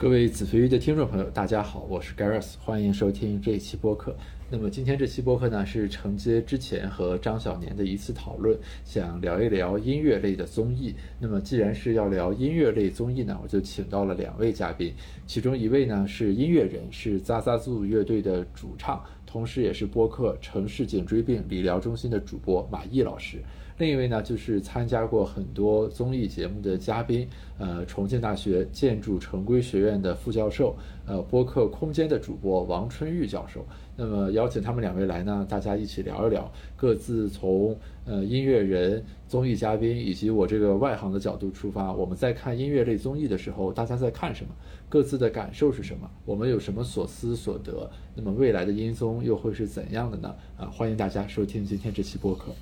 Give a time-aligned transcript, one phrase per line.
[0.00, 4.16] 各位子非鱼的听众朋友，大家好，我是 Gareth，欢迎收听这一期播客。
[4.48, 10.94] 那么今天这期播客呢，是承接之前和张小年的一次讨论，想聊一聊音乐类的综艺。
[11.18, 14.94] 那么既然是要聊音乐类综艺呢，我就请到了两位嘉宾，
[15.26, 23.36] 其中一位呢是音乐人，是 ZaZaZu 乐队的主唱，同时也是播客《城市颈椎病理疗中心》的主播马毅老师。
[23.80, 27.26] 另一位呢，就是参加过很多综艺节目的嘉宾，
[27.56, 33.64] 呃，重庆大学建筑城规学院的副教授，呃，播客空间的主播王春玉教授。
[33.96, 44.50] 那么邀请他们两位来呢，大家一起聊一聊，各自从呃音乐人、综艺嘉宾以及我这个外行的角度出发，我们在看音乐类综艺的时候，大家在看什么？
[44.90, 46.10] 各自的感受是什么？
[46.26, 47.90] 我们有什么所思所得？
[48.14, 50.34] 那么未来的音综又会是怎样的呢？
[50.58, 52.52] 啊，欢迎大家收听今天这期播客。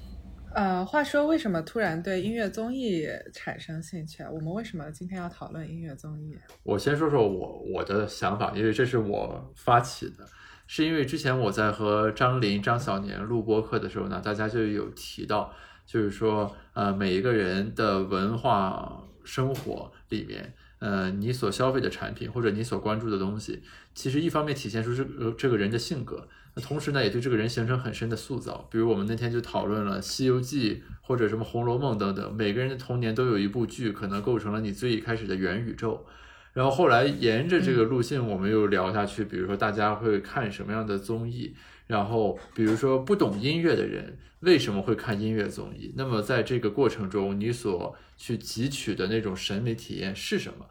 [0.59, 4.25] 呃，话说为什么突然对音乐综艺产生兴趣？
[4.25, 6.37] 我们为什么今天要讨论音乐综艺？
[6.64, 10.27] 我先说说我我的想法，因为这是我发起的，
[10.67, 15.55] 是因为之前我在和张琳、张小年录播课的时候呢，大家就有提到，
[15.86, 23.62] 就是说，呃，每一个人的文化生活里面，呃，你所消费的产品或者你所关注的东西，
[23.95, 26.27] 其实一方面体现出这个这个人的性格。
[26.61, 28.67] 同时呢，也对这个人形成很深的塑造。
[28.70, 36.06] 比如我们那天就讨论了《西游记》或者什么《红楼梦》等等，每个人的童年都有一部剧，可能构成了你最一开始的元宇宙。
[36.53, 39.25] 然后后来沿着这个路线，我们又聊下去。
[39.25, 41.55] 比如说大家会看什么样的综艺？
[41.86, 45.92] 然后比如说不懂音乐的人为什么会看音乐综艺？
[45.97, 50.67] 那么在这个过程中，你所去汲取的那种审美体验是什么？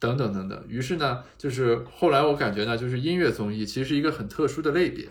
[0.00, 5.10] 等等等等，于是呢，就是后来我感觉呢，就是音乐综艺其实是一个很特殊的类别，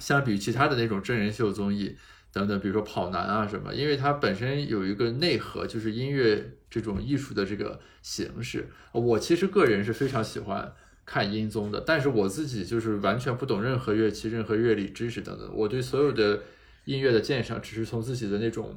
[0.00, 1.96] 相比于其他的那种真人秀综艺
[2.32, 8.68] 等等，比如说跑男啊什么，因为它本身有一个内核，就是音乐这种艺术的这个形式。
[8.92, 10.72] 我其实个人是非常喜欢
[11.06, 16.42] 看音综的，但是我自己就是完全不懂任何乐器、任何乐理知识等等，我对所有的
[16.84, 18.76] 音乐的鉴赏只是从自己的那种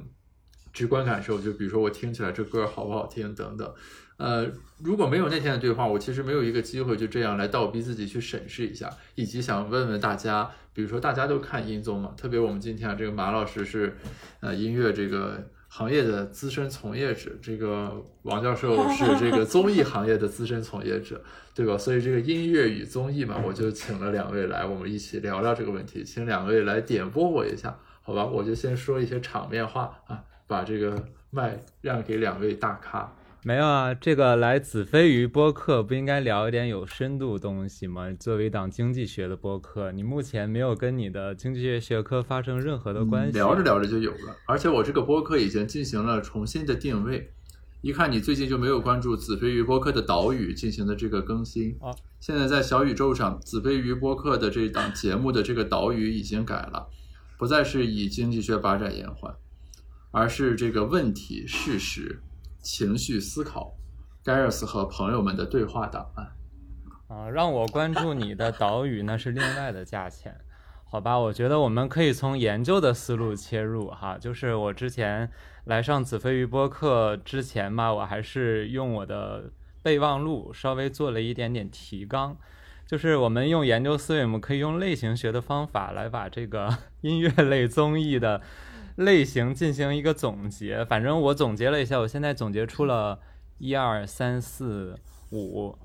[0.72, 3.74] 直观感受，就比如说我听起来这歌好不好听等等。
[4.16, 4.46] 呃，
[4.82, 12.12] 如果没有那天的对话，我其实没有一个机会就这样来倒逼自己去审视一下，以及想问问大家，比如说大家都看音综嘛？
[12.16, 13.96] 特别我们今天啊，这个马老师是
[14.40, 21.20] 呃音乐这个行业的资深从业者，这个王教授是 这个综艺行业的资深从业者，
[21.52, 21.76] 对吧？
[21.76, 28.24] 所以这个音乐与综艺嘛，我就请了两位来，我们一起聊聊这个问题，请两位来点拨我一下，好吧？
[28.24, 33.12] 我就先说一些场面话啊，把这个麦让给两位大咖。
[33.46, 38.10] 没有啊，这个来子非鱼播客不应该聊一点有深度东西吗？
[38.18, 43.32] 作为一档经济学的播客，你目前没有跟你的经济学学科发生任何的关系。
[43.32, 47.30] 聊着聊着就有了，而且我这个播客已经进行了重新的定位。
[47.82, 51.92] 一看你最近就没有关注子非鱼播客的岛屿进行的这个更新啊。
[52.20, 56.86] 现在在小宇宙上，子非鱼播客的这档节目的这个岛屿已经改了，
[57.36, 59.34] 不再是以经济学发展延缓，
[60.12, 62.22] 而是这个问题事实。
[62.64, 63.76] 情绪思考
[64.24, 66.32] ，Gareth 和朋友们的对话档案。
[67.08, 70.34] 啊，让我关注你的岛屿，那是另外的价钱，
[70.90, 71.18] 好吧？
[71.18, 75.30] 我觉得我们可以从研究的思路切入哈，就是我之前
[75.64, 82.34] 来上子飞鱼播客之前吧，我还是用我的备忘录稍微做了一点点提纲，
[82.86, 88.40] 就是我们用研究思维，我们可以用类型学的方法来把这个 音乐类综艺的。
[88.96, 93.18] 类型进行一个总结，反正我总结了一下，我现在总结出了
[93.58, 94.96] 一二三四
[95.30, 95.76] 五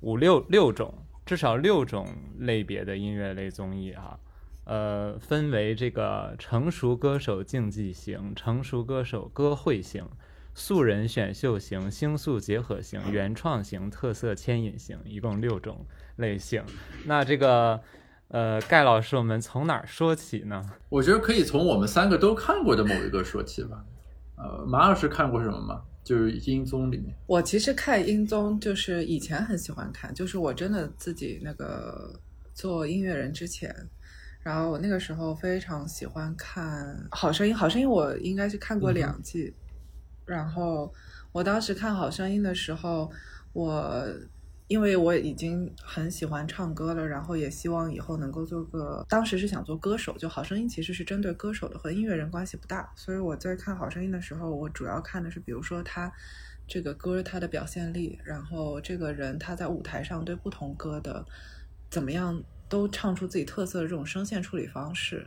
[0.00, 0.94] 五六六种，
[1.26, 2.06] 至少六种
[2.38, 4.18] 类别的音乐类综艺哈，
[4.64, 10.06] 呃，分为这个成熟歌手竞技型、成熟歌手歌会型、
[10.54, 15.84] 素人选秀型、星宿结合型、原创型、特色牵引型，一共六种
[16.16, 16.62] 类型。
[17.06, 17.80] 那这个。
[18.32, 20.64] 呃，盖老师，我们从哪儿说起呢？
[20.88, 23.84] 我觉得可以从我们三个都看过的某一个说起吧。
[24.36, 25.82] 呃，马老师看过什么吗？
[26.02, 27.14] 就是音综里面。
[27.26, 32.18] 我其实看音综，就是以前很喜欢看，就是我真的自己那个
[32.54, 33.70] 做音乐人之前，
[34.40, 37.52] 然后我那个时候非常喜欢看《好声音》。
[37.58, 39.52] 《好声音》我应该是看过两季，
[40.24, 40.90] 然后
[41.32, 43.12] 我当时看《好声音》的时候，
[43.52, 44.06] 我。
[44.72, 49.04] 因为我已经很喜欢唱歌了，然后也希望以后能够做个。
[49.06, 52.90] 当时是想做歌手，就好声音其实是针对歌手的，和音乐人关系不大。
[52.96, 56.10] 所以我在看好声音的时候，我主要看的是，比如说他
[56.66, 61.22] 这个歌他的表现力，然后这个人他在舞台上对不同歌的
[61.90, 65.26] 怎么样都唱出自己特色的这种声线处理方式。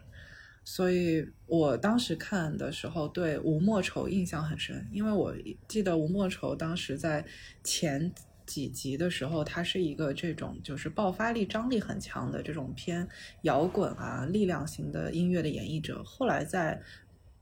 [0.63, 5.35] 所以我当时看的时候，对吴莫愁印象很深，因为我
[5.67, 7.23] 记得吴莫愁当时在
[7.63, 8.11] 前。
[8.45, 13.07] 几集的时候，他是一个这种就是爆发力、张力很强的这种偏
[13.41, 16.03] 摇滚啊、力量型的音乐的演绎者。
[16.03, 16.81] 后来在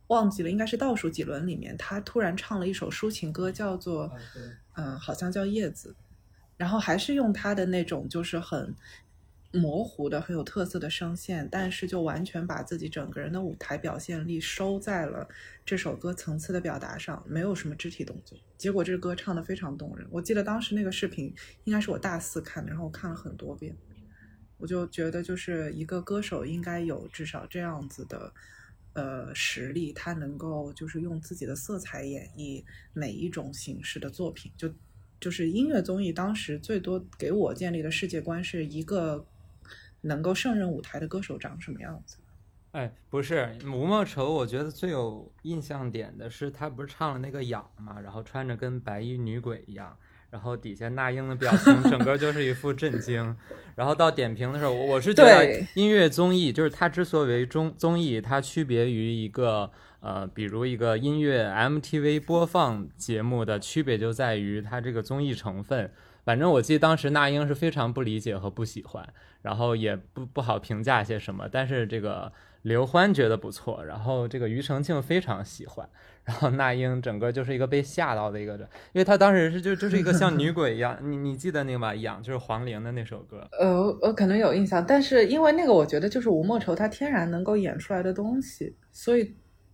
[0.07, 4.11] 忘记了，应该是倒数几轮里面，他突然唱了一首抒情歌，叫做
[4.75, 5.95] 嗯，好像叫《叶子》，
[6.57, 8.75] 然后还是用他的那种就是很。
[9.55, 15.29] 模糊的很有特色的声线，但是就完全把自己整个人的舞台表现力收在了
[15.63, 18.35] 这首歌层次的表达上，没有什么肢体动作。
[18.57, 20.07] 结果这歌唱的非常动人。
[20.09, 21.31] 我记得当时那个视频
[21.65, 23.77] 应该是我大四看的，然后我看了很多遍。
[24.57, 28.33] 我就觉得，就是一个歌手应该有至少这样子的
[28.93, 34.51] 呃实力，他能够就是用自己的色彩演绎每一种形式的作品。
[34.57, 34.73] 就
[35.19, 39.27] 就是音乐综艺当时最多给我建立的世界观是一个。
[40.03, 42.17] 能够胜任舞台的歌手长什么样子？
[42.71, 49.95] 哎，不是吴莫愁，我觉得最有印象点的是他不是唱了那个《痒》嘛，然后穿着跟白衣女鬼一样，
[50.31, 53.37] 然后底下那英的表情整个就是一副震惊。
[53.75, 59.71] 然后到点评的时候，我是觉得音乐综艺就是它之所以为综综艺，它区别于一个
[60.03, 65.89] 呃，比如一个音乐 MTV 播放节目的区别就在于它这个综艺成分。
[66.25, 69.07] 反正我记得当时那英是非常不理解和不喜欢，
[69.41, 71.47] 然后也不不好评价些什么。
[71.49, 72.31] 但是这个
[72.63, 75.87] 刘欢觉得不错，然后这个庾澄庆非常喜欢，
[76.25, 80.97] 然后那英整个就是一个被吓到的一个人，因为他当时是就就是一个像女鬼一样。
[81.01, 81.95] 你你记得那个吧？
[81.95, 83.45] 痒就是黄龄的那首歌。
[83.59, 89.33] 呃，我可能有印象，但是因为那个我觉得就是吴莫愁他天然能够演出来的东西，所以。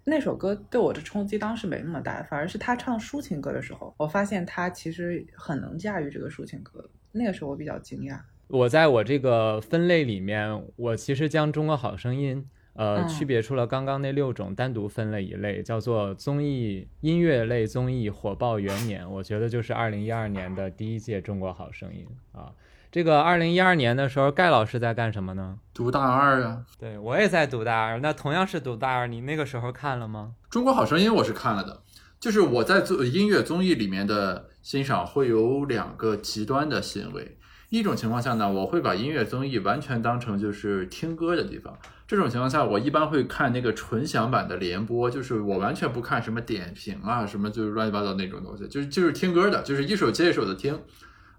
[0.10, 6.84] 那首歌对我的冲击当时没那么大，反而是他唱抒情歌的时候，我发现他其实很能驾驭这个抒情歌。
[7.12, 8.20] 那个时候我比较惊讶。
[8.48, 19.10] 我在我这个分类里面，我其实将《中国好声音》呃区别出了刚刚那六种，单独分了一类，叫做综艺音乐类综艺火爆元年。
[19.12, 22.08] 我觉得就是二零一二年的第一届《中国好声音》
[22.40, 22.52] 啊。
[22.92, 25.60] 这个二零一二年的时候，盖老师在干什么呢？
[25.76, 26.64] 读大二啊。
[26.80, 28.00] 对，我也在读大二。
[28.00, 30.32] 那同样是读大二，你那个时候看了吗？
[30.50, 31.84] 中国好声音我是看了的，
[32.20, 37.38] 就是我在做音乐综艺里面的欣赏会有两个极端的行为。
[37.70, 41.78] 一种情况下呢，我会把音乐综艺完全当成就是听歌的地方。
[42.08, 50.82] 这种情况下，我一般会看那个纯享版的联播，就是我完全不看什么点评啊，什么就是乱七八糟那种东西，就是就是听歌的，就是一首接一首的听。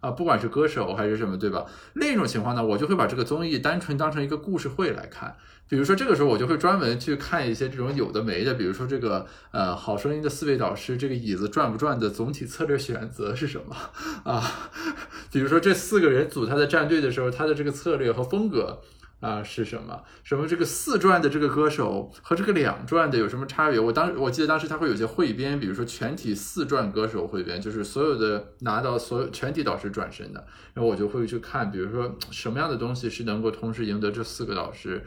[0.00, 1.64] 啊，不管是歌手还是什么，对吧？
[1.94, 5.36] 另一种情况呢，我就会把这个综艺单纯当成一个故事会来看。
[5.68, 13.76] 比如说这个时候，我就会专门去看一些这种有的没的，比如说这个呃，好声音的四位导师，这个椅子转不转的总体策略选择是什么
[14.24, 14.70] 啊？
[15.30, 18.80] 比如说这四个人组他的战队的时候，他的这个策略和风格。
[19.20, 20.02] 啊，是什么？
[20.22, 23.78] 什么这个四转的这个歌手和这个两转的有什么差别？
[23.78, 35.04] 我当我记得当时他会有些汇编，比如说全体四转歌手汇编，就是所有的拿到所有全体导师转身的，然后我就会去看，比如说什么样的东西是能够同时赢得这四个导师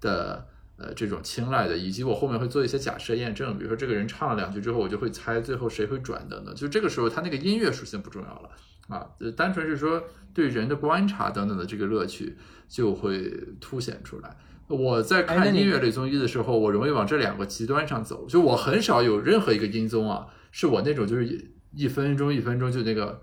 [0.00, 0.46] 的
[0.76, 8.50] 呃这种青睐的，以及我后面会做一些假设验证，比如说这个人唱了两句之后，我就会猜最后谁会转等等，就这个时候他那个音乐属性不重要了。
[8.88, 9.04] 啊，
[9.36, 10.00] 单纯是说
[10.32, 12.36] 对人的观察等等的这个乐趣
[12.68, 13.30] 就会
[13.60, 14.36] 凸显出来。
[14.68, 23.22] 我在看音乐类综艺的时候，我容易往这两个极端上走，就我很少有任何一个音综啊，是我那种就是一分钟一分钟就那个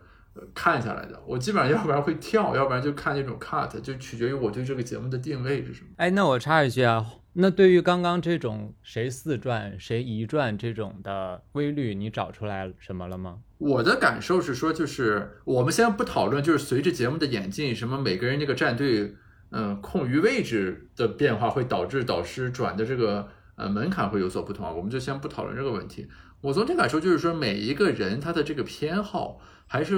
[0.53, 1.21] 看下来的。
[1.27, 5.89] 我基本上要不然会跳，要不然就看那种 cut，就取决于我对这个节目的定位是什么。
[5.97, 7.05] 哎，那我插一句啊。
[7.35, 13.39] 那对于刚刚这种谁四转谁一转这种的规律，你找出来什么了吗？
[13.57, 19.15] 我的感受是说，就是我们先不讨论，就是随着节目的演进，什么每个人那个战队，
[19.53, 26.07] 嗯，空余位置的变化会导致导师转的这个呃门槛会有所不同啊，我们就先不讨论这个问题。
[26.41, 29.95] 我总体感受就是说，每一个人他的这个偏好还是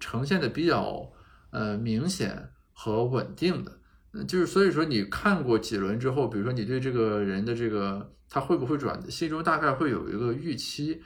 [0.00, 1.12] 呈现的比较
[1.50, 3.72] 呃明显和稳定的。
[4.26, 11.00] 就是所以说，你看过几轮之后，比如说你对这个人的这个他会不会转，心中大概会有一个预期。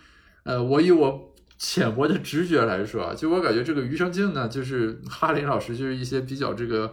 [0.44, 6.92] 呃，我以我浅薄的直觉来说啊，就我感觉这个余生静呢，就是哈林老师，就是一些比较这个，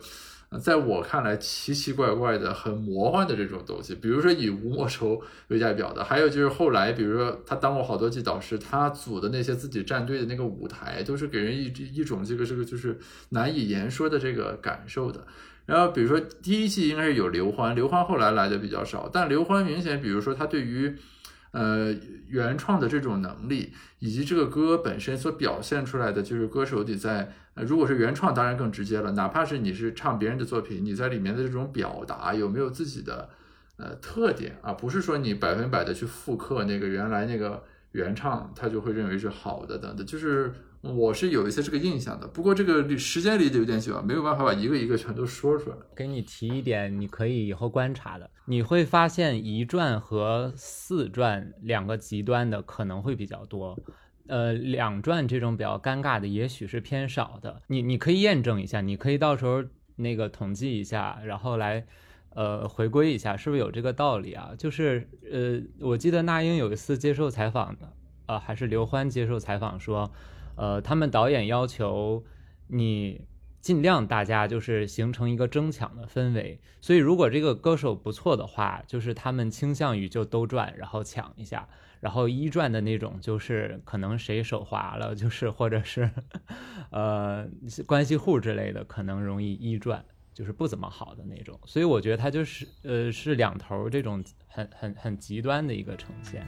[0.61, 3.93] 在我看来奇奇怪怪的、很魔幻的这种东西。
[3.95, 12.97] 比如说以吴莫愁为代表的，还有就是后来，比如说他当过好多季导师，他组的那些自己战队的那个舞台，都是给人一一种这个这个就是
[13.29, 15.27] 难以言说的这个感受的。
[15.65, 20.95] 然后比如说第一季应该是有刘欢，刘欢后来来的比较少，但刘欢明显，比如说他对于，
[21.51, 21.93] 呃
[22.29, 27.33] 原创的这种能力，以及这个歌本身所表现出来的，就是歌手得在，
[27.63, 33.29] 如果是原创当然更直接了，哪怕是你是唱别人的作品，你在里面的这种表达有没有自己的
[33.77, 34.73] 呃特点啊？
[34.73, 40.53] 不是说你百分百的去复刻那个原来那个原唱，他就会认为是好的等等，就是。
[40.83, 45.75] 我是有一些这个印象的，不过这个时间离得有点久，没有办法把一个一个全都说出来。
[45.95, 53.77] 给你提一点，你可以以后观察的，你会发现一传和四传两个极端的可能会比较多，
[54.27, 57.61] 呃，两传这种比较尴尬的也许是偏少的。
[57.67, 59.63] 你你可以验证一下，你可以到时候
[59.95, 61.85] 那个统计一下，然后来
[62.31, 64.51] 呃回归一下，是不是有这个道理啊？
[64.57, 67.93] 就是呃，我记得那英有一次接受采访的，
[68.27, 70.11] 呃，还是刘欢接受采访说。
[70.59, 72.23] 呃，他们导演要求
[72.65, 73.27] 你
[73.61, 86.09] 尽量大家就是形成一个争抢的氛围，所以如果这个歌手不错的话，就是他们倾向于就都转，然后抢一下，然后一转的那种就是可能谁手滑了，就是或者是
[86.91, 87.47] 呃
[87.85, 91.59] 关系户之类的，可能容易一转，就是不怎么好的那种。
[91.65, 96.45] 所以我觉得它就是呃是两头这种很很很极端的一个呈现。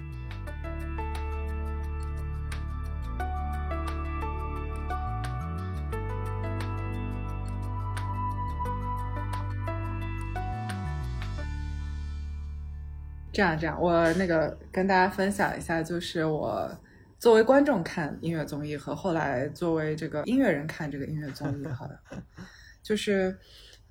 [13.39, 16.69] 这样这样，我那个跟大家分享一下，就是我
[17.17, 21.97] 作为观众看音乐综艺和后来作为这个音乐人看这个音乐综艺，好的，
[22.83, 23.33] 就是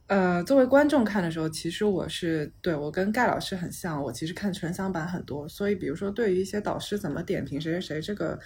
[0.07, 8.39] 呃，作为观众看的时候，其实我是对我跟盖老师很像，我其实看纯享版很多，所以比如说对于一些导师怎么点评谁谁谁这个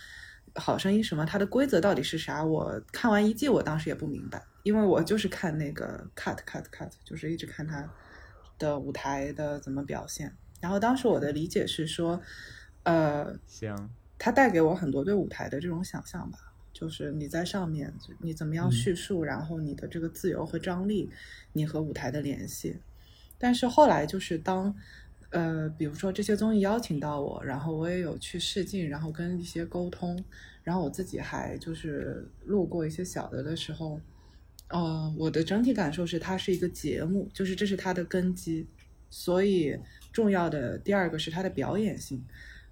[0.54, 7.90] 好声音什么，它的规则到底是啥，我看完一季我当时也不明白，因为我就是看那个 cut cut cut，就是一直看他
[8.56, 10.32] 的舞台的怎么表现。
[10.62, 12.22] 然后当时我的理解是说，
[12.84, 16.38] 呃，行，它带给我很多对舞台的这种想象吧，
[16.72, 21.10] 就是你在上面，你怎么样叙述，然后你的这个自由和张力，
[21.52, 22.76] 你和舞台的联系。
[23.38, 24.72] 但是后来就是当，
[25.30, 30.24] 呃，比如说这些综艺邀请到我，然后我也有去试镜，然后跟一些沟通，
[30.62, 34.00] 然后我自己还就是录过一些小的的时候，
[34.68, 38.68] 呃，我的整体感受是它是一个节目，就是这是它的根基，
[39.10, 39.76] 所以。
[40.12, 42.22] 重要的第二个是它的表演性，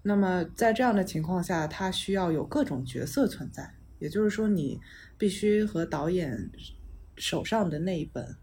[0.02, 4.78] 那么在这样的情况下，它需要有各种角色存在，也就是说，你
[5.16, 6.50] 必须和导演
[7.16, 8.37] 手上的那一本，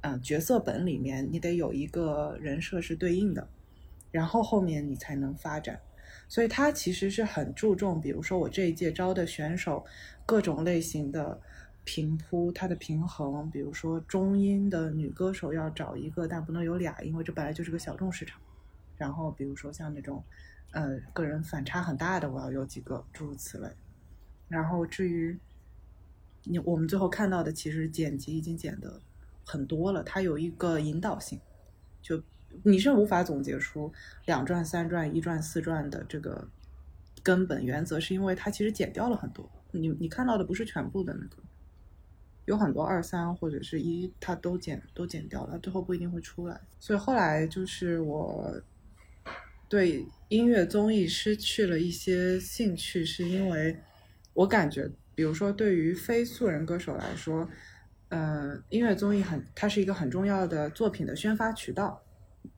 [0.00, 3.48] 嗯，角色本里面，你得有一个人设是对应的，
[4.10, 5.78] 然后后面你才能发展。
[6.28, 9.84] 所以它其实是很注重，比如说我这一届招的选手，
[10.24, 11.40] 各种类型的。
[11.90, 18.38] 平铺它的平衡，比如说中音的女歌手要找一个，但不能有俩，因为这本来就是个小众市场。
[18.98, 20.22] 然后比如说像那种，
[20.72, 23.70] 呃，个人反差很大的，我要有几个，诸如此类。
[24.48, 25.38] 然后至于
[26.44, 29.00] 你，我们最后看到的，其实剪辑已经剪的
[29.46, 31.40] 很多了，它有一个引导性，
[32.02, 32.22] 就
[32.64, 33.90] 你是无法总结出
[34.26, 36.46] 两转、三转、一转、四转的这个
[37.22, 41.42] 根本原则，是因为它其实剪掉了很多，你你看到的不是全部的那个。
[42.48, 46.58] 有很多二三或者是一，它都剪都剪掉了，最后不一定会出来。
[46.80, 48.58] 所以后来就是我
[49.68, 53.76] 对音乐综艺失去了一些兴趣，是因为
[54.32, 57.46] 我感觉，比如说对于非素人歌手来说，
[58.08, 62.02] 呃，音乐综艺很，它是一个很重要的作品的宣发渠道。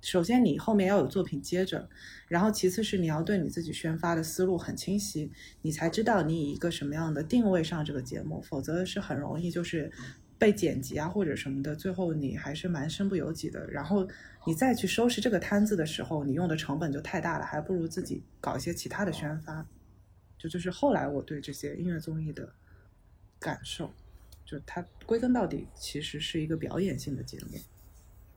[0.01, 1.89] 首先，你后面要有作品接着，
[2.29, 5.31] 然后其次是你要对你自己宣发的思路很清晰，
[5.63, 9.93] 你才知道你以一个什么样的定位上这个节目，否则是很容易就是
[10.39, 13.71] 被剪辑啊或者什么的，最后你还是蛮身不由己的。
[13.71, 14.09] 然后
[14.47, 19.67] 你再去收拾这个摊子的时候，你用的成本就太大了，还不如自己搞一些其他的宣发。
[20.39, 22.51] 就就是后来我对这些音乐综艺的
[23.39, 23.93] 感受，
[24.47, 27.59] 就它归根到底其实是一个表演性的节目。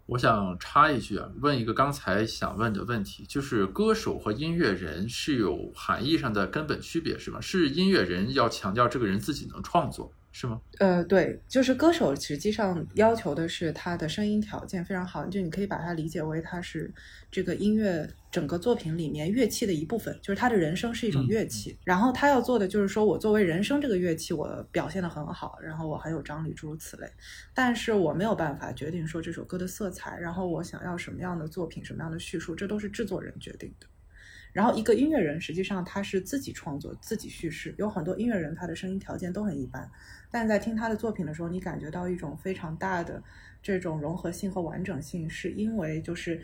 [0.05, 7.39] 我想插一句啊，问一个刚才想问的问题，就是歌手和音乐人是有含义上的根本区别是吗？
[7.39, 10.11] 是音乐人要强调这个人自己能创作？
[10.35, 10.59] 是吗？
[10.79, 16.91] 呃，对，就是歌手实际上要求的是他的声音条件非常好，就你可以把它理解为他是
[17.29, 21.77] 这个音乐整个作品里面乐器的一部分，就是他的人声是一种乐器。
[21.83, 27.07] 然后他要做的就是说我作为人声这个乐器，我表现的很好，然后我很有张力，诸如此类。
[27.53, 33.85] 但是我没有办法决定说这首歌的色彩，然后我想要什么样的作品，什么样的叙述，这都是制作人决定的。
[34.51, 39.89] 然后一个音乐人实际上他是自己创作、自己叙事，有很多音乐人他的声音条件都很一般。
[40.33, 43.21] 但在听他的作品的时候，你感觉到一种非常大的
[43.61, 46.41] 这种融合性和完整性，是因为就是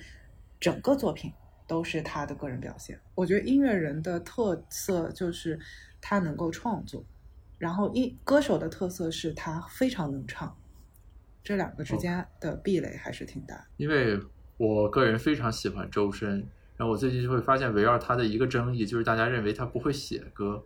[0.60, 1.34] 整个作品
[1.65, 3.00] 都是他的个人表现。
[3.15, 5.60] 我觉得音乐人的特色就是
[6.00, 7.03] 他能够创作，
[7.58, 10.55] 然后音歌手的特色是他非常能唱，
[11.43, 13.65] 这两个之间的壁垒还是挺大。
[13.77, 14.19] 因为
[14.58, 20.63] 我个人非常喜欢周深，然后我最近就会发现围绕他的一个争议，就是大家认为他不会写歌。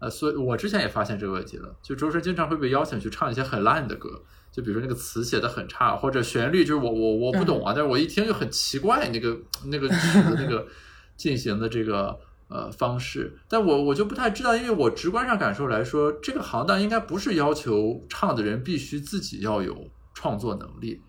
[0.00, 9.36] 呃，所以我之前也发现这个问题了，就周深经常会被邀请去唱一些很烂的歌，就比如说那个词写的很差，或者旋律就是我我我不懂啊，但是我一听就很奇怪，那个
[9.66, 10.66] 那个曲子那个
[11.16, 12.16] 进行的这个
[12.48, 21.02] 呃方式，但我我就不太知道，因为我直观上感受来说，这个行当应该不是要求唱的人必须自己要有创作能力。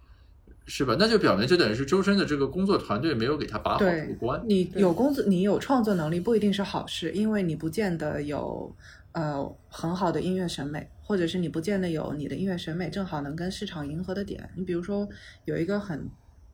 [0.70, 0.96] 是吧？
[1.00, 4.40] 那就表明就等于是周深的这个工作团队没有给他把好这个关。
[4.48, 8.72] 你有工作，你有创作能力不一定是好事，因为你不见得有
[9.14, 14.48] 呃很好的音乐审美，或者是你不见得有你的音乐审美正好能跟市场迎合的点。
[14.56, 15.10] 你比如说
[15.46, 16.08] 有一个很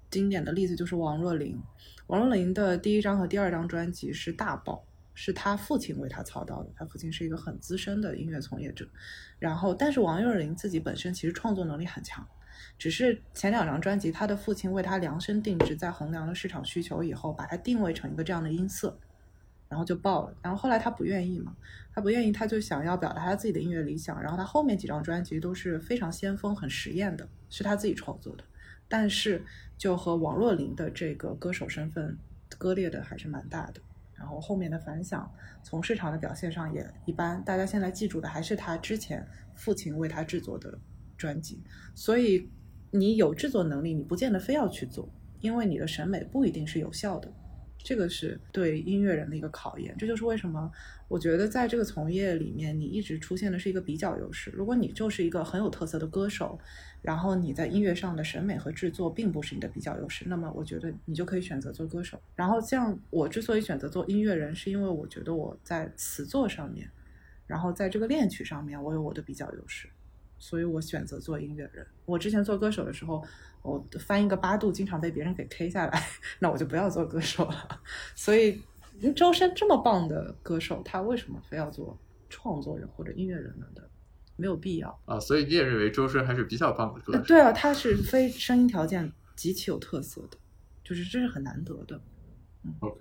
[0.10, 1.62] 经典的例子就是王若琳，
[2.08, 4.82] 王若琳的第一张和第二张专辑是大爆，
[5.14, 8.88] 是他父亲为他操刀的，他父亲是一个很资深的音乐从业者。
[9.40, 12.26] 然后，但是王若琳自己本身其实创作能力很强。
[12.78, 19.00] 只是前两张专辑，他的父亲为他量身定制，在衡量了市场需求以后，把它定位成一个这样的音色，
[19.70, 20.36] 然后就爆了。
[20.42, 21.56] 然后后来他不愿意嘛，
[21.94, 24.22] 他不愿意，他就想要表达他自己的音乐理想。
[24.22, 28.44] 然后他后面几张专辑都是非常先锋、很实验的，是他自己创作的。
[28.90, 29.44] 但是
[29.78, 32.18] 就和王若琳的这个歌手身份
[32.58, 33.80] 割裂的还是蛮大的。
[34.16, 35.32] 然后后面的反响，
[35.64, 37.42] 从市场的表现上也一般。
[37.46, 40.78] 大家现在记住的还是他之前父亲为他制作的
[41.16, 41.64] 专辑，
[41.96, 42.50] 所以。
[42.96, 45.08] 你有制作能力，你不见得非要去做，
[45.42, 47.32] 因为你的审美不一定是有效的，
[47.78, 49.96] 这个是对音乐人的一个考验。
[49.98, 50.72] 这就是为什么
[51.08, 54.50] 我觉得在这个从业里面，你一直出现的是一个比较优势。
[54.52, 56.58] 如果你就是一个很有特色的歌手，
[57.02, 62.20] 然后你在音乐上的审美和制作并不是你的比较优势，那么我觉得你就可以选择做歌手。
[62.36, 66.90] 然后像我之所以选择做音乐人，是因为我觉得我在词作上面，
[67.46, 69.88] 然后在这个练曲上面，我有我的比较优势。
[70.38, 71.86] 所以我选择做音乐人。
[72.06, 73.24] 我之前做歌手的时候，
[73.62, 76.04] 我翻一个八度，经常被别人给 K 下来，
[76.40, 77.82] 那我就不要做歌手了。
[78.14, 78.62] 所以
[79.16, 81.98] 周深这么棒的歌手，他为什么非要做
[82.30, 83.66] 创作人或者音乐人呢？
[83.74, 83.90] 的
[84.38, 85.20] 没有必要啊。
[85.20, 87.24] 所以你也认为周深还是比较棒的歌手？
[87.24, 90.38] 对啊，他是非声音条件极其有特色的，
[90.84, 92.00] 就是这是很难得的。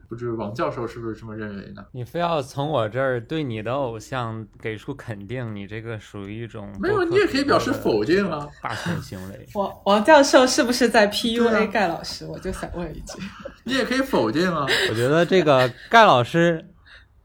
[0.09, 1.85] 不知王教授是不是这么认为呢？
[1.93, 9.47] 你非要从我这儿对你的偶像给出肯定，你这个属于一种没有，你也可以表示否定啊，霸权行为。
[9.55, 12.27] 王王教授是不是在 PUA 盖老师？
[12.27, 13.23] 我就想问一句，
[13.65, 14.67] 你也可以否定啊。
[14.91, 16.65] 我觉得这个盖老师，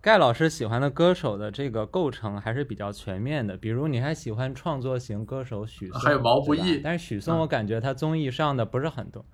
[0.02, 3.58] 盖老师喜欢的歌手的这个构成还是比较全面的。
[3.58, 9.26] 比如你还喜欢创作型歌手许嵩，还有毛不易，但是许嵩我感觉他综艺上的不是很多。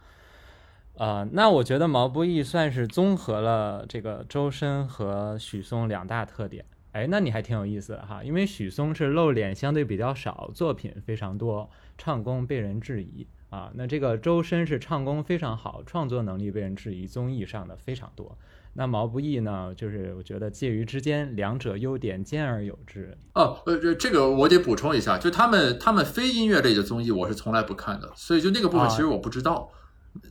[0.98, 6.66] 呃，那我觉得毛不易算是综合了这个周深和许嵩两大特点。
[6.94, 13.70] 哎，那你还挺有意思的哈，因为许嵩是露脸相对比较少，作品非常多，唱功被人质疑啊。
[13.76, 18.38] 那这个周深是唱功非常好，创作能力被人质疑，综艺上的非常多。
[18.78, 23.18] 那毛不易呢，就是我觉得介于之间，两者优点兼而有之。
[23.34, 29.70] 哦，呃，这这个我得补充一下，就他们他们非音乐类的综艺，我是从来不看的，所以就那个部分其实我不知道。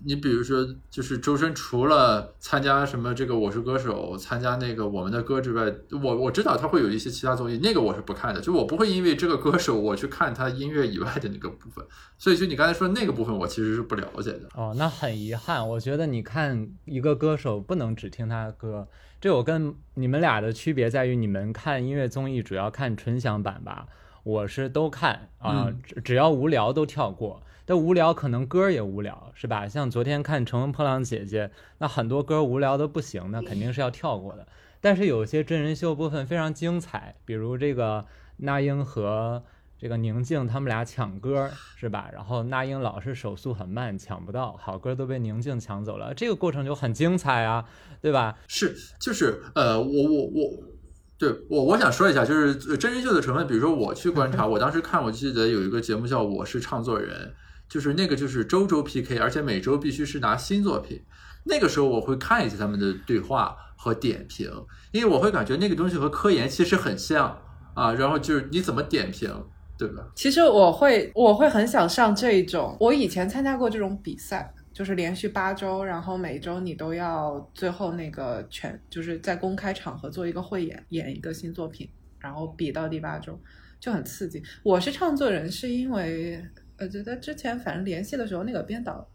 [0.05, 11.85] 你比如说，就是周深除了参加什么这个《我是歌手》，参加那个《我们的歌》之外，我我知道他会有一些其他综艺，那个我是不看的，就我不会因为这个歌手我去看他音乐以外的那个部分。
[12.17, 14.49] 所以就你刚才说那个部分，我其实是不了解的。
[14.55, 18.89] 哦，那很遗憾，我觉得你看一个歌手不能只听他的歌，
[19.21, 23.87] 这我跟你们俩的区别在于，你们看音乐综艺主要看纯享版吧，
[24.23, 27.43] 我是都看啊，只只要无聊都跳过。
[27.67, 29.67] 但无聊，可能歌也无聊，是吧？
[29.67, 31.47] 像昨天看《乘风破浪姐姐》，
[31.79, 34.47] 那很多歌无聊的不行，那肯定是要跳过的。
[34.81, 38.05] 但是有些真人秀部分非常精彩，比如这个
[38.37, 39.43] 那英和
[39.79, 42.11] 这个宁静他们俩抢歌，是吧？
[42.13, 47.65] 然后那英老是手速很慢，抢不到，好歌都被宁静抢走了，这个过程就很精彩啊，
[48.03, 48.37] 对吧？
[48.47, 50.51] 是，就是呃，我我我，
[51.19, 57.29] 对我我想说一下，就是真人秀的成分，比如说我去观察， 我当时看，我记得有一个节目叫《我是唱作人》。
[57.69, 61.03] 就是那个，就是周周 PK，而且每周必须是拿新作品。
[61.47, 64.51] 那个时候我会看一下他们的对话和点评，
[64.93, 67.39] 因为我会感觉那个东西和科研其实很像
[67.75, 67.93] 啊。
[67.93, 69.29] 然后就是你怎么点评，
[69.77, 70.07] 对吧？
[70.15, 72.77] 其实我会，我会很想上这种。
[72.81, 81.87] 我以前参加过这种比赛，就是连续八周，然后每周你都要最后那个全，就是在公开场合做一个汇演，演一个新作品，
[82.19, 83.39] 然后比到第八周
[83.79, 84.43] 就很刺激。
[84.63, 86.43] 我是唱作人，是因为。
[86.79, 89.07] 我，觉得之前反正联系的时候，那个编导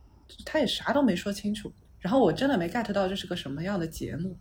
[0.46, 4.38] 他也啥都没说清楚，然后我真的没 get 到这是个什么样的节目。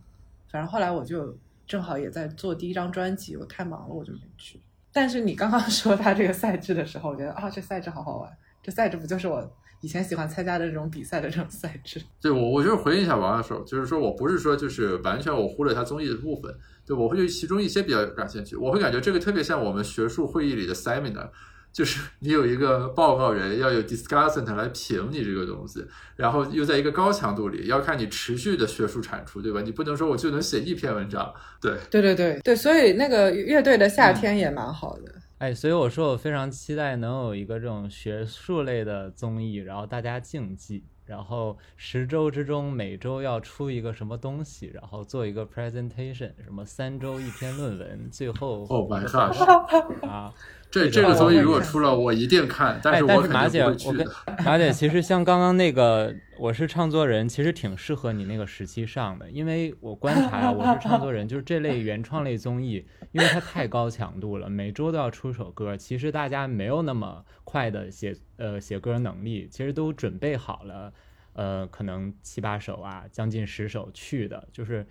[0.51, 4.59] 反正后来我就正好也在做第一张专辑，我太忙了，我就没去。
[4.91, 8.31] 但是你刚刚 说他这个赛制的时候，我觉得啊，这赛制好好玩，
[8.63, 12.01] 这赛制不就是我以前喜欢参加的这种比赛的这种赛制。
[12.21, 16.55] 对我，我就是回应一下王教授，就是说我不是说就是完全我忽略他综艺的部分，
[16.85, 21.29] 对我会对其中一些比较感兴趣，我会感觉这个特别像我们学术会议里的 seminar。
[21.71, 29.61] 就是你有一个报告人，要有 discussant 来评你这个东西，然后又在一个高强度里，要看你持续的学术产出，对吧？
[29.61, 35.15] 你不能说我就能写一篇文章，对，对对对对，所以那个乐队的夏天也蛮好的。
[35.37, 50.33] 哎，所以我说我非常期待能有一个这种学术类的综艺，然后大家竞技，然后十周之中每周要出一个什么东西，然后做一个 presentation，什么三周一篇论文，最后 Oh my god 啊。
[50.71, 54.05] 这这个综艺如果出了，我一定看，但是我肯定不会去的。
[54.45, 70.93] 马姐，其实像刚刚那个，我是唱作人，其实挺适合你那个时期上的，因为我观察，我是唱作人，就是这类原创类综艺，因为它太高强度了，每周都要出首歌，其实大家没有那么快的写呃写歌能力，其实都准备好了，
[71.33, 74.85] 呃，可能七八首啊，将近十首去的，就是。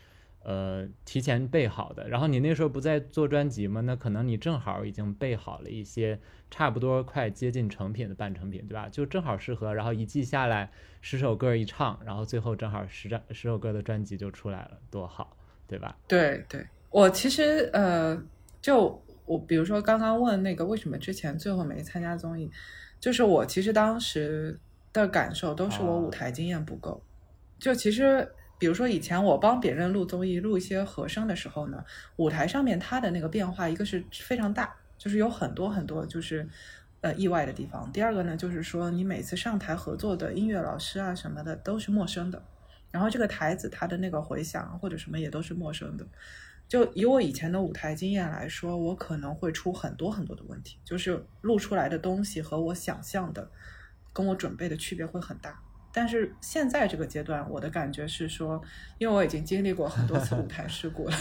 [0.48, 3.82] 呃，提前备好的，然后你那时候不在做专辑吗？
[3.82, 6.18] 那可能你正好已经备好了一些
[6.50, 8.88] 差不多快接近成品的半成品，对吧？
[8.88, 10.70] 就正好适合，然后一季下来
[11.02, 15.94] 十首歌一唱，然后最后正好十张十首歌的专辑就出来了，多好，对吧？
[16.08, 18.18] 对对，我其实呃，
[18.62, 22.50] 就我比如说刚刚问那个为什么之前最后没参加综艺，
[22.98, 24.58] 就是我其实当时
[24.94, 27.02] 的感受都是我舞台经验不够，
[27.58, 28.26] 就其实。
[28.58, 31.84] 比如说以前我帮别人录综艺、录一些和声的时候呢，
[32.16, 36.48] 舞台上面它的那个变化，一个是非常大，就是有很多很多就是
[37.00, 37.90] 呃意外的地方。
[37.92, 42.42] 第二个呢，就是说你每次上台合作的音乐老师啊什么的都是陌生的，
[42.90, 46.06] 然后这个台子它的那个回响或者什么也都是陌生的。
[46.66, 53.50] 就以我以前的舞台经验来说，我可能会出很多很多的问题，就是录出来的东西和我想象的、
[54.12, 55.58] 跟我准备的区别会很大。
[55.98, 58.62] 但是现在这个阶段，我的感觉是说，
[58.98, 61.16] 因为我已经经历过很多次舞台事故了，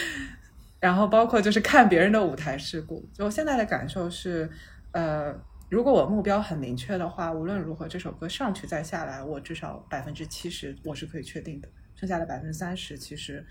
[0.80, 4.48] 然后包括就是看别人的舞台事故，就现在的感受是，
[4.92, 13.44] 呃，如果我目标很明确的话，无论如何这首歌上去再下来，我至少百分之七十我是可以确定的，剩下的百分之三十其实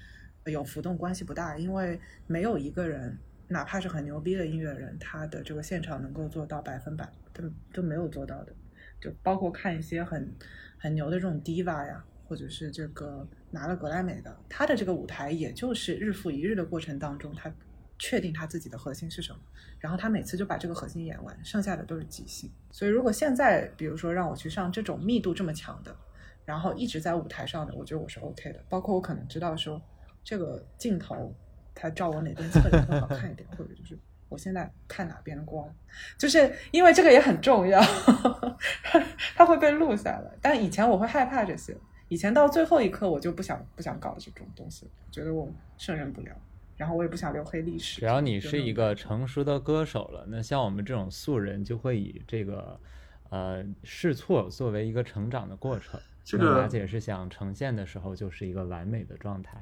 [0.45, 3.15] 有浮动关系不大，因为没有一个人，
[3.49, 8.51] 哪怕是很牛逼的音乐人，他的这个现场能够做到百分百，都都没有做到的。
[8.99, 10.33] 就包括看一些很
[10.77, 17.51] 很牛的这种 diva 呀，或者是这个拿了格莱美的，他的这个舞台也就是日复一日的过程当中，他
[17.97, 19.39] 确定他自己的核心是什么，
[19.79, 22.51] 然后他每次就把这个核心演完，剩下的都是即兴。
[22.71, 25.95] 所以如果现在比如说让我去上这种密度这么强的，
[26.45, 28.63] 然后一直在舞台上的，我觉得我是 OK 的。
[28.69, 29.81] 包括我可能知道说
[30.23, 31.33] 这个镜头
[31.73, 33.97] 它照我哪边侧脸更好看一点，或者就是。
[34.29, 35.67] 我现在看哪边的光，
[36.15, 37.81] 就是因为这个也很重要，
[39.36, 40.32] 它会被录下来。
[40.41, 41.76] 但以前我会害怕这些，
[42.08, 46.32] 以前到最后一刻我就不想不想搞这种东西，觉得我胜任不了，
[46.76, 48.00] 然后我也不想留黑历史。
[48.00, 52.80] 只要你是一个成熟的歌手了，那像我们这种素人就会以这个
[53.30, 56.00] 呃试错作为一个成长的过程。
[56.24, 59.60] 这个马姐是想呈现的时候就是一个完美的状态。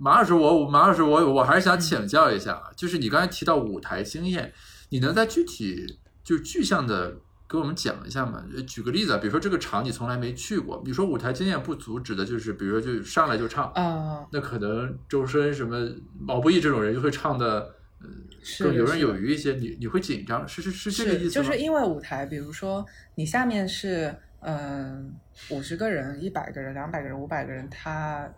[0.00, 4.52] 马老师，我马老师，我我还是想请教一下，就是你刚才提到舞台经验，
[4.90, 7.16] 你能在具体就具象的
[7.48, 8.44] 给我们讲一下嘛？
[8.66, 18.24] 举个例子啊，比如说这个场你从来没去过，比如说舞台经验不足，指的就是比如说就上来就唱啊，那可能周深什么毛不易这种人就会唱的，嗯，
[18.60, 22.84] 更游刃有余一些，你你会紧张，是是是这个意思就是因为舞台，比如说
[23.14, 25.14] 你下面是嗯
[25.50, 28.30] 五十个人、一百个人、两百个人、五百个人，他。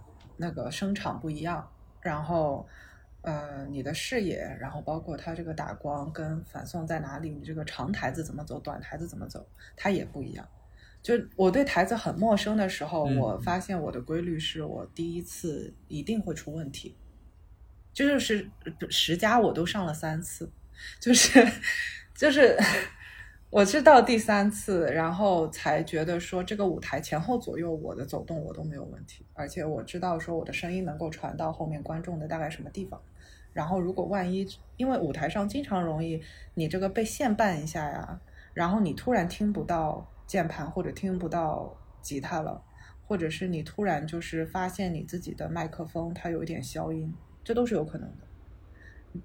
[0.42, 1.68] 那个声场不一样，
[2.00, 2.66] 然后，
[3.22, 10.48] 呃，你的视野，然后包括它这个打光跟反送在哪里，你这个长台子怎么走，短台子怎么走，它也不一样。
[11.02, 16.96] 就我对台子很陌生的时候，我发现我的规律是我第一次一定会出问题，
[17.92, 18.50] 就是
[18.88, 20.50] 十家我都上了三次，
[20.98, 21.46] 就是
[22.14, 22.58] 就是。
[23.50, 33.02] 我是到第三次，然后才觉得说这个舞台前后左右我的走动我都没有问题，而且我知道说我的声音能够传到后面观众的大概什么地方。
[33.52, 36.22] 然后如果万一因为舞台上经常容易
[36.54, 38.20] 你这个被线绊一下呀，
[38.54, 42.62] 然后你突然听不到键盘或者听不到吉他了，
[43.08, 48.29] 或者是你突然就是发现你自己的麦克风它有一点消音，这都是有可能的。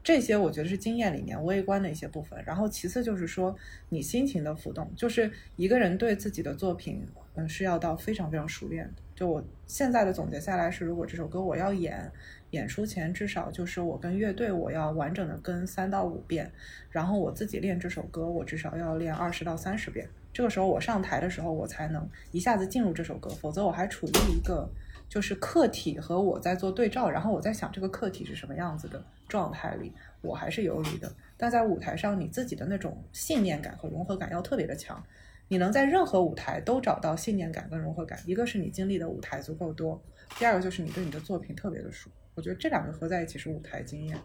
[0.03, 3.55] 这些我觉得是经验里面微观的一些部分，然后其次就是说
[3.89, 9.03] 你心情的浮动，就是一个人对自己的作品，嗯，是要到非常非常熟练的。
[9.15, 12.11] 就我现在的总结下来是，如果这首歌我要演，
[12.49, 16.51] 演出前至少就是我跟乐队我要完整的跟三到五遍，
[16.89, 24.67] 然后我自己练这首歌，我至少要练二十到三十遍，这个时候我上台的时候，我才能一下子进入这首歌，否则我还处于一个
[25.07, 29.03] 就是客体和我在做对照，然后我在想这个客体是什么样子的。
[29.27, 31.11] 状态里，我还是游离的。
[31.37, 35.03] 但在舞台上，你自己的那种信念感和融合感要特别的强，
[35.47, 38.19] 你能在任何舞台都找到信念感跟融合感。
[38.25, 40.01] 一个是你经历的舞台足够多，
[40.37, 42.09] 第二个就是你对你的作品特别的熟。
[42.33, 44.17] 我觉得这两个合在一起是舞台经验。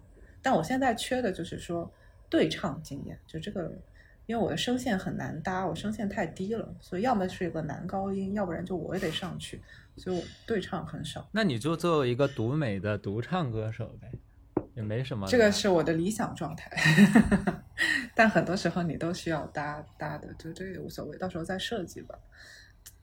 [0.43, 1.93] 但我现在缺的就是说
[2.29, 3.73] 对唱经验，就这个。
[4.27, 9.61] 因为我的声线很难搭，我声线太低了，所以要么是一个男高音，要不然就我也得上去，
[9.97, 11.29] 所以我对唱很少。
[11.33, 14.09] 那你就作为一个独美的独唱歌手呗，
[14.81, 15.27] 也没什么。
[15.27, 16.71] 这个是我的理想状态，
[18.15, 22.19] 但很多时候你都需要搭搭的，就这也无所谓，到时候再设计吧。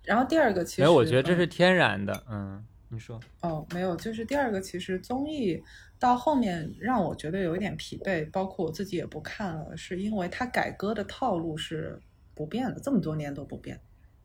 [0.04, 2.66] 然后第二个其实，哎，我觉得这是天然的，嗯。
[2.90, 5.62] 你说哦，没有，就是第二个，其实综艺
[6.00, 12.02] 到后面让我觉得有一点疲惫，包括我自己也不看了，是因为它改歌的套路是
[12.34, 13.78] 不变的，这么多年都不变。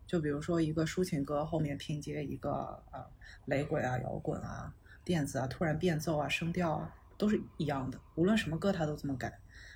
[0.07, 3.05] 就比如说一个抒情歌后面拼接一个呃
[3.47, 9.33] 雷鬼啊、摇滚啊、电子啊，突然变奏啊、声调啊都是一样的，无论什么歌它都这么改。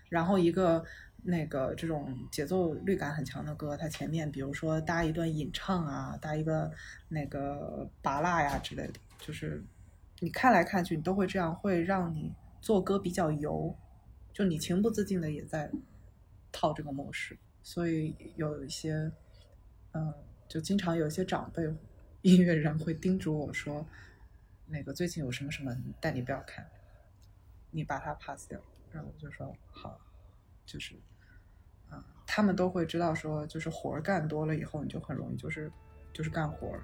[0.08, 0.84] 然后一个。
[1.28, 6.70] 那个这种节奏律感很强的歌，它前面比如说搭一段引唱啊，搭一个
[7.08, 9.60] 那个拔蜡呀之类的，就是
[10.20, 13.76] 你看来看去你都会这样，会让你做歌比较油，
[14.32, 15.68] 就你情不自禁的也在
[16.52, 19.10] 套这个模式，所以有一些，
[19.94, 20.14] 嗯，
[20.46, 21.64] 就经常有一些长辈
[22.22, 23.84] 音乐人会叮嘱我说，
[24.68, 26.64] 那个最近有什么什么，但你不要看，
[27.76, 28.58] 你把它 pass 掉，
[28.90, 30.00] 然后我就说好，
[30.64, 30.94] 就是。
[31.92, 35.70] 嗯他们都会知道，说就是活儿干多了以后，你就很容易就是
[36.12, 36.82] 就是干活儿。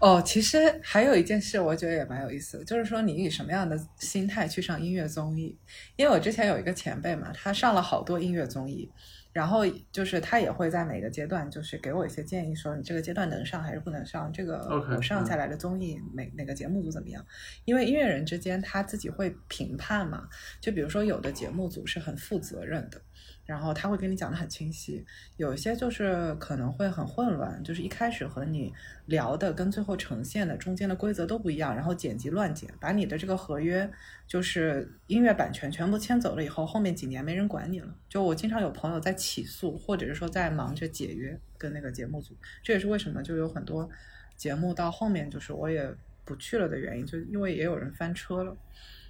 [0.00, 5.58] 哦，其实还有一件事，我觉得也蛮有意思的，就是说你以什么样的心态去上音乐综艺？
[5.96, 8.88] 因为我之前有一个前辈嘛，他上了好多音乐综艺，
[9.32, 14.58] 然后就是他也会在每个阶段就是给我一些建议，说你这个阶段能上还是不能上，这个
[14.96, 17.24] 我上下来的综艺每哪个节目组怎么样？
[17.64, 20.28] 因为音乐人之间他自己会评判嘛，
[20.60, 23.00] 就比如说有的节目组是很负责任的。
[23.48, 25.02] 然后他会跟你讲的很清晰，
[25.38, 28.70] 有一些就是可能会很混乱，就是一开始和你
[29.06, 33.90] 聊的跟最后呈现的中间的规则都不一样，然后剪辑乱剪，把你的这个合约
[34.26, 37.88] 就是音乐版权全部签走了以后，后面几年没人管你了。
[38.06, 43.88] 就我经常有朋友在起诉，或者是说在忙着解约跟那个节目组，这也是为什么就有很多
[44.36, 45.90] 节目到后面就是我也
[46.26, 48.54] 不去了的原因，就因为也有人翻车了。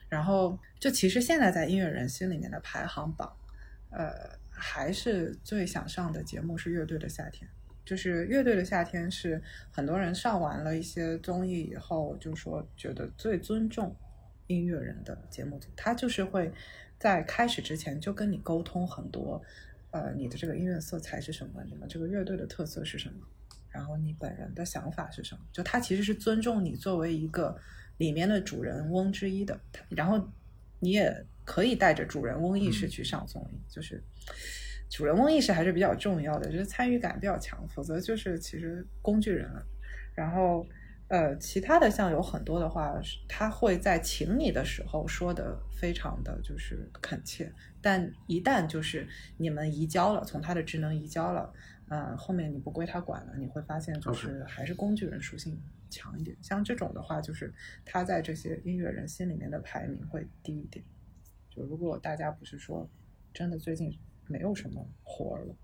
[0.09, 3.33] 然后就其实现在在音乐人心里面的排行榜。
[3.91, 7.49] 呃，还是最想上的节目是《乐队的夏天》，
[7.85, 13.97] 就是《乐队的夏天》是很多人上完了一些综艺以后，就说觉得最尊重
[14.47, 16.53] 音乐人的节目组，他就是会
[16.99, 19.43] 在开始之前就跟你沟通很多，
[19.91, 23.27] 呃，你的这个音乐色彩是什么，你们这个乐队的特色是什么，
[23.71, 27.59] 然后你本人的想法是什么，就他其实是尊重你作为一个
[27.97, 30.29] 里面的主人翁之一的，然后
[30.81, 31.25] 你也。
[31.49, 34.05] 可以带着主人翁意识去上综艺，就是
[34.91, 39.67] 主人翁意识还是比较重要的，就是参与感比较强，否则就是其实工具人了。
[40.15, 40.67] 然后，
[41.09, 49.09] 呃，其他的像有很多的话，他会在请你的时候说的非常的就是恳切，但一旦就是
[49.39, 51.51] 你们移交了，从他的职能移交了，
[51.89, 55.59] 嗯，后面你不归他管了，你会发现就是还是工具人属性
[55.89, 56.37] 强一点。
[56.43, 57.51] 像这种的话，就是
[57.87, 60.85] 他在这些音乐人心里面的排名会低一点。
[61.65, 62.89] 如果大家不是说
[63.33, 65.55] 真的最近没有什么活了，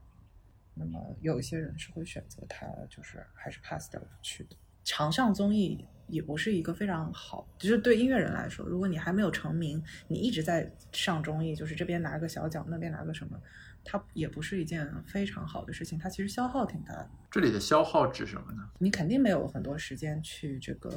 [0.75, 4.57] 那么有一些人是会选择他，就是还是 pass 掉不去的。
[4.83, 13.41] 常上综艺也不是一个非常好，就是对音乐人来说，如果你还没有成名，你一直在上综艺，就是这边拿个小奖，那边拿个什么。
[13.85, 17.11] 它也不是一件非常好的事情，它其实消耗挺大的。
[17.31, 18.63] 这里的消耗指什么呢？
[18.79, 20.91] 你肯定没有很多时间去这个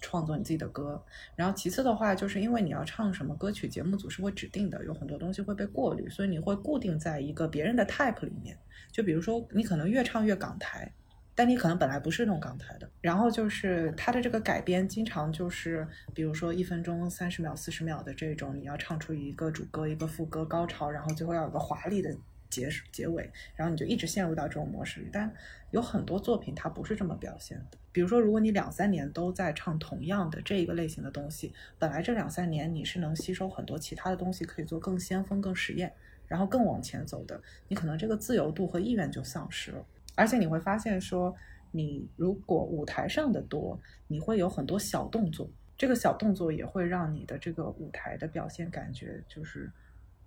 [0.00, 1.04] 创作你自己的歌。
[1.36, 8.56] 然后其次的话，就是因为你要唱什么歌曲，节目组是会指定的，有很多东西会被过滤，所以你会固定在一个别人的 type 里面。
[8.92, 10.92] 就比如说，你可能越唱越港台。
[11.40, 22.14] 但你可能本来不是那种港台的，然后就是它的这个改编，经常就是，比如说一分钟三十秒、四十秒的这种，你要唱出一个主歌、一个副歌、高潮，然后最后要有个华丽的
[22.50, 25.08] 结结尾，然后你就一直陷入到这种模式里。
[25.10, 25.32] 但
[25.70, 27.78] 有很多作品它不是这么表现的。
[27.90, 35.90] 比如说，如果你两三年都在唱同样的这一个类型的东西，本来这两三年你是能吸收很多其他的东西，可以做更先锋、更实验，
[36.26, 39.82] 然后更往前走的，你可能这个自由度和意愿就丧失了。
[40.16, 41.34] 而且你会发现说，
[41.70, 49.70] 你如果舞台上的多，你会有很多小动作，这个小动作也会让你的这个舞台的表现感觉就是。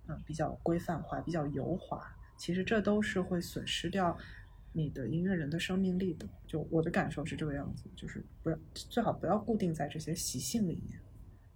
[0.06, 1.98] 嗯，比较规范化，比较油滑，
[2.36, 4.14] 其实这都是会损失掉
[4.70, 6.28] 你的音乐人的生命力的。
[6.46, 11.00] 就我的感受是这个样子，就是不要最好不要固定在这些习性里面，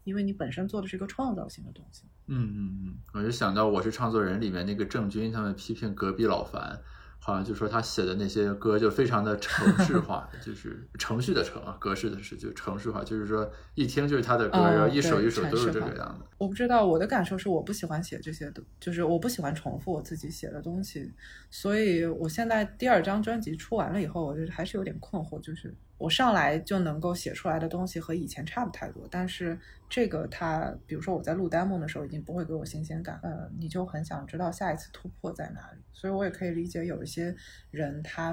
[0.04, 2.04] 因为你本身做的是一个创造性的东西。
[2.28, 6.80] 嗯嗯嗯，我就想到我是创作人里面那个郑钧，他们批评隔壁老樊。
[7.18, 16.24] 好像就说他写的那些歌就非常的程式化， 就是程序的程啊，格式的是就程式化，就是说一听就是他的歌，然后一首一首都是这个样子。
[16.38, 21.12] 我不知道，我的感受是我不喜欢写这些的，就是我不喜欢重复我自己写的东西，
[21.50, 25.74] 所以我现在第二张专辑出完了以后，我就还是有点困惑，就是。
[25.98, 29.58] 我上来就能够写出来的东西和以前差不太多，但是
[29.88, 35.82] 这个它，比如说我在录 demo 的时候，已经不会给我新鲜感，呃，你就很想知道下一次突破在哪里。
[35.92, 37.34] 所以我也可以理解有一些
[37.72, 38.32] 人，他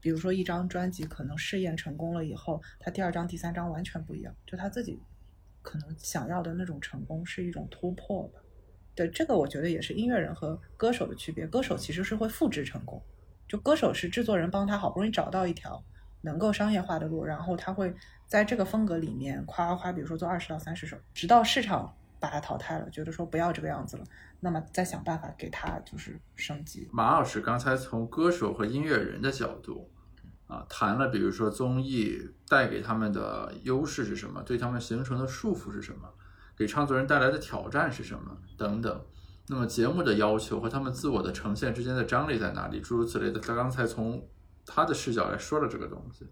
[0.00, 5.00] 比如说一张专辑可能试验成功了以后，他第二张、第三张完全不一样，就他自己
[5.62, 8.40] 可能想要的那种成功是一种突破吧。
[8.94, 11.44] 对，这个我觉得也是音乐人和歌手的区别。
[11.48, 13.02] 歌手其实是会复制成功，
[13.48, 15.82] 就歌手是制作人帮他好不容易找到一条。
[16.24, 17.94] 能够商业化的路，然后他会
[18.26, 24.04] 在这个风格里面夸夸夸，比如说做二十到三十首，直到市场把它淘汰了，觉得说不要这个样子了，
[24.40, 26.88] 那么再想办法给他就是升级。
[26.92, 29.90] 马老师刚才从歌手和音乐人的角度
[30.46, 36.08] 啊谈了，比如说综艺带给他们的优势是什么，对他们形成的束缚是什么，
[36.56, 39.04] 给创作人带来的挑战是什么等等。
[39.46, 42.80] 那么节目的要求和他们自我的呈现之间的张力在哪里？
[42.80, 43.38] 诸如此类的。
[43.38, 44.26] 他刚才从
[44.66, 46.26] 他的视角来说了这个东西，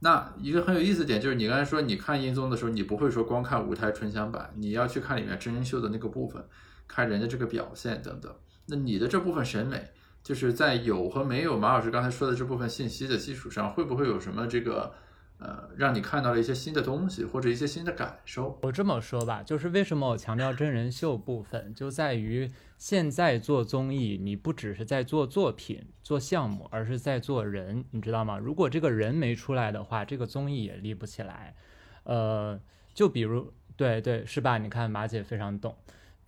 [0.00, 6.44] 那一个很有意思点就是，你刚才说你看音综的时候，你不会说光看舞台纯享版，你要去看里面真人秀的那个部分，
[6.86, 8.34] 看人家这个表现等等。
[8.66, 9.90] 那你的这部分审美，
[10.22, 14.92] 就是在有和没有马老师刚才说的这部分信息的基础上，会不会有什么这个？
[15.40, 18.58] 呃，让你看到了一些新的东西，或者一些新的感受。
[18.60, 28.38] 我这么说吧，就是为什么我强调真人秀部分，就在于现在做综艺，你不只是在做作品、做项目，而是在做人，你知道吗？
[28.38, 31.56] 如果这个人没出来的话，这个综艺也立不起来。
[32.04, 32.58] 呃，
[32.94, 34.58] 就比如，对对，是吧？
[34.58, 35.76] 你看马姐非常懂。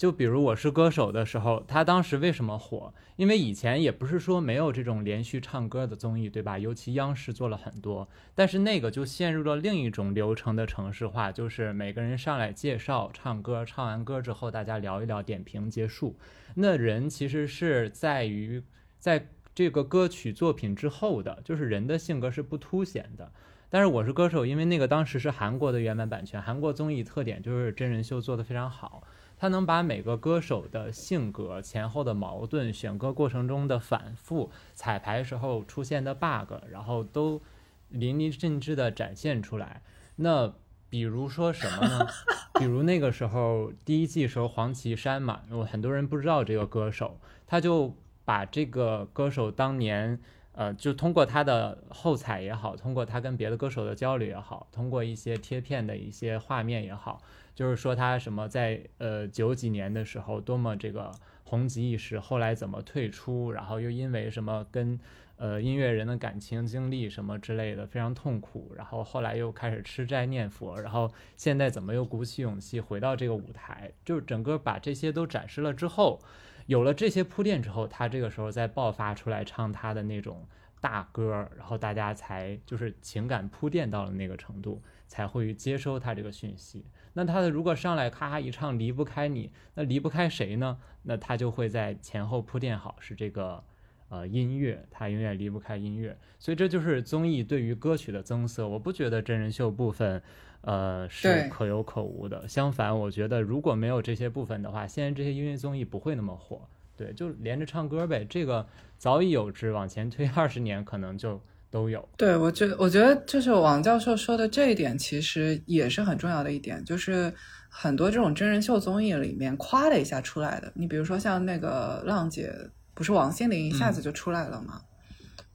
[0.00, 2.94] 就比如我是歌手的时候，他当时为什么火？
[3.16, 6.58] 因为以前也不是说没有这种连续唱歌的综艺，对吧？
[6.58, 16.16] 尤其央视做了很多，但是那个就陷入了另一种流程的城市化，就是每个人上来介绍唱歌，唱完歌之后大家聊一聊，点评结束。
[16.54, 18.62] 那人其实是在于
[18.98, 23.30] 在这个歌曲作品之后的，就是人的性格是不凸显的。
[23.68, 29.02] 但是我是歌手，因为那个当时是韩国的原版版权，韩国综艺特点就是真人秀做得非常好。
[29.40, 37.40] 他能把每个歌手的性格、前后的矛盾、选歌过程中的反复、彩排时候出现的 bug，然后都
[37.88, 39.80] 淋漓尽致地展现出来。
[40.16, 40.52] 那
[40.90, 42.06] 比如说什么呢？
[42.60, 50.20] 比如那个时候第一季时候黄绮珊嘛，有很多人不知道这个歌手，他就把这个歌手当年，
[50.52, 57.22] 呃，就通过他的后采也好，通过他跟别的歌手的交流也好，通过一些贴片的一些画面也好。
[57.54, 61.10] 就是说他什么在呃九几年的时候多么这个
[61.44, 64.98] 红极一时，后来怎么退出，然后又因为什么跟
[65.36, 76.20] 呃音乐人的感情经历什么之类的非常痛苦，然后后来又开始吃斋念佛，然后现在怎么又鼓起勇气回到这个舞台，就是整个把这些都展示了之后，
[76.66, 80.46] 有了这些铺垫之后，他这个时候再爆发出来唱他的那种
[80.80, 86.84] 大歌，然后大家才就是情感铺垫到了那个程度，才会接收他这个讯息。
[87.12, 90.78] 那他的如果上来咔咔一唱离不开你，那离不开谁呢？
[91.02, 93.64] 那他就会在前后铺垫好是这个，
[94.08, 96.16] 呃音乐，他永远离不开音乐。
[96.38, 98.68] 所以这就是综艺对于歌曲的增色。
[98.68, 100.22] 我不觉得真人秀部分，
[100.60, 102.46] 呃是可有可无的。
[102.46, 106.68] 相反，我觉得如果没有这些部分的话，现在这些音乐综艺不会那么火。
[106.96, 108.66] 对，就连着唱歌呗，这个
[108.98, 109.72] 早已有之。
[109.72, 111.40] 往前推二十年，可能就。
[111.70, 117.32] 都有，对我觉得，我觉得就是王教授说的这一点，其实也是很重要的一点，就是
[117.68, 122.52] 很多这种真人秀综艺里面夸了一下出来的，你比如说像那个浪姐，
[122.92, 124.80] 不是王心凌一下子就出来了吗？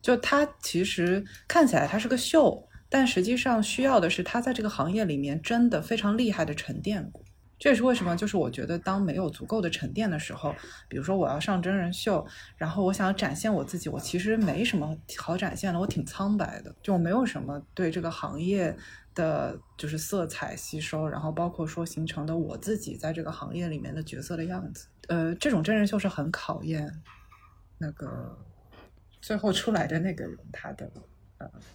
[0.01, 7.24] 就她其实看起来她是个秀，但实际上需要的是她在这个行业里面真的非常厉害的沉淀过。
[7.57, 10.53] 这也是为什么，就是我觉得当没有足够的沉淀的时候，
[10.87, 12.25] 比如说我要上真人秀，
[12.57, 18.75] 然后我想展现我自己，我其实没什么好展现的，我挺苍白的，就没有什么对这个行业
[19.13, 24.87] 的就是色彩吸收，然后包括说形成的我自己在这个行业里面的角色的样子。
[25.07, 27.01] 呃，这种真人秀是很考验
[27.77, 28.37] 那个
[29.21, 30.91] 最后出来的那个人他的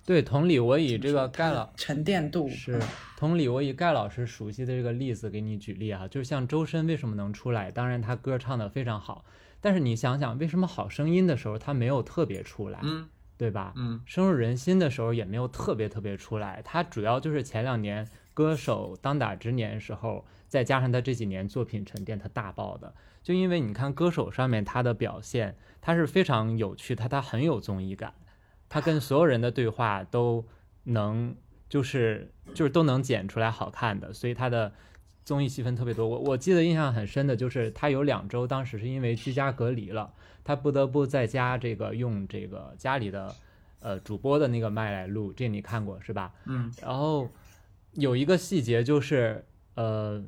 [0.06, 2.80] 对，同理，我以这个盖老沉淀度是
[3.16, 7.70] 同理，我以盖老师熟悉的这个例子给你举例啊，就像周深为什么能出来？
[7.70, 9.24] 当然他歌唱的非常好，
[9.60, 13.72] 但是你想想，为什么好声音的时候他没有特别出来，嗯对吧？
[13.76, 22.92] 嗯深入人心的时候也没有特别特别出来，他主要就是前两年歌手当打之年时候，再加上他这几年作品沉淀，他大爆的。
[23.22, 28.14] 就因为你看歌手上面他的表现，他是非常有趣，他他很有综艺感，
[28.70, 30.42] 他跟所有人的对话都
[30.84, 31.36] 能
[31.68, 34.72] 就是就是都能剪出来好看的，所以他的
[35.24, 36.08] 综艺戏份特别多。
[36.08, 43.34] 我我记得印象很深的就是他有两周，当时是因为居家隔离了，他不得不在家这个用这个家里的
[43.80, 46.32] 呃主播的那个麦来录，这你看过是吧？
[46.46, 47.28] 嗯然后
[47.92, 49.44] 有一个细节就是，
[49.74, 50.22] 呃，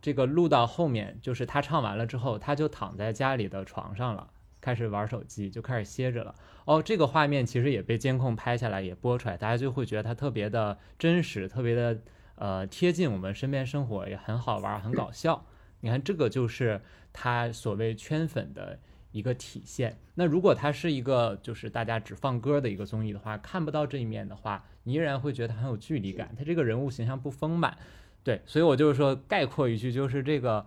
[0.00, 4.30] 这个录到后面，就是他唱完了之后，他就躺在家里的床上了，
[4.62, 6.34] 开始玩手机，就开始歇着了。
[6.64, 11.98] 哦，这个画面其实也被监控拍下来，也播出来，大家就会觉得它特别的真实，特别的
[12.36, 15.44] 呃贴近我们身边生活，也很好玩，很搞笑。
[15.80, 16.80] 你看，这个就是
[17.12, 18.78] 他所谓圈粉的
[19.10, 19.98] 一个体现。
[20.14, 27.76] 那如果它是一个就是大家只放歌的一个综艺的话，看不到这一面的话，你依然会觉得很有距离感，他这个人物形象不丰满。
[28.22, 30.64] 对，所以我就是说概括一句，就是这个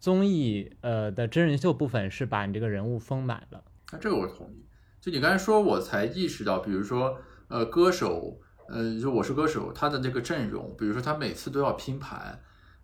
[0.00, 3.62] 综艺呃的真人秀部分是把你这个人物丰满了。
[3.92, 4.64] 那这个我同意。
[5.00, 8.38] 就你刚才说，我才意识到，比如说，呃，歌手，
[8.68, 12.38] 呃，就我是歌手，他的那个阵容，比如说他每次都要拼盘，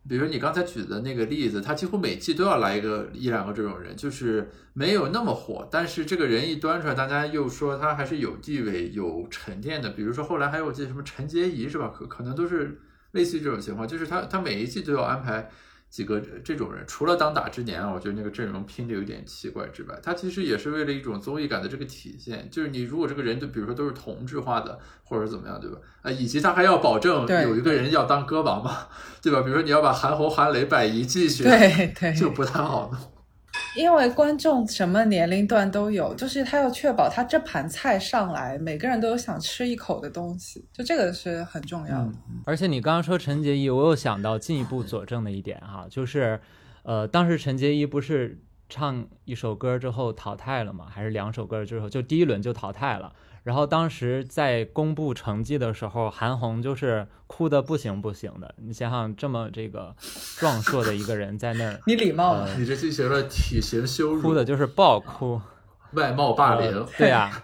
[0.08, 9.90] 比如你刚才举的那个例子，他几乎每季都要来一个一两个这种人，就是没有那么火，但是这个人一端出来，大家又说他还是有地位、有沉淀的。
[9.90, 11.92] 比如说后来还有我记得什么陈洁仪是吧？
[11.94, 12.80] 可可能都是
[13.12, 15.50] 类似于这种情况，就是他他每一季都要安排。
[15.88, 22.48] 几个这种人，除了当打之年啊，我觉得那个阵容拼的有点奇怪之外，他其实也是为了一种综艺感的这个体现。
[22.50, 25.78] 就是你如果这个人，就比如说都是同质化的，或者怎么样，对吧？
[26.02, 28.88] 啊，以及他还要保证有一个人要当歌王嘛，
[29.22, 29.40] 对吧？
[29.40, 33.15] 比如说你要把韩红、韩磊摆一季去，对对， 就不太好弄。
[33.76, 42.12] 因为观众什么年龄段都有，就是他要确保他这盘菜上来，每个人都有想吃一口的东西，就这个是很重要的。
[42.46, 46.40] 而且你刚刚说陈洁仪，我又想到进一步佐证的一点哈，就是，
[46.84, 50.86] 呃，当时陈洁仪不是唱一首歌之后淘汰了吗？
[50.90, 53.12] 还是两首歌之后就第一轮就淘汰了？
[53.46, 58.52] 然后当时在公布成绩的时候，韩红就是哭的不行不行的。
[58.56, 59.94] 你想想，这么这个
[60.36, 62.46] 壮硕的一个人在那儿 你礼貌了？
[62.46, 65.40] 呃你这进行了体型羞辱，哭的就是爆哭。
[65.92, 66.72] 外貌霸凌。
[66.74, 67.40] 呃对呀、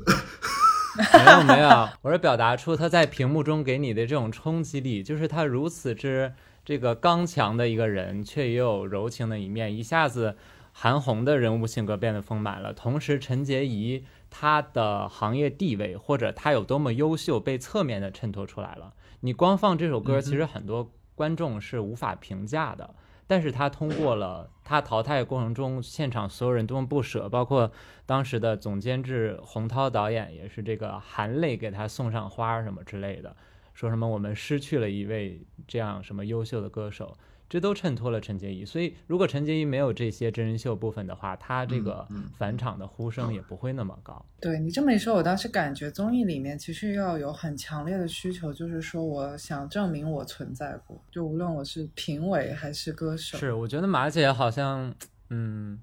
[1.12, 6.32] 没有没有，我是表达出他在屏幕中给你的这种冲击力，就是他如此之
[6.64, 10.38] 这个刚强的一个人，却也有柔情的一面，一下子
[10.72, 18.94] 韩红的人物性格变得丰满了，同时陈洁仪她的行业地位或者他有多么优秀，被侧面的衬托出来了。
[19.20, 22.94] 你光放这首歌，其实很多观众是无法评价的。
[23.26, 27.70] 但是他通过了他淘汰过程中，现场所有人多么不舍，包括
[28.04, 33.36] 当时的总监制洪涛导演也是这个含泪给他送上花什么之类的，
[33.72, 37.16] 说什么我们失去了一位这样什么优秀的歌手，
[37.50, 38.64] 这都衬托了陈洁仪。
[38.64, 42.06] 所以如果陈洁仪没有这些真人秀部分的话，她这个
[42.38, 44.24] 返场的呼声也不会那么高。
[44.40, 53.36] 对你这么一说，我倒是感觉综艺里面其实要有很强烈的需求，就是说我想证明我存在过，就无论我是评委还是歌手。
[53.36, 54.94] 是，我觉得马姐好像，
[55.28, 55.82] 嗯，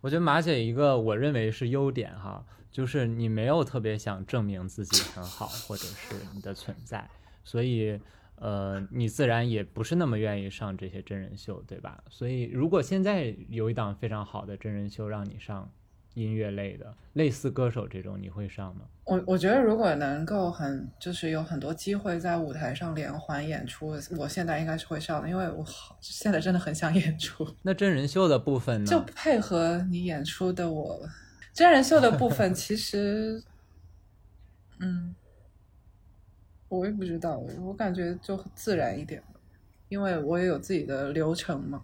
[0.00, 7.10] 我觉得马姐一个我认为是优点哈，就是你没有特别想证明自己很好，或者是你的存在，
[7.42, 8.00] 所以
[8.40, 12.02] 呃，你自然也不是那么愿意上这些真人秀，对吧？
[12.08, 15.70] 所以如果现在有一档非常好的真人秀让你上
[16.14, 18.82] 音乐类的，类似歌手这种，你会上吗？
[19.04, 28.86] 我我觉得如果能够很就是有很多机会在舞台上连环演出，我现在应该是会上的，因为我好现在真的很想演出，那真人秀的部分呢？
[28.90, 31.08] 就配合你演出的我。
[31.52, 33.42] 真人秀的部分其实，
[34.78, 35.14] 嗯，
[36.70, 39.22] 我也不知道，我感觉就自然一点，
[39.88, 41.82] 因为我也有自己的流程嘛。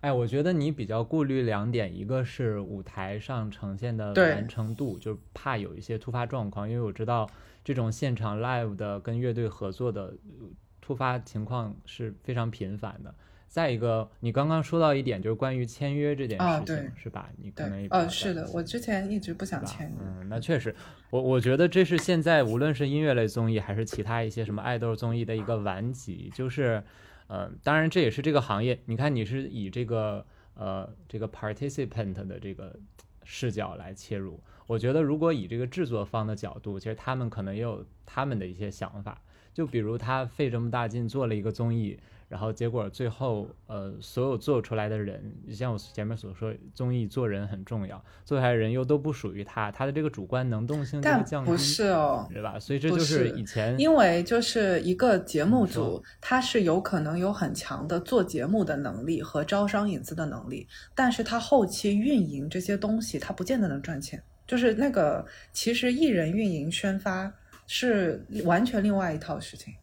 [0.00, 7.30] 哎，我觉得你比较顾虑两点，一个是舞台上呈现的完成度，就怕有一些突发状况，因为我知道
[7.62, 10.04] 这种现场 live 的跟乐队合作的
[10.40, 10.48] 呃
[10.80, 13.14] 突发情况是非常频繁的。
[13.52, 17.28] 再一个，你刚刚说到一点，就是关于签约这件事情，对是吧？
[17.36, 19.96] 你可能也，呃，是的，我之前一直不想签约。
[20.00, 20.74] 嗯，那确实，
[21.10, 26.82] 我我觉得这是现在无论是音乐类综艺还是其他一些什么爱豆综艺的一个顽疾，就是，
[27.26, 30.24] 呃，当然这也是这个行业，你看你是以这个
[30.54, 32.74] 呃这个 participant 的这个
[33.22, 39.20] 视角来切入，我觉得如果以这个制作方的角度，其实他们可能也有他们的一些想法，
[39.52, 41.98] 就比如他费这么大劲做了一个综艺。
[42.32, 52.58] 然后结果最后，呃，所有做出来的人，像我前面所说，综艺做人很重要，做出来的人又都不属于他，他的这个主观能动性就降低，不是哦，对吧？
[52.58, 64.22] 所以这就是是以前因为就是一个节目组，他是有可能有很强的做节目的能力和招商引资的能力，但是他后期运营这些东西，他不见得能赚钱。
[64.46, 67.30] 就是那个，其实艺人运营宣发
[67.66, 69.74] 是完全另外一套事情。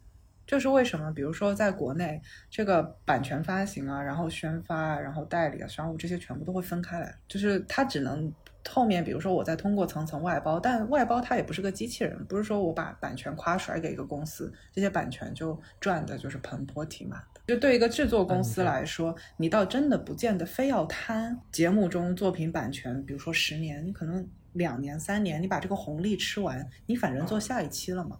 [0.50, 2.20] 就是为什么，比如说在国内，
[2.50, 8.32] 这个版权发行啊，然后宣发啊，然后代理啊、商务这些全部都会分开来，就是它只能
[8.68, 17.40] 后面，比如说我再通过层层外包，但外包它也不是个机器人，不是说我把版权夸甩给一个公司，这些版权就赚的就是盆钵体满的。
[17.46, 28.18] 就对一个制作公司来说，你倒真的不见得非要贪节目中作品版权，比如说十年，你可能两年、三年，你把这个红利吃完，你反正做下一期了嘛。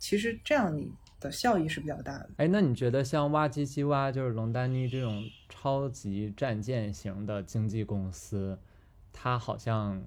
[0.00, 2.30] 其实这样你的效益是比较大的。
[2.36, 8.58] 哎，那你觉得像哇唧唧哇，就是龙丹妮这种超级战舰型的经纪公司，
[9.12, 10.02] 它好像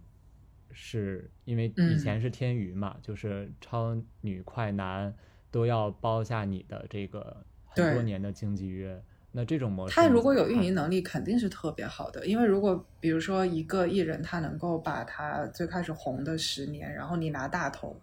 [0.71, 5.13] 是因为以嗯前是天娱嘛，就是超女快男
[5.49, 9.03] 都要包下你的这个很多年的经纪约。
[9.33, 12.27] 那这种模式，他如果有运营，能力，肯定是特别好的。
[12.27, 17.95] 因为如果比如说一个艺人，他能够把他最开始红的十年，然后你拿大头，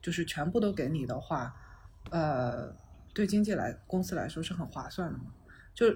[0.00, 1.54] 就是全部都给你的话，
[2.12, 2.72] 呃，
[3.12, 5.24] 对经济来公司来说是很划算的嘛。
[5.74, 5.86] 就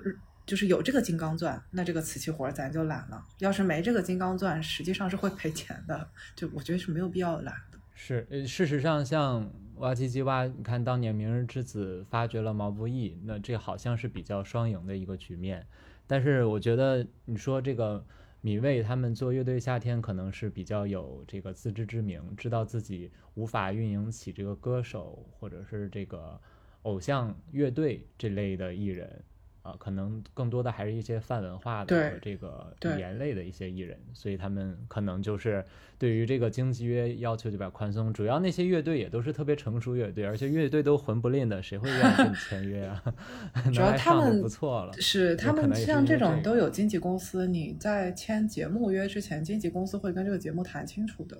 [0.46, 6.08] 就是有这个金刚钻，那这个瓷器活咱就揽了；要是没这个金刚钻，实际上是会赔钱的。
[6.34, 7.78] 就我觉得是没有必要揽的。
[7.94, 15.66] 是，事实上，像哇唧唧哇，你看当年《明日之子》发掘了毛不易，那这好像是比较双赢的一个局面。
[16.06, 18.06] 但是我觉得你说这个
[18.46, 26.40] 米未他们做乐队夏天，可能是比较有这个自知之明，知道自己无法运营起这个歌手或者是这个
[26.82, 29.24] 偶像乐队这类的艺人。
[29.66, 35.64] 啊，可能更多的还是一些泛文化的和这个语言类的一些艺人，所以他们可能就是
[35.98, 38.12] 对于这个经纪约要求就比较宽松。
[38.12, 43.02] 主要那些乐队也都是特别成熟乐队，而且乐队都混不吝的，谁会愿意跟你签约啊？
[43.74, 44.92] 主要他们不错了。
[45.00, 51.36] 是他们像这种都有经纪公司，你在签节目约之前，经纪公司会跟这个节目谈清楚的，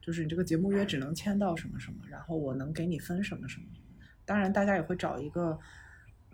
[0.00, 3.66] 就是你这个节目约只能签到什么什么，然后我能给你分什么什么。
[4.26, 5.58] 当然，大家也会找一个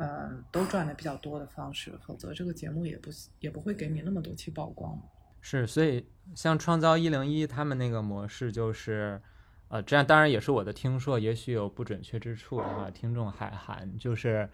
[0.01, 4.99] 呃都赚的比较多的方式，否则这个节目也不也不会给你那么多期曝光。
[5.43, 9.21] 是，所以像创造一零一他们那个模式就是，
[9.69, 14.49] 呃，这样当然也是我的听说，也许有不准确之处的话，听众海涵就是，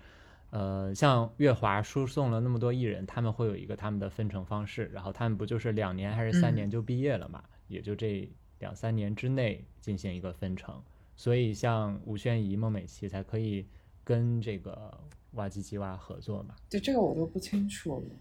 [0.51, 8.29] 呃，像乐华输送了那么多艺人，他们会有一个他们的分成方式，然后他们不就是两年还是三年就毕业了嘛，也就这
[8.59, 10.83] 两三年之内进行一个分成，
[11.17, 13.67] 所以像吴宣仪、孟美岐才可以
[14.05, 14.97] 跟这个
[15.37, 18.17] 哇唧唧哇合作嘛，对这个我都不清楚了。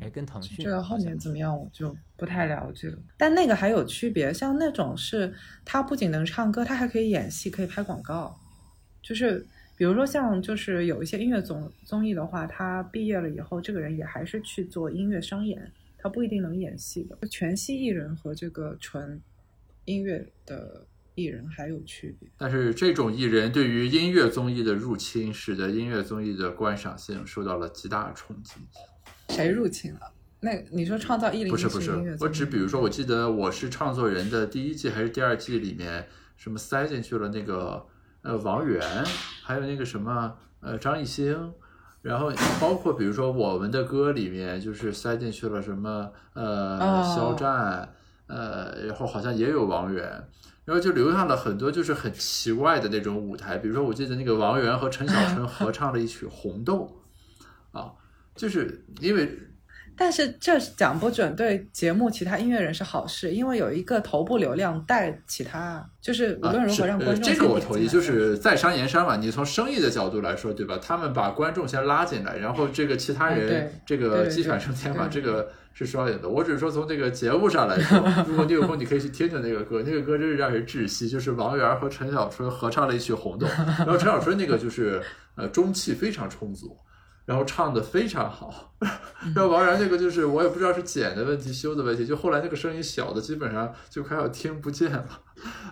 [0.00, 2.98] 哎，跟腾讯这个后面怎么样我就不太了解了。
[3.18, 8.34] 但那个还有区别，像那种是他不仅能唱歌，他还可以演戏，可以拍广告。
[9.02, 9.46] 就是
[9.76, 17.28] 比如说像就是有一些音乐综综艺的话，他毕业了以后，这个人也还是去做音乐商演，他不一定能演戏的。
[17.28, 19.20] 全息艺人和这个纯
[19.84, 22.28] 音乐的艺人还有区别。
[22.36, 28.54] 但是这种艺人对于音乐综艺的入侵，使得音乐综艺的观赏性受到了极大冲击。
[29.28, 30.00] 谁入侵了？
[30.40, 36.06] 那你说创造一零不是不是，我只比如说，我记得我是创作人的第一季还是第二季里面，
[36.36, 37.86] 什么塞进去了那个
[38.20, 38.82] 呃王源，
[39.42, 41.54] 还有那个什么呃张艺兴，
[42.02, 47.88] 然后包括比如说我们的歌里面就是塞进去了什么呃哦肖战，
[48.26, 50.28] 呃然后好像也有王源。
[50.64, 56.90] 然后就留下了很多就是很奇怪的那种舞台，比如说我记得那个王源和陈小春 合唱了一曲《红豆》，
[57.78, 57.92] 啊，
[58.34, 59.38] 就是因为
[59.96, 69.16] 但是这讲不准对节目其他音乐人是好事，因为有一个头部流量带其他，就是无论如何让观众、呃、这个我同意，就是在商言商嘛。
[69.16, 70.80] 你从生意的角度来说，对吧？
[70.82, 76.28] 他们把观众先拉进来，然后这个其他人、嗯这个对鸡犬升天嘛，对这个是双赢的。
[76.28, 81.06] 我只是说从这个节目上来说， 如果你有空，你可以去听听那个歌，那个歌真是让人窒息。
[81.06, 83.46] 就是王源和陈小春合唱了一曲《红豆》，
[83.84, 85.02] 然后陈小春那个就是
[85.34, 86.74] 呃中气非常充足。
[87.26, 88.74] 然后唱的非常好，
[89.34, 95.08] 然后王源那个就是我也不知道是剪的问题、修的问题，就后来那个声音小的基本上就快要听不见了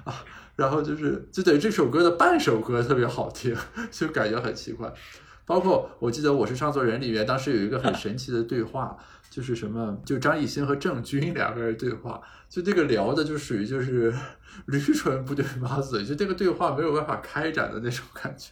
[0.04, 0.24] 啊，
[0.56, 3.54] 然后就是就等于这首歌的半首歌特别好听，
[3.90, 4.90] 就感觉很奇怪。
[5.44, 8.96] 包括我记得《我是唱作人》里面当时有一个很神奇的对话，
[9.32, 12.20] 就是什么，就张艺兴和郑钧两个人对话，
[12.50, 14.12] 就这个聊的就属于就是
[14.66, 18.50] 驴唇不对马嘴，就这个对话没有办法开展的那种感觉。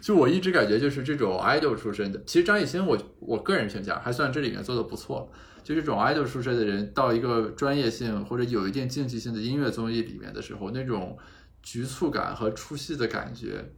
[0.00, 5.30] 就我一直感觉就是这种 idol 出身的，其实张艺兴我我个人评价还算这里面做的不错。
[5.62, 11.16] 就这种 idol 出身的人到一个专业性或者有一定竞技性的音乐综艺里面的时候，那种
[11.62, 13.72] 局促感和出戏的感觉。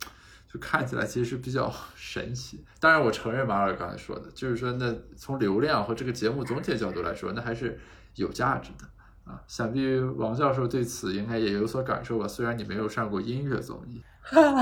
[0.52, 7.78] 就看起来其实比较 神奇，当然我承认马尔刚才说的，就是说那从流量和这个节目总体角度来说，那还是
[8.16, 9.40] 有价值的啊。
[9.46, 12.26] 想必王教授对此应该也有所感受吧？
[12.26, 14.02] 虽然你没有上过音乐综艺，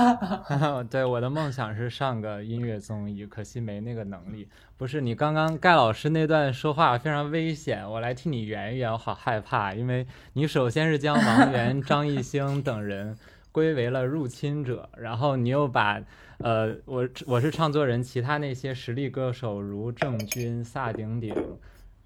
[0.91, 4.47] 对我的梦想是上个音乐综艺，可惜没那个能力。
[4.77, 13.17] 不是你刚刚盖老师那段说话非常危险，我来替你圆一圆，我好害怕，因为你首先是将王源、张艺兴等人。
[13.59, 16.01] 归为了入侵者，然后你又把，
[16.39, 21.35] 呃，我我是唱作人，其他那些实力歌手如郑钧、萨顶顶，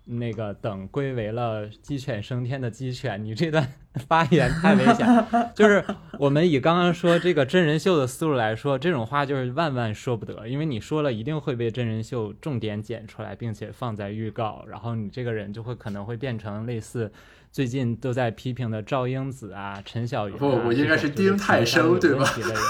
[0.07, 3.70] 那个等归为了鸡犬升天的鸡犬，你这段
[4.09, 5.07] 发言太危险。
[5.55, 5.84] 就是
[6.18, 17.12] 我们以刚刚说这个真人秀的思路来说，这种话就是万万说不得，因为你说了一定会被真人秀重点剪出来，并且放在预告，然后你这个人就会可能会变成类似。
[17.53, 22.24] 最近都在批评的赵英子啊，陈小云，不，我应该是丁太生对吧？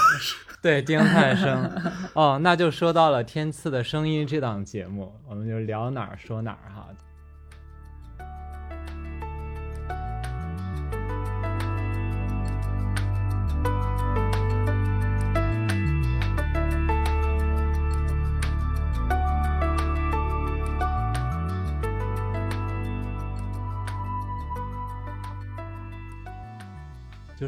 [0.61, 1.71] 对，丁太生。
[2.13, 6.89] 哦，那就说到了《天赐的声音》这档节目，我们就聊哪儿说哪儿哈。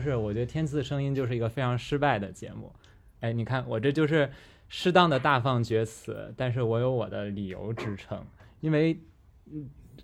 [0.06, 2.72] 是我觉得《天赐声音》就是一个非常失败的节目，
[3.20, 4.32] 哎，你看我这就是
[4.70, 8.24] 适当的大放厥词，但是我有我的理由支撑，
[8.62, 8.98] 因为，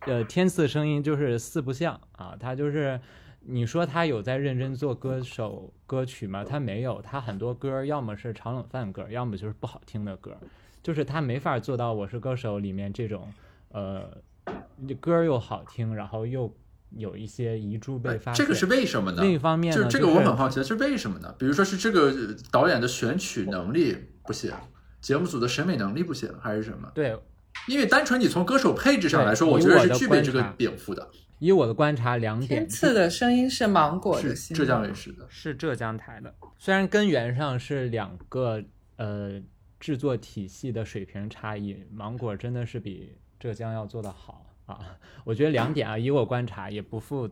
[0.01, 2.99] 呃，《天赐声音》就是四不像啊，他就是
[3.39, 6.43] 你说他有在认真做歌手歌曲吗？
[6.43, 10.35] 他没有，他很多歌要么是炒冷饭歌，要么就是不好听的歌，
[10.83, 13.31] 就是他没法做到《我是歌手》里面这种，
[13.69, 14.17] 呃，
[14.99, 16.53] 歌又好听，然后又。
[16.97, 19.21] 有一些遗珠被发现，这个是为什么呢？
[19.21, 21.33] 另一方面，就这个我很好奇，是为什么呢？
[21.39, 24.51] 比如说是这个导演的选曲能力不行，
[24.99, 26.91] 节目组的审美能力不行，还是什么？
[26.93, 27.17] 对，
[27.67, 31.09] 因为单纯你从歌手配置上来说，我觉得是具备这个禀赋的。
[31.39, 32.47] 以我的观察，两点。
[32.47, 36.31] 天赐的声音是芒果的，浙江卫视的，是浙江台的。
[36.59, 38.61] 虽然根源上是两个
[38.97, 39.41] 呃
[39.79, 44.45] 制作体系的水平差异，芒果真的是比浙江要做得好。
[44.73, 47.29] 啊，我觉得两点啊，以我观察也不负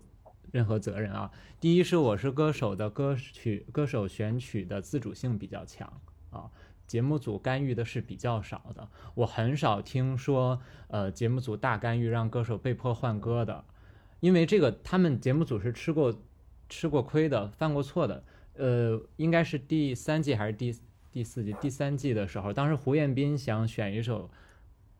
[0.51, 1.31] 任何责任啊。
[1.59, 5.91] 第一是我是歌手的歌曲歌手选曲的自主性比较强
[6.29, 6.49] 啊，
[6.87, 8.87] 节目组干预的是比较少的。
[9.15, 13.63] 我很少听说呃节目组大干预让歌手被迫换歌的，
[14.19, 16.21] 因为这个他们节目组是吃过
[16.69, 18.23] 吃过亏的，犯过错的。
[18.55, 20.75] 呃，应该是第三季还是第
[21.11, 21.53] 第四季？
[21.61, 24.29] 第三季的时候，当时胡彦斌想选一首。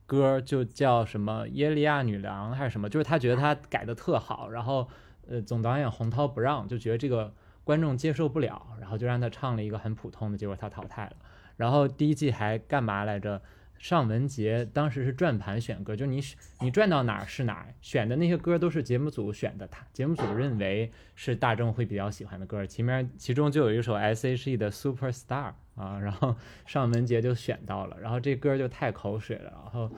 [0.10, 4.90] 歌就叫什么耶利亚女郎还是什么，就是他觉得他改的特好，然后
[5.28, 7.32] 呃总导演洪涛不让，就觉得这个
[7.64, 11.16] 观众接受不了，然后就让他唱了一个很普通的，结果他淘汰了。
[11.56, 13.42] 然后第一季还干嘛来着？
[13.82, 16.20] 尚雯婕当时是转盘选歌，就你
[16.60, 29.90] 你转到哪儿是哪儿，选的那些歌都是节目组选的，他节目组认为是大众会比较喜欢的歌，前面其中就有一首 S.H.E 的 Superstar 啊，然后尚雯婕就选到了，然后这歌就太口水了，然后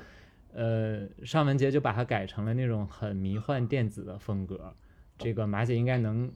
[0.54, 4.74] 呃尚雯婕就把它改成了那种很迷幻电子的风格，
[5.18, 6.32] 这个马姐应该能。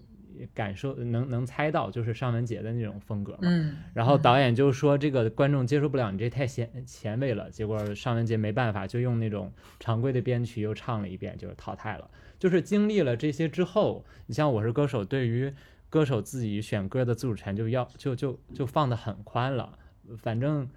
[0.54, 3.39] 感受能能猜到，就是尚雯婕的那种风格嘛。
[3.43, 3.78] 嗯。
[3.93, 7.50] 然后导演就说这个观众接受不了，你这太前前卫了。
[7.50, 12.12] 结果尚雯婕没办法，就用那种常规的编曲又唱了一遍，就是淘汰了。
[12.38, 15.54] 就是经历了这些之后，你像《我是歌手》，对于
[15.96, 19.80] 歌手自己选歌的自主权就要就就就放得很宽了。
[20.18, 20.68] 反正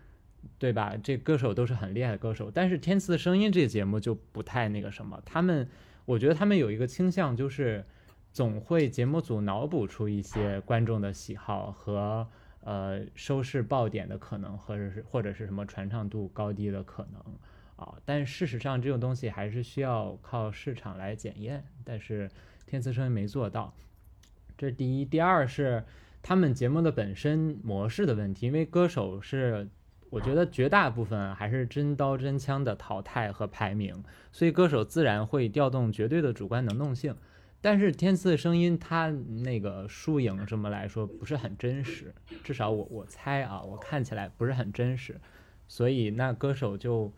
[0.58, 0.94] 对吧？
[1.02, 5.20] 这歌手都是很厉害的歌手，但是《天赐的声音》这节目就不太那个什么。
[5.24, 5.68] 他们，
[6.04, 7.84] 我觉得他们有一个倾向就是。
[8.30, 12.28] 总会节目组脑补出一些观众的喜好和
[12.60, 17.20] 呃收视爆点的可能，或者是或者是什么传唱度高低的可能
[17.76, 21.64] 啊，但事实上这种东西还是需要靠市场来检验。
[21.82, 22.30] 但是
[22.66, 23.74] 天赐声音没做到，
[24.58, 25.04] 这是第一。
[25.06, 25.82] 第二是
[26.20, 29.66] 他们节目的本身模式的问题，因为歌手是
[30.10, 34.02] 我觉得绝大部分还是真刀真枪的淘汰和排名，
[34.32, 37.16] 所以歌手自然会调动绝对的主观能动性。
[37.60, 45.20] 但是天赐的声音，它那个输赢什么来说不是很真实，至少我我猜啊，我看起来不是很真实，
[45.66, 47.12] 所以那歌手就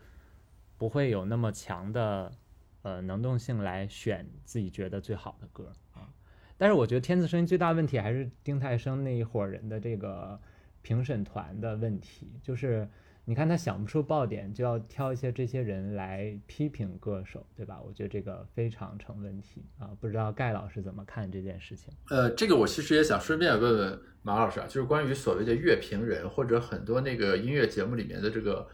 [0.77, 2.31] 不会有那么强的
[2.81, 5.71] 呃能动性来选自己觉得最好的歌。
[6.61, 10.39] 但是我觉得天赐声音最大问题还是丁太升那一伙人的这个
[10.83, 12.87] 评审团的问题，就是。
[13.23, 17.79] 你看他想不出爆点，就要挑一些这些人来批评歌手，对吧？
[17.79, 19.91] 我觉得这个非常成问题啊！
[20.01, 21.93] 不知道盖老师怎么看这件事情？
[22.09, 28.67] 呃，这个我其实也想顺便问问马老师啊，就是关于所谓的乐评人或者很多那个音乐节目里面的这个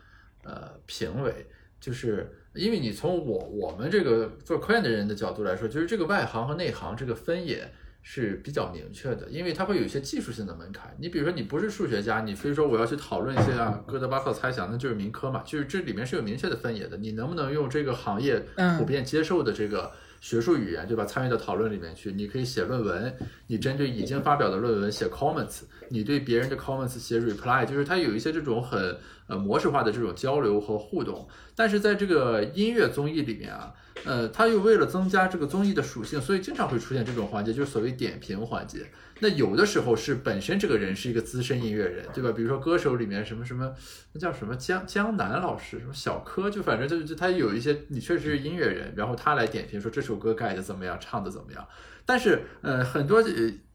[0.46, 1.46] 呃评委，
[1.78, 7.70] 就是因为你从我我们这个做科研的人的角度来说，就是这个外行和内行这个分野。
[8.10, 10.96] 是比较明确的，因为它会有一些技术性的门槛。
[10.98, 16.96] 你比如说，你不是数学家，你非说我要去讨论一些啊哥德巴赫猜想，那就是民科嘛，就是这里面是有明确的分野的。
[16.96, 18.42] 你能不能用这个行业
[18.78, 19.92] 普遍接受的这个
[20.22, 21.04] 学术语言，对吧？
[21.04, 23.14] 参与到讨论里面去，你可以写论文，
[23.48, 28.98] 你针对已经发表的论文写 comments，你对别人的 comments 写 reply，就是它有一些这种很
[29.28, 31.28] 呃模式化的这种交流和互动。
[31.56, 33.74] 但是在这个音乐综艺里面啊。
[34.06, 38.86] 呃，他又为了增加这个综艺的属性，所以经常会出现这种环节，就是所谓点评环节。
[39.22, 42.32] 那有的时候是本身这个人是一个资深音乐人，对吧？
[42.32, 43.74] 比如说歌手里面什么什么，
[44.14, 51.68] 那叫什么江江南老师，什么小柯，就反正就就他有一些你确实是音乐人，然后他来点评说这首歌改的怎么样，唱的怎么样。
[52.06, 53.20] 但是呃，很多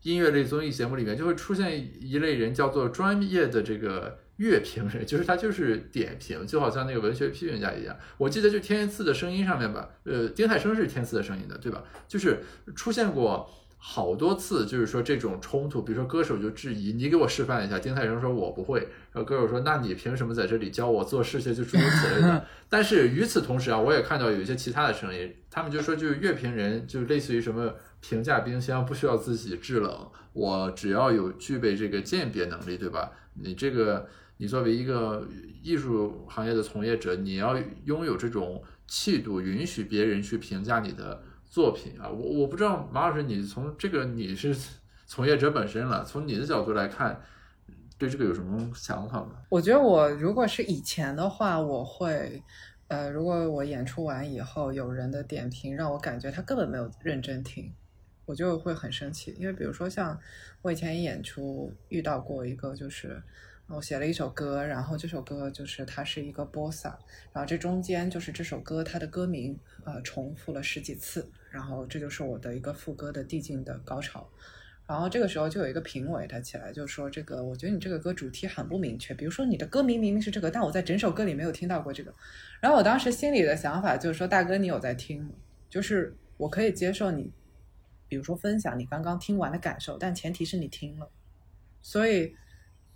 [0.03, 4.19] 音乐类综艺节目里面就会出现一类人，叫做专业的这个。
[4.37, 7.97] 乐评人就是他，就是点评，就好像那个文学批评家一样。
[8.17, 11.85] 我记得就天赐的声音上面吧，呃，丁太升是天赐的声音的，对吧？
[12.09, 12.43] 就是
[12.75, 18.81] 出现过好多次，就是说这种冲突，比如说歌手就质疑你给我示范一下，丁太升说我不会，
[19.13, 22.47] 然后歌手说那你凭什么在这里教我做事情，就诸如此类的。
[22.71, 33.13] 但是与此同时啊，我也看到有一些其他的声音，他们就说就是乐评人就类似于什么评价冰箱不需要自己制冷，我只要有具备这个鉴别能力，对吧？
[33.35, 34.09] 你这个。
[34.43, 35.25] 你作为一个
[35.63, 42.11] 艺术行业的从业者，你要拥有这种气度，允许别人去评价你的作品啊！
[42.11, 44.53] 我我不知道马老师，你从这个你是
[45.07, 47.23] 从业者本身了，从你的角度来看，
[47.97, 49.37] 对这个有什么想法吗？
[49.49, 52.43] 我觉得我如果是以前的话，我会，
[52.89, 57.73] 呃，如果我演出完以后有人的点评让我感觉他根本没有认真听，
[58.27, 59.37] 我就会很生气。
[59.39, 60.19] 因为比如说像
[60.63, 63.23] 我以前演出遇到过一个就是。
[63.69, 66.99] 我写了一首歌，然后这首歌就是它是一个波萨，
[67.33, 74.29] 然后这中间就是这首歌它的歌名呃重复了十几次，然后这就是我的一个副歌的递进的高潮，
[74.87, 82.13] 然后这个时候就有一个评委他起来就说这个我觉得你这个歌主题很不明确，比如说你的歌名明明是这个，但我在整首歌里没有听到过这个，
[82.61, 85.31] 然后我当时心里的想法就是说大哥你有在听吗？
[85.71, 87.33] 就是我可以接受你，
[88.07, 91.09] 比如说分享你刚刚听完的感受，但前提是你听了，
[91.81, 92.37] 所以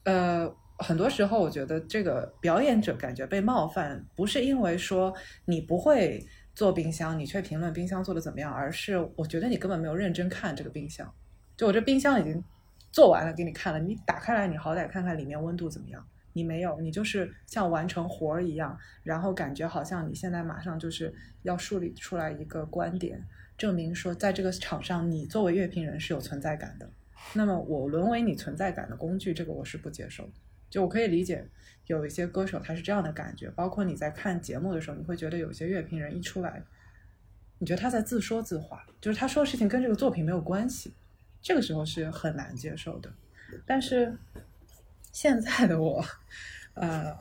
[0.07, 0.57] 呃。
[0.79, 5.11] 很多时候，我觉得这个表演者感觉被冒犯，不是因为说
[5.47, 6.23] 你不会
[6.55, 11.11] 做冰箱，你却评论冰箱做的怎么样，而是我觉得你根本没有认真看这个冰箱。
[11.57, 12.45] 就我这冰箱已经
[12.93, 16.07] 做完了给你看了，你打开来，你好歹看看里面温度怎么样。
[16.35, 21.11] 你没有，你就是像完成活儿一样，然后感觉好像你现在马上就是
[21.43, 23.19] 要树立出来一个观点，
[23.57, 26.91] 证明说在这个场上你作为乐评人是有存在感的。
[27.35, 30.33] 那么我沦为你存在感的工具，这个我是不接受的。
[30.69, 31.47] 就我可以理解，
[31.87, 36.63] 有一些歌手他是这样的感觉，包括你在看节目的时候，你会觉得有些乐评人一出来，
[37.59, 40.93] 你觉得他在自说自话，就是他说的事情跟这个作品没有关系，
[41.41, 43.13] 这个时候是很难接受的。
[43.65, 44.17] 但是
[45.13, 46.05] 现在的我，
[46.75, 47.17] 呃，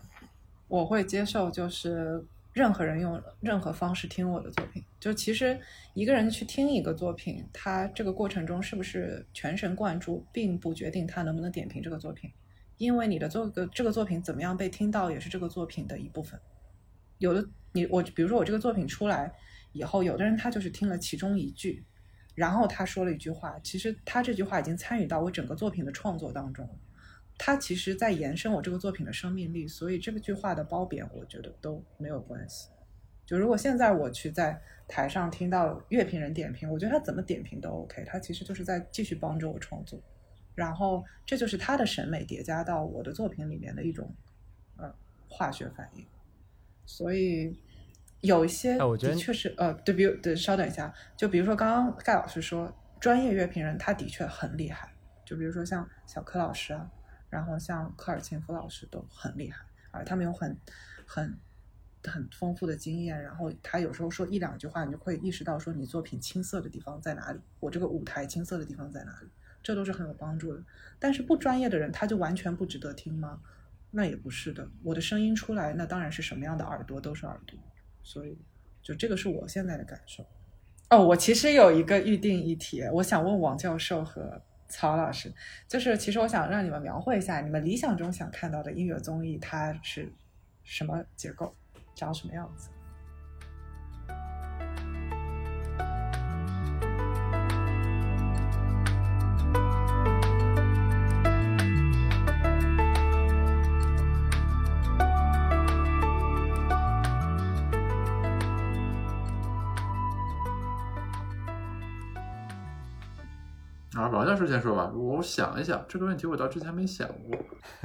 [0.67, 2.25] 我会接受，就是
[2.55, 5.59] 任何人用任何方式听我的作品，就其实
[5.93, 12.31] 一个人去听一个作品，他这个过程中是不是全神贯注，并不决定他能不能点评这个作品。
[12.77, 16.39] 因为你的作个这个作品怎么样被听到，也是这个作品的一部分。
[17.17, 19.29] 有的你我，比如说我这个作品出来
[19.73, 21.83] 以后，有的人他就是听了其中一句，
[22.35, 26.73] 然后他说了一句话，其实他这句话已经参与到我整个作品的创作当中了。
[27.38, 32.69] 他其实在延伸我这个作品的生命力，所以这个句话的褒贬，我觉得都没有关系。
[33.25, 39.99] 就如果现在我去在台上听到乐评人点评，我觉得他怎么点评都 OK，他其实就是在继续帮助我创作。
[40.53, 44.15] 然后，这就是他的审美叠加到我的作品里面的一种，
[44.77, 44.95] 呃，
[45.27, 46.05] 化学反应。
[46.86, 47.59] 所以
[48.21, 52.71] 有一些的确是，呃，对比，对，稍等一下，就比如说刚刚盖老师说，
[53.01, 54.93] 专业乐评人他的确很厉害，
[55.25, 56.89] 就比如说像小柯老师啊，
[57.36, 60.57] 然后像科尔沁夫老师都很厉害，而他们有很
[61.05, 61.38] 很
[62.01, 69.27] 很丰富的经验，然后他有时候说一两句话，你就会意识到说你作品青涩的地方在哪里，我这个舞台青涩的地方在哪里，
[69.61, 70.63] 这都是很有帮助的。
[70.97, 73.41] 但是不专业的人，他就完全不值得听吗？
[73.91, 77.59] 那也不是的，我的声音出来，那当然是什么样的耳朵都是耳朵，
[78.01, 78.38] 所以
[78.81, 80.25] 就这个是我现在的感受。
[80.89, 85.34] 哦，我其实有一个预定议题，我想问王教授和曹老师，
[85.68, 90.11] 就是其实我想让你们描绘一下你们理想中想看到的音乐综艺，它是
[90.63, 91.55] 什么结构，
[91.93, 92.70] 长什么样子。
[114.36, 114.91] 啊，王教授先说吧。
[114.93, 117.38] 我想一想这个问题，我倒之前没想过。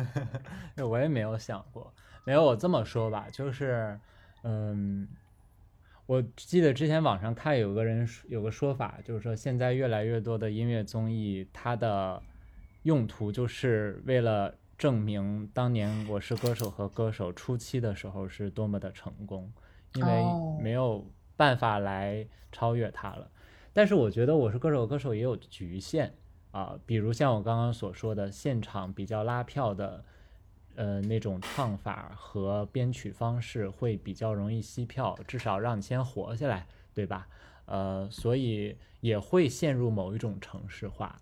[0.87, 1.93] 我也没有想过。
[2.25, 3.99] 没有，我这么说吧，就是，
[4.43, 5.09] 嗯，
[6.07, 12.21] 我记得之前网上看有个人有个说法，就是说现在越来越多的音乐综艺，它的
[12.83, 19.51] 用途就是为了证明当年《我是歌手》和歌手初期的时候是多么的成功，
[19.95, 20.25] 因为
[20.61, 23.31] 没有办法来超越它了。
[23.73, 26.13] 但是我觉得我是歌手，歌手也有局限
[26.53, 30.05] 啊，比如像我刚刚所说的现场比较拉票的，
[30.75, 37.29] 呃那种唱法和编曲方式会比较容易吸票，至少让你先活下来，对吧？
[37.67, 41.17] 呃，所以也会陷入某一种程式化。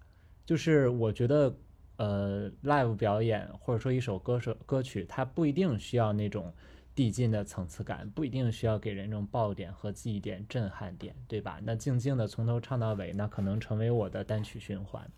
[0.46, 1.54] 就是我觉得，
[1.96, 6.54] 呃，live 表演或者说一首歌手歌曲，它不一定需要那种。
[6.98, 11.60] 递进的层次感不一定需要给人这种爆点和记忆点、震撼点，对吧？
[11.62, 15.08] 那静静的从头唱到尾，那可能成为我的单曲循环。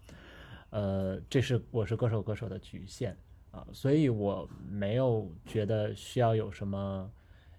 [0.69, 3.17] 呃，这是我是歌手歌手的局限
[3.51, 7.11] 啊，所以我没有觉得需要有什么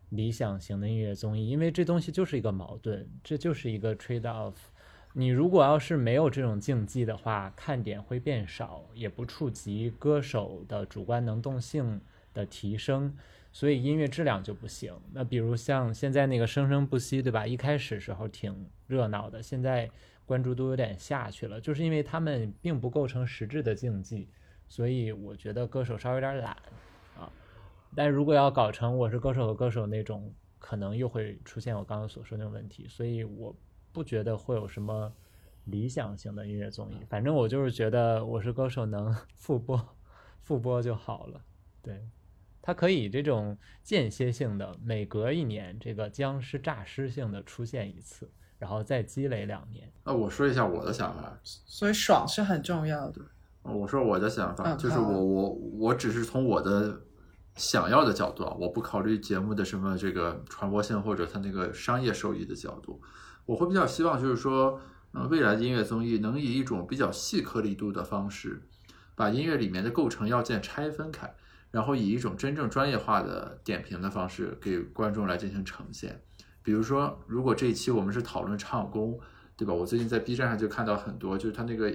[0.09, 4.53] 理想型的音乐综艺，因为这东西就是一个矛盾，这就是一个 trade off。
[5.13, 11.99] 你如果要是没有这种竞技的话，看点会变少，也不触及歌手的主观能动性
[12.35, 13.17] 的提升。
[13.51, 14.93] 所以音乐质量就不行。
[15.11, 17.45] 那比如像现在那个生生不息，对吧？
[17.45, 19.89] 一开始时候挺热闹的，现在
[20.25, 24.29] 关注度有点下去了，就是因为他们并不构成实质的竞技。
[24.69, 26.55] 所以我觉得歌手稍微有点懒
[27.17, 27.29] 啊。
[27.93, 32.87] 但如果要搞成我是歌手和歌手那种，可能又会出现我刚刚所说那种问题。
[32.87, 33.53] 所以我
[33.91, 35.11] 不觉得会有什么
[35.65, 36.95] 理想型的音乐综艺。
[37.09, 39.95] 反正我就是觉得我是歌手能 复播，
[40.39, 41.41] 复播就好了。
[41.81, 42.01] 对。
[42.61, 49.91] 它可以这种间歇性的，每隔一年这个僵尸诈尸性的出现一次，然后再积累两年。
[50.03, 53.21] 那我说一下我的想法，所以爽是很重要的。
[53.63, 55.49] 我说我的想法，就是我我
[55.79, 57.01] 我只是从我的
[57.55, 63.01] 想要的角度啊，我不考虑节目的什么这个传播性或者它那个商业收益的角度，
[63.45, 64.79] 我会比较希望就是说，
[65.13, 68.61] 嗯，未来的音乐综艺能以一种比较细颗粒度的方式，
[69.15, 71.33] 把音乐里面的构成要件拆分开。
[71.71, 76.21] 然后以一种真正专业化的点评的方式给观众来进行呈现，
[76.61, 79.19] 比如说，如果这一期我们是讨论唱功，
[79.57, 79.73] 对吧？
[79.73, 81.89] 我最近在 B 站上就看到很多，就是他那个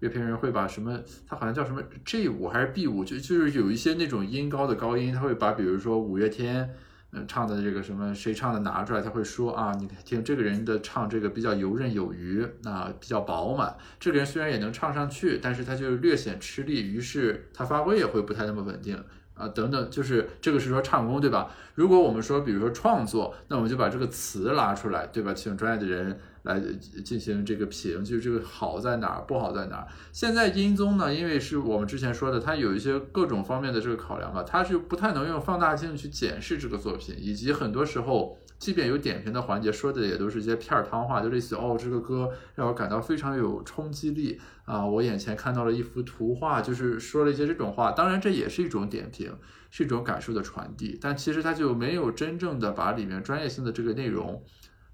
[0.00, 6.74] 乐评人会把什么，他好像叫什么 G 五还是 B 五，就就是有一些那种音高的高音，他会把比如说五月天。
[7.10, 13.74] 嗯，唱的这个什么谁唱的拿出来，他会说啊，你听这个人的唱这个比较游刃有余，啊，比较饱满。
[13.98, 19.02] 这个人虽然也能唱上去，但是他就略显吃力，于是他发挥也会不太那么稳定
[19.38, 21.50] 啊，等等，就是这个是说唱功，对吧？
[21.74, 25.32] 如果我们说比如说创作，那我们就把这个词拉出来，对吧？
[25.32, 26.18] 请专业的人。
[26.44, 26.58] 来
[27.04, 29.88] 进行这个评，就是这个好在哪儿，不好在哪儿。
[30.12, 47.92] 现在音综呢，因为是我们之前说的，它有一些各种方面的这个考量吧，它是不太能用放大镜去检视这个作品，以及很多时候，即便有点评的环节，说的也都是一些片儿汤话，就类似哦，这个歌让我感到非常有冲击力啊，我眼前看到了一幅图画，就是说了一些这种话。
[47.92, 49.32] 当然，这也是一种点评，
[49.70, 54.42] 是一种感受的传递，但其实它就没有真正的把里面专业性的这个内容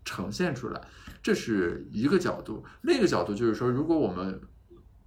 [0.05, 0.81] 呈现出来。
[1.23, 4.43] 这是一个角度，另一个角度就是说，如果我们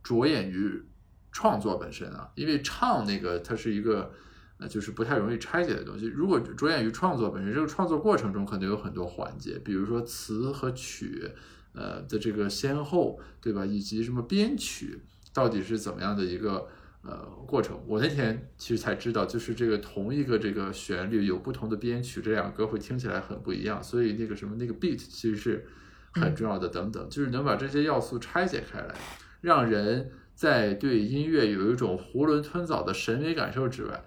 [0.02, 0.84] 着眼于
[1.32, 4.12] 创作本身啊，因为唱那个它是一个
[4.58, 6.06] 呃，就是不太容易拆解的东西。
[6.06, 11.30] 如果着眼于创作本身，这个创作过程中可能有很多环节，比如说词和曲
[11.74, 13.66] 呃的这个先后，对吧？
[13.66, 15.00] 以及什么编曲
[15.34, 16.68] 到底是怎么样的一个。
[17.04, 23.82] 呃，过程我那天其实才知道，就是这个同一个这个旋律有不同的编曲，这两歌会听起来很不一样。
[23.82, 25.66] 所以那个什么那个 beat 其实是
[26.12, 26.68] 很重要的。
[26.68, 28.94] 等等，就是能把这些要素拆解开来，
[29.40, 34.04] 让人在对音乐有一种囫囵吞枣的审美感受之外，啊，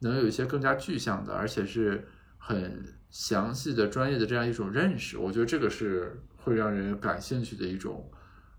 [0.00, 2.06] 能有一些更加具象的，而且是
[2.38, 5.16] 很详细的、专业的这样一种认识。
[5.18, 8.10] 我觉得这个是会让人感兴趣的一种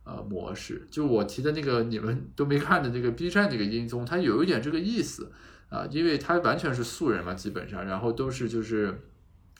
[0.03, 0.87] 呃模式。
[0.89, 5.31] 就我提的那个你们都没看的那个 B 站这个音综，它有一点这个意思
[5.69, 8.99] 啊，因为它完全是素人嘛，基本上，然后都是就是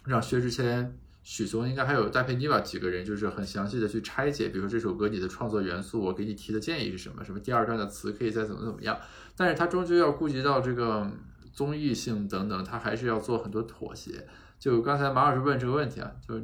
[0.06, 0.98] 让薛之谦。
[1.30, 7.22] 许嵩应该还有戴佩妮吧，几个人就是很详细的去拆解，比如说这首歌你的创作元素，我给你提的建议是什么？
[7.22, 8.98] 什么第二段的词可以再怎么怎么样？
[9.36, 11.12] 但是他终究要顾及到这个
[11.58, 14.28] 综艺性等等，他还是要做很多妥协。
[14.60, 16.40] 就刚才马老师问这个问题啊，就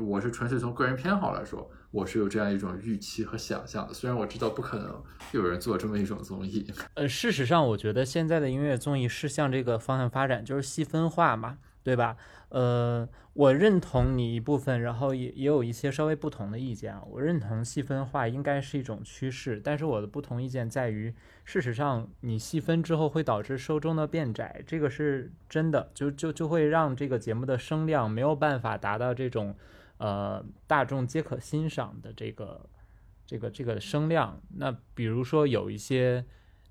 [0.00, 3.92] 我是纯粹从个人偏好来说，我是有这样一种预期和想象的。
[3.92, 5.02] 虽然我知道不可能
[5.32, 6.64] 有人做这么一种综艺。
[6.94, 12.16] 呃，事实上，我觉得现在的音乐综艺是向这个方向发展，就是细分化嘛，对吧？
[12.50, 17.02] 呃，我认同你一部分，然后也也有一些稍微不同的意见啊。
[17.10, 21.14] 我认同细分化应该是一种趋势，但是我的不同意见在于，
[21.44, 29.56] 事实上你细分之后会导致受众的变窄，这个是真的，就就就会让这个节目的声量没有办法达到这种
[29.96, 32.68] 呃大众皆可欣赏的这个
[33.26, 34.38] 这个这个声量。
[34.56, 36.22] 那比如说有一些，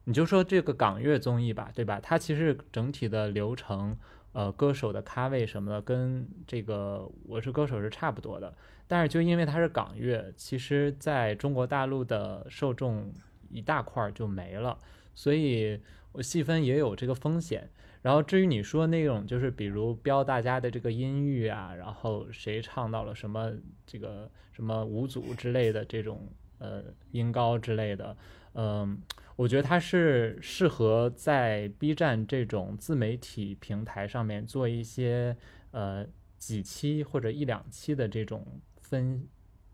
[0.04, 2.00] 你就说这个港乐综艺吧，对吧？
[2.00, 3.98] 它其实整体的流程。
[4.34, 8.54] 呃，歌手的咖位什么的，跟这个《我是歌手》是差不多的，
[8.88, 13.12] 但是就因为它是港乐，其实在中国大陆的受众
[13.50, 14.78] 一大块就没了，
[15.14, 15.78] 所以
[16.14, 17.70] 我细分也有这个风险。
[18.02, 23.52] 然后至于你说那种，就是比如标大家的这个音域啊，然后谁唱到了什么
[23.86, 26.28] 这个什么五组之类的这种
[26.60, 28.16] 呃音高之类的，
[28.54, 29.02] 嗯。
[29.36, 35.36] 我觉得它是适合在 B 站这种自媒体平台上面做一些
[35.72, 36.06] 呃
[36.38, 38.46] 几期或者一两期的这种
[38.82, 39.28] 分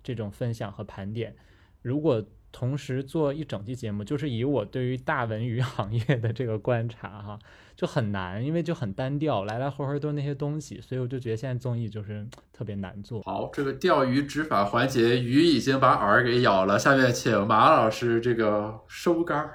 [0.04, 1.36] 这种分享和盘点。
[1.82, 7.40] 如果同时做一整期节目，就是以我对于大文娱 行业的这个观察哈，
[7.76, 13.22] 就很难，因为就很单调，来来回回都是那些东西，所以我就觉得现在综艺就是特别难做。
[13.22, 19.52] 好，这个钓鱼执法环节，鱼已经把饵给咬了，下面请马老师这个收竿。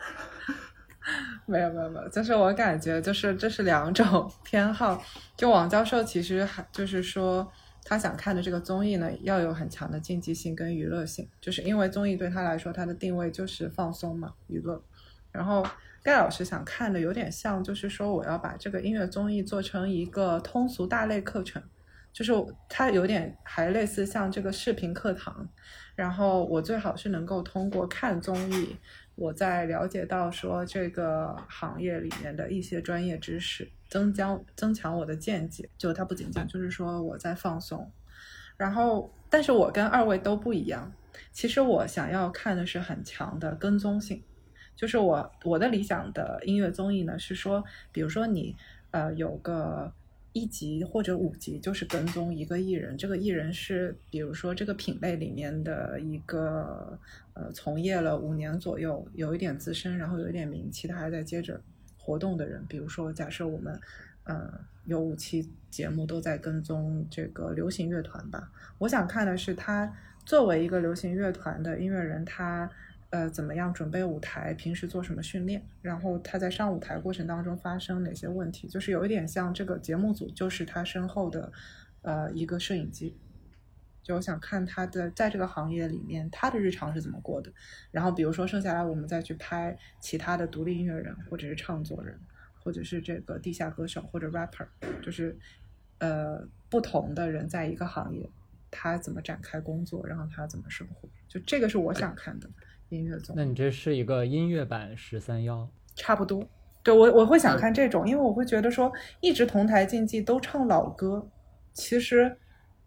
[1.46, 5.02] 没有没有没有，就是我感觉就是这是两种 偏好。
[5.36, 7.50] 就王教授其实还就是说。
[7.84, 14.82] 他想看的这个综艺呢，要有很强的竞技性跟娱乐性，就是因为综艺对他来说，它的定位就是放松嘛，娱乐。
[15.30, 15.66] 然后
[16.02, 21.62] 盖老师想看的有点像，就是说我要把这个音乐综艺做成一个通俗大类课程，
[22.12, 22.32] 就是
[22.68, 25.48] 它有点还类似像这个视频课堂。
[25.94, 28.76] 然后我最好是能够通过看综艺。
[29.14, 35.68] 我在了解到说这个行业里面的一些专业知识，增加增强我的见解。
[35.76, 37.92] 就它不仅仅就是说我在放松，
[38.56, 40.90] 然后，但是我跟二位都不一样。
[41.30, 44.22] 其实我想要看的是很强的跟踪性，
[44.74, 47.62] 就是我我的理想的音乐综艺呢是说，
[47.92, 48.56] 比如说你
[48.92, 49.92] 呃有个。
[50.34, 56.98] 一集或者五集就是跟踪一个艺人，这个艺人是比如说这个品类里面的一个
[57.34, 61.60] 呃从业了五年左右，有一点资深，然后有一点名气，他还在接着
[62.02, 62.64] 活动的人。
[62.68, 63.80] 比如说，假设我们
[64.24, 64.52] 呃
[64.86, 69.90] 有五期节目都在跟踪这个流行乐团吧，我想看的是他
[70.26, 72.68] 作为一个流行乐团的音乐人，他。
[73.12, 74.54] 呃，怎么样准备舞台？
[74.54, 75.62] 平时做什么训练？
[75.82, 78.66] 然后他在上舞台过程当中发生哪些问题？
[78.66, 81.52] 就是有一点像这个节目组，就是他身后的
[82.00, 83.14] 呃一个摄影机。
[84.02, 87.52] 就我想看他的在这个行业里面他的日常是怎么过的。
[87.90, 92.18] 然后比如说剩下来我们再去拍其他的独立音乐人，或者是唱作人，
[92.62, 94.66] 或者是这个地下歌手或者 rapper，
[95.02, 95.38] 就是
[95.98, 98.28] 呃不同的人在一个行业，
[98.70, 101.08] 他怎么展开工作，然后他怎么生活？
[101.28, 102.48] 就这个是我想看的。
[102.88, 106.46] 音乐综，那你这是一个音乐版十三幺，差不多。
[106.82, 108.92] 对我我会想看这种，因为我会觉得说
[109.22, 111.26] 一直同台竞技都唱老歌，
[111.72, 112.36] 其实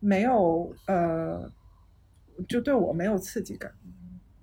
[0.05, 1.51] 没有呃，
[2.47, 3.71] 就对我没有刺激感。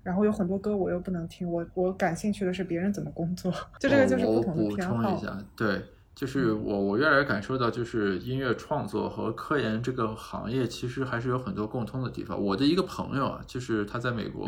[0.02, 5.38] 然后有很多歌我又不能听，我我感兴趣的是别人怎么工作， 就这个就是不同的偏好。
[5.56, 5.82] 对。
[6.14, 12.38] 就是我，我越来越感受到，就是音乐创作和科研这个行业其实还是有很多共通的地方。
[12.38, 14.46] 我的一个朋友啊，就是他在美国，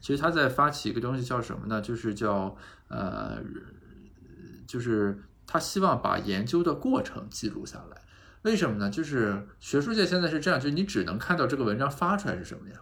[0.00, 1.80] 其实他在发起一个东西叫什么呢？
[1.80, 2.56] 就是叫
[2.86, 3.38] 呃，
[4.68, 7.99] 就是他希望把研究的过程记录下来。
[8.42, 8.90] 为什么呢？
[8.90, 12.78] 就是学术界现在是这样，就是你只能看到这个文章发出来是什么样，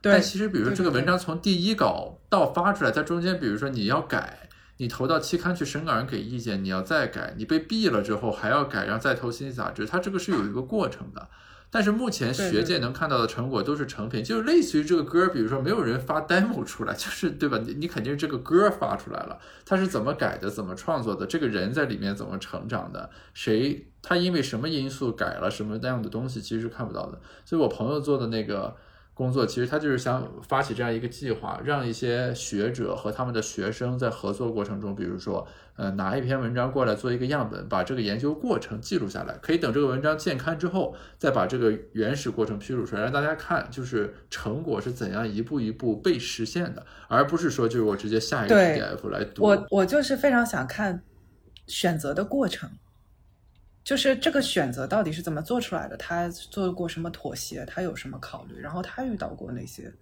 [0.00, 4.40] 但其实比如说这个文章从第一稿到发出来，它中间比如说你要改。
[4.78, 11.30] 你投到期刊去审稿人给意见，你要再改，你被毙了之后还要改，然后再投新杂志，它这个是有一个过程的。
[11.70, 17.58] 但是目前学界能看到的成果都是成品，就是类似于这个歌，比如说没有人发 demo 出来， 就是对吧？
[17.58, 27.20] 你你肯定是这个歌发出来了，它是怎么改的，怎么创作的，这个人在里面怎么成长的，谁他因为什么因素改了什么那样的东西，其实是看不到的。
[27.44, 28.76] 所以我朋友做的那个。
[29.16, 49.42] 工作其实他就是想发起这样一个计划，让一些学者和他们的学生在合作过程中，比如说，呃，拿一篇文章过来做一个样本，把这个研究过程记录下来，可以等这个文章建刊之后，再把这个原始过程披露出来，让大家看，就是成果是怎样一步一步被实现的，而不是说就是我直接下一个 PDF 来读。
[49.44, 51.02] 我我就是非常想看
[51.66, 52.70] 选择的过程。
[53.84, 55.96] 就是这个选择到底是怎么做出来的？
[55.96, 57.64] 他做过什么妥协？
[57.66, 58.58] 他有什么考虑？
[58.58, 59.92] 然后他遇到过哪些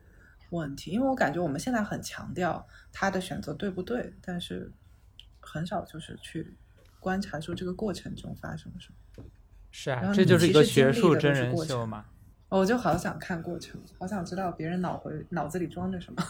[0.48, 0.90] 问题？
[0.90, 4.72] 因为我感觉我们现在很强调他的选择对不对，但是
[5.44, 6.56] 很少就是去
[6.98, 9.24] 观察说这个过程中发生了什么。
[9.70, 12.04] 是啊，这就是一个学术真人秀嘛。
[12.48, 16.22] 我就好想看过程，好想知道别人脑回脑子里装着什么。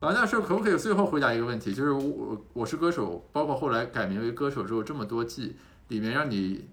[0.00, 1.74] 王教授，可不可以最后回答一个问题？
[1.74, 5.56] 就是我我是歌手，包括后来改名为歌手之后这么多季
[5.88, 6.64] 里面，让你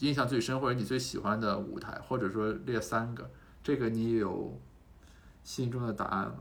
[0.00, 3.30] 印象最深或者你最喜欢的舞台，或者说列三个，
[3.62, 4.60] 这个你有
[5.42, 6.36] 心中的答案吗？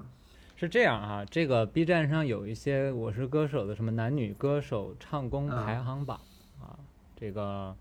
[0.58, 6.20] 是这样啊，这个 B 站上有一些我是歌手的什么男女歌手唱功排行榜
[6.62, 6.76] 啊，
[7.16, 7.74] 这个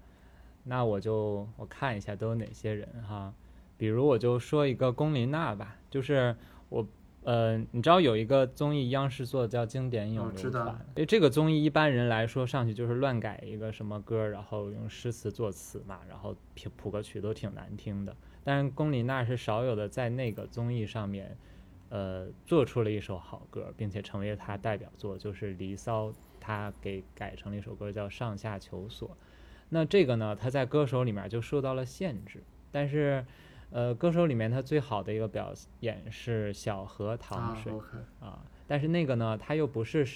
[0.62, 3.34] 那我就我看一下都有哪些人哈，
[3.76, 6.36] 比如我就说一个龚琳娜吧，就是
[6.68, 6.86] 我。
[7.28, 18.16] 呃，你知道有一个综艺央视做的叫《经典咏流传》，因为这个综艺一般人来说上去就是乱改一个什么歌，然后用诗词作词嘛，然后谱谱个曲都挺难听的。
[18.42, 21.36] 但是龚琳娜是少有的在那个综艺上面，
[21.90, 26.06] 呃，做出了一首好歌，并且成为了她代表作，就是《离骚》，
[26.40, 29.06] 她给改成了一首歌叫《上下求索》。
[29.68, 33.22] 那这个呢，她在歌手里面就受到了限制，但是。
[33.70, 37.72] 呃，歌手里面他最好的一个表演是小河淌水
[38.18, 40.06] 啊，但是那个呢，他又不是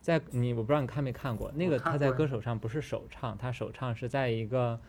[0.00, 4.80] 在你，我不知道你看没看过那个，他在歌手上不是首唱，他首唱是在一个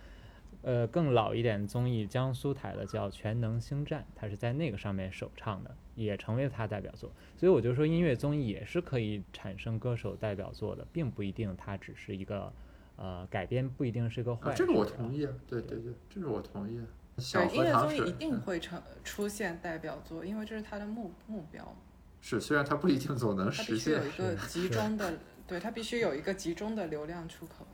[0.61, 7.11] 呃更老一点综艺，江苏台的叫《全能星战》，他是在那个上面首唱的，也成为了他代表作。
[7.35, 12.51] 所以我就说，音乐综艺也是可以产生歌手代表作的，并不一定它只是一个
[12.95, 14.53] 呃改编，不一定是个坏。
[14.55, 16.79] 这个我同意，对对对，这个我同意。
[17.15, 21.75] 对，音乐综艺一定会成出现代表作，因为这是他的目目标。
[22.21, 23.93] 是，虽然他不一定总能实现。
[23.93, 25.13] 有一个集中的，
[25.45, 27.67] 对他必须有一个集中的流量出口。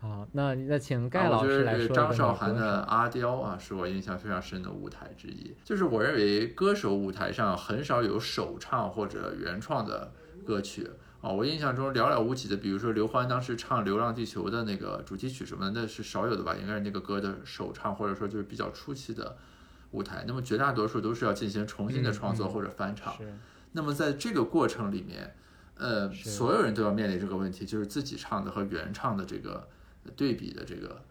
[0.00, 1.88] 好，那那请盖老师来说。
[1.94, 5.56] 张韶涵的《阿刁》啊，是我印象非常深的舞台之一。
[5.64, 10.12] 就是我认为，歌手舞台上很少有首唱或者原创的
[10.44, 10.90] 歌曲。
[11.22, 16.54] 啊，我印象中寥寥无几的，比如说刘欢当时唱《流浪地球》的那个主题曲什么的，那是少有的吧？
[16.60, 19.36] 应该是那个歌的首唱，或者说就是比较初期的
[19.92, 20.24] 舞台。
[20.26, 23.14] 那么绝大多数都是要进行重新的创作或者翻唱。
[23.70, 25.34] 那么在这个过程里面，
[25.76, 29.68] 呃，所有人都要面临这个问题，就是自己唱的和原唱的这个
[30.16, 31.02] 对比的这个。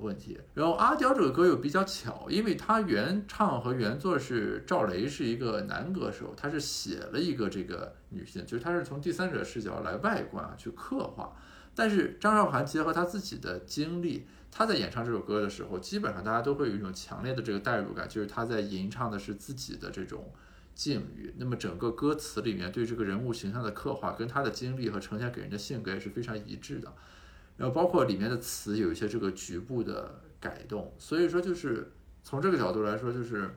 [0.00, 11.36] 问题，然后阿刁这个歌又比较巧，因为他原唱和原作是赵雷是一个男歌手，他是写了一个这个女性，就是他是从第三者视角来外观啊去刻画，
[11.74, 20.32] 但是张韶涵结合他自己的经历，他在演唱这首歌的时候，基本上大家都会有一种强烈的这个代入感，就是他在吟唱的是自己的这种
[20.74, 26.92] 境遇，那么整个歌词里面对这个人物形象的刻画，跟他的经历和呈现给人的性格也是非常一致的。
[27.56, 33.48] 然后包括里面的词有一些这个局部的改动，所以说就是从这个角度来说，就是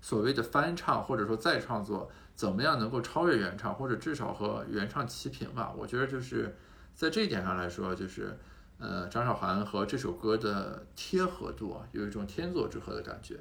[0.00, 5.72] 所谓的翻唱或者说再创作，怎么样能够超越原唱，或者至少和原唱齐平吧？
[5.78, 6.56] 我觉得就是
[6.94, 8.36] 在这一点上来说，就是
[8.78, 13.38] 呃张韶涵和这首歌的贴合度啊，有一种天作之合的感觉。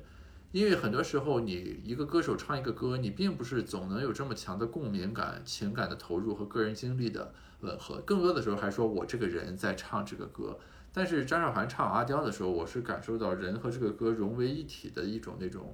[0.51, 7.33] 因为很多时候你一个歌手唱一个歌，你并不是总能有这么强的共鸣感、情感的投入和个人经历的。
[7.63, 10.59] 吻合，更多的时候还说我这个人在唱这个歌，
[10.93, 15.73] 但是张韶涵唱阿刁的时候，我是感受到人和这个歌融为一体的一种那种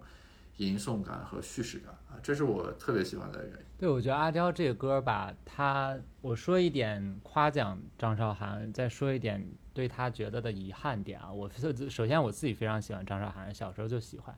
[0.57, 3.65] 吟诵感和叙事感啊，这是我特别喜欢的原因。
[3.77, 11.31] 对，我觉得阿刁这个歌吧，他我说一点夸奖张韶涵，再说一点对他觉得的遗憾点啊。
[11.31, 11.49] 我
[11.89, 14.37] 首先我自己非常喜欢张韶涵，小时候就喜欢。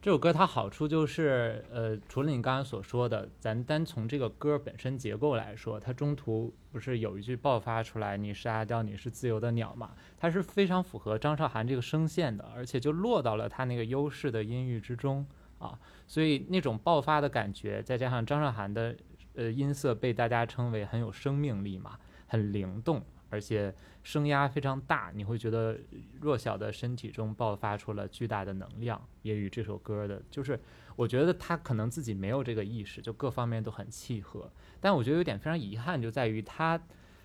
[0.00, 9.90] 这首歌它好处就是，呃，除了你刚刚所说的，咱单从这个歌本身结构来说，它中途不是有一句爆发出来“你是阿刁，你是自由的鸟”嘛？
[10.16, 15.26] 它是非常符合张韶涵这个声线的，而且就落到了她那个优势的音域之中
[15.58, 15.76] 啊，
[16.06, 18.94] 所以那种爆发的感觉，再加上张韶涵的
[19.34, 21.98] 呃音色被大家称为很有生命力嘛，
[22.28, 25.78] 很灵动，而且声压非常大，你会觉得
[26.20, 30.58] 弱小的身体中爆发出了巨大的能量，也与这首歌的，就是
[30.96, 34.50] 我觉得他可能自己没有这个意识，就各方面都很契合。
[34.80, 36.80] 但我觉得有点非常遗憾，就在于他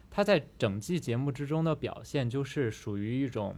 [0.09, 3.55] 他在整季节目之中的表现，就是属于一种，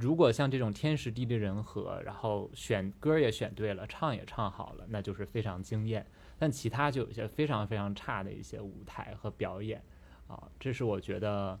[0.00, 6.06] 如果像这种天时地利人和，然后选歌也选对了，唱也唱好了，那就是非常惊艳。
[6.38, 9.82] 但其他就有一些非常非常差的一些舞台和表演
[10.28, 11.58] 啊，这是我觉得。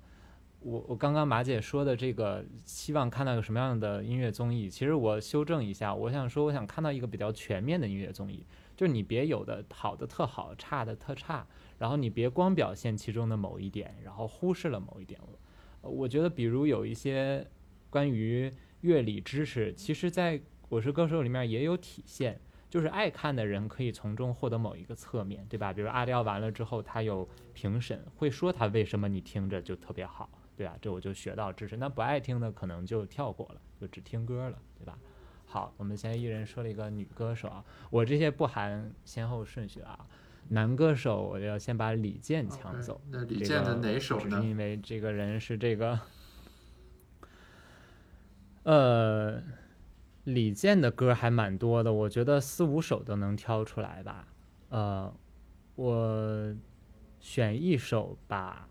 [0.60, 4.68] 我我刚刚马姐说的这个，希望看到有什么样的音乐综艺？
[4.68, 8.44] 其实我修正一下，我想说，我想看到一个比较全面的音乐综艺，
[8.76, 11.46] 就是你别有的好的特好，差的特差，
[11.78, 15.20] 然后你别光表现其中的某一点，然后忽视了某一点。
[15.80, 17.46] 我觉得，比如有一些
[17.88, 20.36] 关于乐理知识，其实在
[20.68, 22.40] 《我是歌手》里面也有体现，
[22.70, 25.72] 就是爱看的人可以从中获得某一个侧面，对吧？
[25.72, 30.28] 比如阿廖完了之后，他有评审会说他为什么你听着就特别好。
[30.56, 31.76] 对吧，这我就学到知识。
[31.76, 34.98] 那不爱听的可能就跳过了，就只听歌了，对吧？
[35.46, 39.96] 好，我们现在一人说了一个女歌手啊，我这些不含先后顺序啊。
[40.48, 43.00] 男歌手我要先把李健抢走。
[43.08, 44.42] 那李健的哪首呢？
[44.44, 46.00] 因为这个人是这个，
[48.64, 49.40] 呃，
[50.28, 54.28] 李健的歌还蛮多的，我觉得四五首都能挑出来吧。
[54.68, 55.14] 呃，
[55.74, 56.54] 我
[57.18, 58.68] 选一首吧。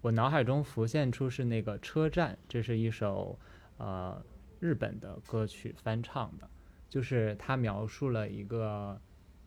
[0.00, 3.36] 我脑海中浮现出是那个《车站》，这是一首
[3.78, 4.24] 呃
[4.60, 6.48] 日本的歌曲翻唱的，
[6.88, 9.00] 就是他描述了一个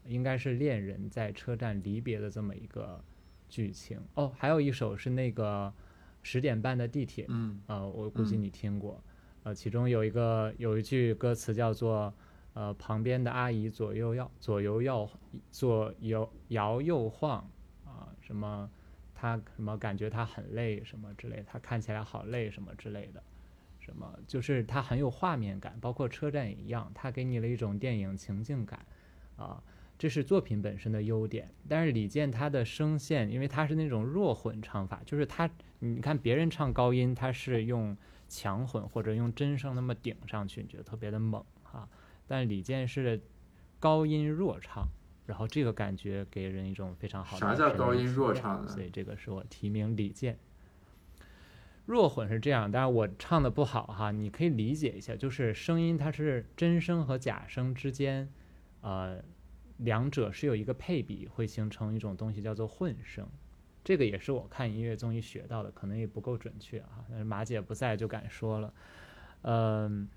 [0.06, 3.02] 应该是恋人在车站离别的这么一个
[3.48, 3.98] 剧情。
[4.16, 5.74] 哦，还有一首是那个
[6.22, 9.02] 十点半的地铁，嗯，呃，我估计你听过，
[9.46, 12.14] 呃，其中有一个有一句歌词叫做
[12.54, 15.10] 呃旁边的阿姨左右摇左右摇
[15.52, 17.50] 左右摇右晃
[17.86, 18.70] 啊、什么。
[19.18, 23.24] 他什么感觉他很累什么之类，他看起来好累什么之类的，
[23.80, 28.86] 什么就是他很有画面感，包括车站也一样，他给你了一种电影情境感，
[29.38, 29.64] 啊，
[29.98, 31.50] 这是作品本身的优点。
[31.68, 35.50] 但是李健他的声线，因为他是那种弱混唱法，就是他
[35.80, 37.96] 你看别人唱高音，他是用
[38.28, 41.88] 强混或者用真声那么顶上去，你觉得特别的猛哈，
[42.28, 43.22] 但李健是
[43.80, 44.88] 高音弱唱。
[45.28, 47.40] 然后这个感觉给人一种非常好的。
[47.40, 48.68] 啥叫高音弱唱呢？
[48.68, 50.38] 所以这个是我提名李健。
[51.88, 58.32] 弱混是这样，但是我唱的不好哈，你可以理解一下，就是声音它是真声和假声之间，
[58.82, 59.20] 呃，
[59.78, 63.28] 两者是有一个配比，会形成一种东西叫做混声。
[63.86, 67.06] 这个也是我看音乐综艺学到的，可能也不够准确啊。
[67.08, 68.74] 但是马姐不在就敢说了，
[69.44, 70.08] 嗯、呃，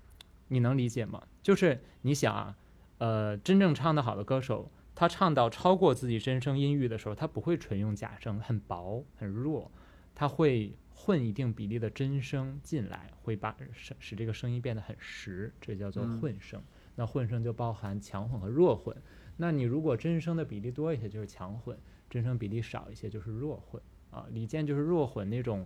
[0.47, 1.21] 你能理解吗？
[1.41, 2.57] 就是你想啊，
[2.97, 4.69] 呃，真正唱得好的歌手。
[4.95, 9.71] 他唱到超过自己真声音域的时候，他不会纯用假声，很薄很弱，
[10.13, 16.59] 他会混一定比例的真声进来，会把使使这个声音变得很实，这叫做混声。
[16.59, 16.63] 嗯、
[16.95, 18.93] 那混声就包含强混和弱混。
[19.37, 21.77] 那你如果真声的比例多一些就是强混，
[22.09, 23.81] 真声比例少一些就是弱混
[24.11, 24.25] 啊。
[24.31, 25.65] 李健就是弱混那种，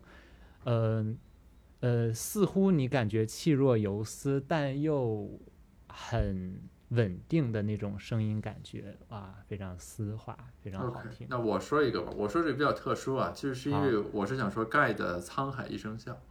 [0.63, 1.05] 呃
[1.79, 5.39] 呃，似乎你感觉气若游丝，但又
[5.87, 6.61] 很。
[6.89, 11.25] 稳定的那种声音感觉哇，非常丝滑，非常好听。
[11.25, 16.21] Okay, 那我说一个吧，我说这个比较特殊啊，其实是因为我是想说盖的《沧海一声笑》啊，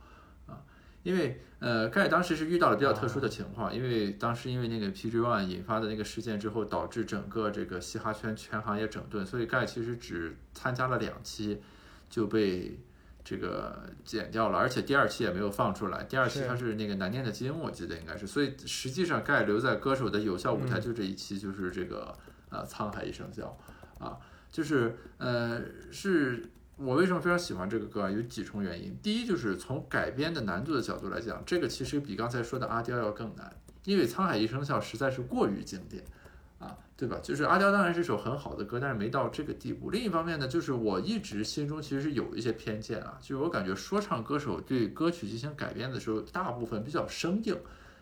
[1.03, 11.61] 因为呃盖当时是遇到了比较特殊的情况，因为当时因为那个 PG One 引发的那个事件之后，导致整个这个嘻哈圈全行业整顿，所以盖其实只参加了两期
[12.09, 12.79] 就被。
[13.24, 16.03] 这个剪掉了，而且第二期也没有放出来。
[16.03, 18.27] 第二期它是那个难念的经，我记得应该是。
[18.27, 22.12] 所以实际上盖留在歌手的有效舞台就这一期，就是这个
[22.51, 23.57] 呃《沧海一声笑》
[24.05, 24.19] 啊，
[24.51, 25.62] 就是呃
[25.93, 28.11] 是我为什么非常喜欢这个歌啊？
[28.11, 28.97] 有几重原因。
[29.03, 33.55] 第一就是从改编的难度的角度来讲，这个其实比刚才说的阿刁要更难，
[33.85, 36.03] 因为《沧海一声笑》实在是过于经典。
[36.59, 37.19] 啊，对吧？
[37.20, 39.90] 就是阿刁当然是首很好的歌，但是没到这个地步。
[39.90, 47.59] 另一方面呢，就是我一直心中其实是有一些偏见啊，就是我感觉说唱歌手对歌曲进行改编的时候，大部分比较生硬，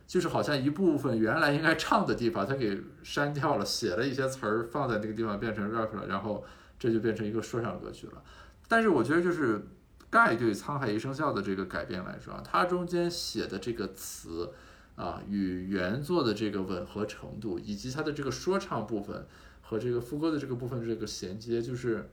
[0.06, 6.44] 就是好像一部分原来应该唱的地方，他给删掉了，写了一些词儿放在那个地方变成 rap 了，然后
[6.78, 8.22] 这就变成一个说唱歌曲了。
[8.70, 9.60] 但是我觉得就是
[10.08, 14.50] 盖对《沧海一声笑》的这个改编来说啊，它中间写的这个词。
[14.96, 19.26] 啊与原作的这个吻合程度，以及它的这个说唱部分
[19.62, 22.10] 和这个副歌的这个部分这个衔接，就是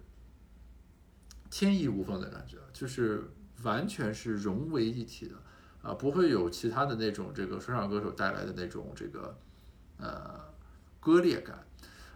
[1.49, 3.29] 天衣无缝的感觉，就是
[3.63, 5.35] 完全是融为一体的
[5.81, 9.38] 啊，不会有其他的那种这个说唱歌手带来的那种这个
[9.97, 10.39] 呃
[11.01, 11.66] 割裂感。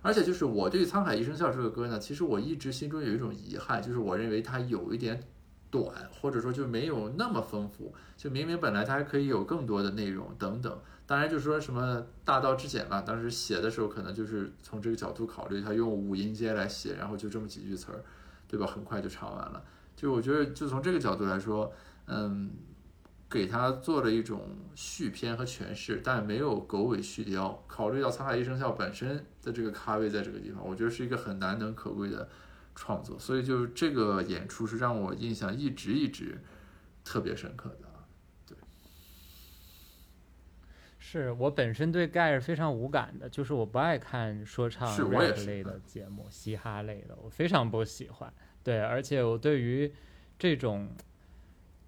[0.02, 5.22] 而且就是我对《沧海一声笑》这个歌呢，其实我一直心中有一种遗憾，就是我认为它有一点
[5.70, 7.94] 短，或者说就没有那么丰富。
[8.18, 10.80] 就明明本来它还可以有更多的内容等等。
[11.06, 18.04] 当然就说什么大道至简嘛，当时写的时候可能就是从这个角度考虑，他用五音阶来写，然后就这么几句词儿，
[18.48, 18.66] 对吧？
[18.66, 19.64] 很快就唱完了。
[19.96, 21.72] 就我觉得就从这个角度来说，
[22.08, 22.52] 嗯。
[23.30, 24.42] 给他做了一种
[24.76, 27.56] 续篇和诠释，但没有狗尾续貂。
[27.66, 32.30] 考虑到《沧海一声笑》本身的这个咖位在这个地方，我觉得是一个很难能可贵的
[32.76, 36.40] 创作，所以就这个演出是让我印象一直一直
[37.04, 37.88] 特别深刻的。
[38.48, 38.58] 对，
[41.00, 48.34] 是我本身对盖是非常无感的，就是我不爱看说唱 rap 类的节目，嘻哈类的，我非常不喜欢。
[48.64, 49.94] 对，而且我对于
[50.38, 50.90] 这种。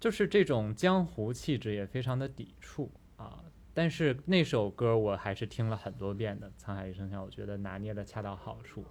[0.00, 3.42] 就是这种江湖气质也非常的抵触啊，
[3.74, 8.84] 但是那首歌我还是听了很多遍的，《沧海一声笑》，我觉得拿捏的恰到好处，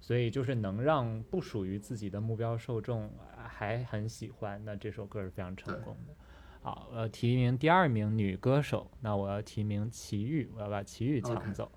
[0.00, 3.12] 所以就是能让不属于自己的目标受众
[3.46, 6.14] 还很喜欢，那这首歌是非常成功的。
[6.62, 11.70] 好，我要提名第二名女歌手，那我要提名齐豫，我要把齐豫抢走。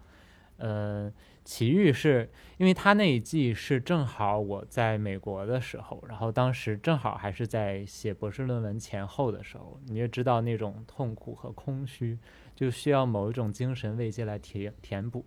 [0.57, 1.11] 呃，
[1.43, 12.17] 奇遇是因为他那一季是正好我在美国的时候，然后当时正好还是在写博士论文前后的时候，你也知道那种痛苦和空虚，
[12.55, 15.25] 就需要某一种精神慰藉来填填补。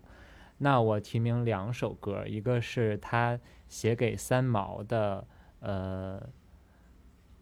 [0.58, 3.38] 那我提名两首歌，一个是他
[3.68, 5.26] 写给三毛的，
[5.60, 6.26] 呃，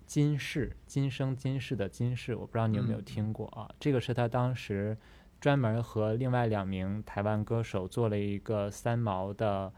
[0.04, 3.70] 今世今生今世的今世，我不知道你有没有听过啊？
[3.78, 4.96] 这个是他当时。
[5.40, 9.70] 专门和另外两名台湾歌手做了一个三毛的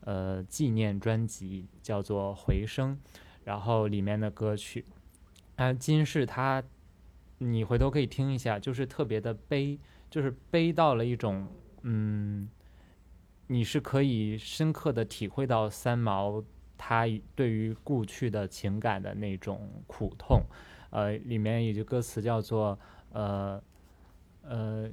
[0.00, 2.96] 呃纪念专辑，叫做《回声》，
[3.42, 4.84] 然后里面的歌曲，
[5.56, 6.62] 啊，今世他，
[7.38, 9.76] 你回头可以听一下，就是特别的悲，
[10.08, 11.48] 就是悲到了一种，
[11.82, 12.48] 嗯，
[13.48, 16.44] 你是可以深刻的体会到三毛
[16.78, 20.42] 他对于故去的情感的那种苦痛，
[20.90, 22.78] 呃，里面有句歌词叫做
[23.10, 23.60] 呃。
[24.42, 24.90] 呃，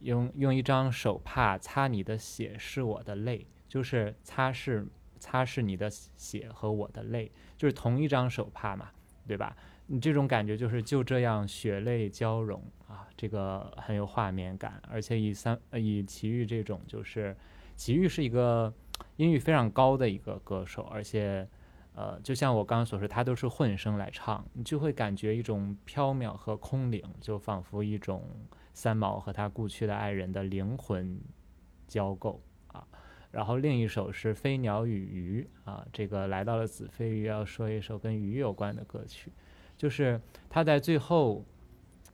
[0.00, 4.86] 用用一张手帕擦你的血是我的泪，就是擦拭
[5.18, 8.90] 擦拭你的血和我的泪，就是同一张手帕嘛，
[9.26, 9.56] 对吧？
[9.86, 17.36] 你这种感觉就是就这样血泪交融啊，这个很有画面感，而且以三以齐豫这种就是
[17.76, 18.72] 齐豫是一个
[19.16, 21.46] 音域非常高的一个歌手，而且
[21.94, 28.24] 呃，就像我刚刚所说，他都是混声来唱，你就会感觉一种飘渺和空灵，就仿佛一种。
[28.72, 31.20] 三毛和他故去的爱人的灵魂
[31.86, 32.38] 交媾
[32.68, 32.86] 啊，
[33.30, 39.30] 然后另一首是《飞鸟与鱼》啊，这个来到了子非鱼要说一首跟鱼有关的歌曲，
[39.76, 41.44] 就是他在最后，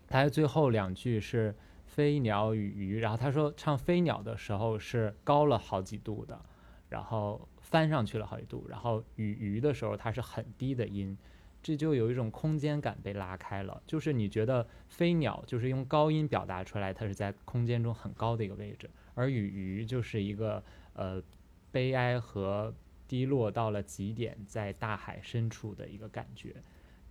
[0.08, 1.54] 他在最后两句是
[1.86, 6.40] “飞鸟与鱼”，然后他说唱飞鸟的时候是高了好几度的，
[6.88, 11.16] 然后翻上去了好几度，然后与鱼的时候它是很低的音。
[11.62, 20.62] 这就有一种空间感被拉开了，就是你觉得飞鸟就是用高音表达出来，它是在空间中很高的一个位置，而与鱼就是一个
[20.94, 21.22] 呃
[21.70, 22.74] 悲哀和
[23.06, 26.54] 低落到了极点，在大海深处的一个感觉。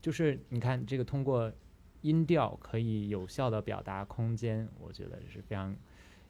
[0.02, 1.52] 就是你看这个通过
[2.02, 5.76] 音调可以有效的表达空间，我觉得是非常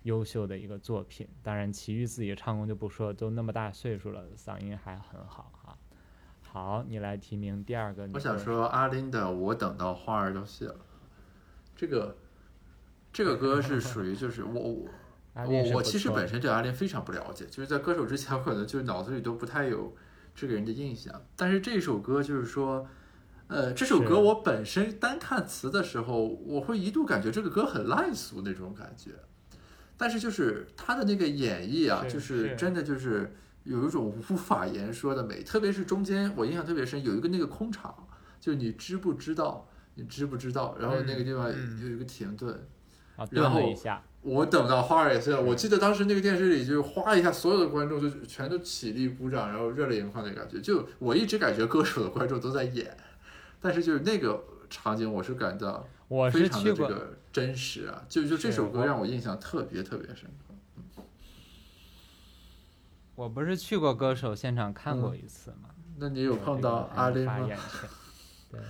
[0.03, 1.27] 优秀的一个作品。
[1.43, 5.51] 当然，齐豫自己的唱功就不说，都那么大岁数了，嗓音还很好。
[6.57, 8.09] 好，你来提名第二个。
[8.15, 10.73] 我想说阿林的《我等到花儿都谢了》，
[11.75, 12.17] 这个
[13.13, 14.89] 这个歌是属于就是我我
[15.45, 19.95] 我我其实本身对阿林非常不了解，就是在歌手之前我可能就脑子里都不太有
[20.33, 21.13] 这个人的印象。
[21.35, 22.87] 但是这首歌就是说，
[23.49, 29.11] 呃，这首歌我本身单看词的时候，我会一度感觉这个歌很烂俗那种感觉。
[29.95, 33.35] 但是就是他的那个演绎啊，就是真的就是。
[33.67, 37.93] 有一种无法言说的美，特别是中间我印象特别深，有一个那个空场，
[38.39, 39.67] 就你知不知道？
[39.95, 40.77] 你知不知道？
[40.79, 41.49] 然后那个地方
[41.81, 42.67] 有一个停顿，
[43.31, 43.59] 然后
[44.21, 45.41] 我等到花儿也谢了。
[45.41, 50.61] 我记得当时那个电视里就哗一下，所有的观众就全都起立鼓掌，然后热泪盈眶的感觉。
[50.61, 52.95] 就我一直感觉歌手的观众都在演，
[53.59, 55.87] 但是就是那个场景，我是感到
[56.31, 58.03] 非常的这个真实啊。
[58.07, 60.29] 就就这首歌让我印象特别特别深。
[63.17, 65.69] 我不是去过歌手现场看过一次吗？
[65.97, 67.49] 那你有碰到阿林吗？
[68.51, 68.61] 对，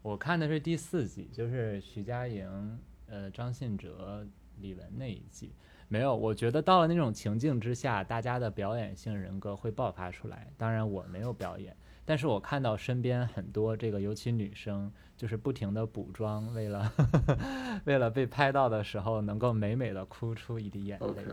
[0.00, 2.78] 我看的是第四季，就是徐佳莹
[3.08, 4.24] 呃张信哲、
[4.60, 5.52] 李玟那一季。
[5.88, 10.52] 没有，我觉得到了那种情境之下，大家的表演性人格会爆发出来。
[10.56, 16.92] 当然我没有表演，但是我看到身边很多这个，尤其女生，就是不停的补妆，为了
[17.86, 21.24] 为了被拍到的时候能够美美的哭出一滴眼泪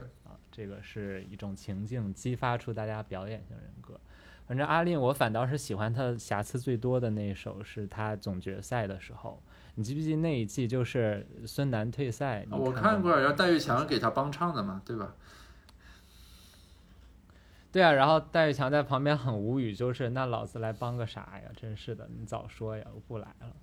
[0.56, 4.00] 这个是一种情境激发出大家表演性人格。
[4.48, 9.44] 反正阿令，我反倒是喜欢他瑕疵最多的那一首，是他总决赛的时候。
[9.74, 12.46] 你记不记得那一季就是孙楠退赛？
[12.50, 15.14] 你我看看过，然后戴玉强给他帮唱的嘛，对吧？
[17.74, 21.52] 对啊，然后戴玉强在旁边很无语，就是那老子来帮个啥呀？
[21.58, 23.54] 真是的，你早说呀，我不来了。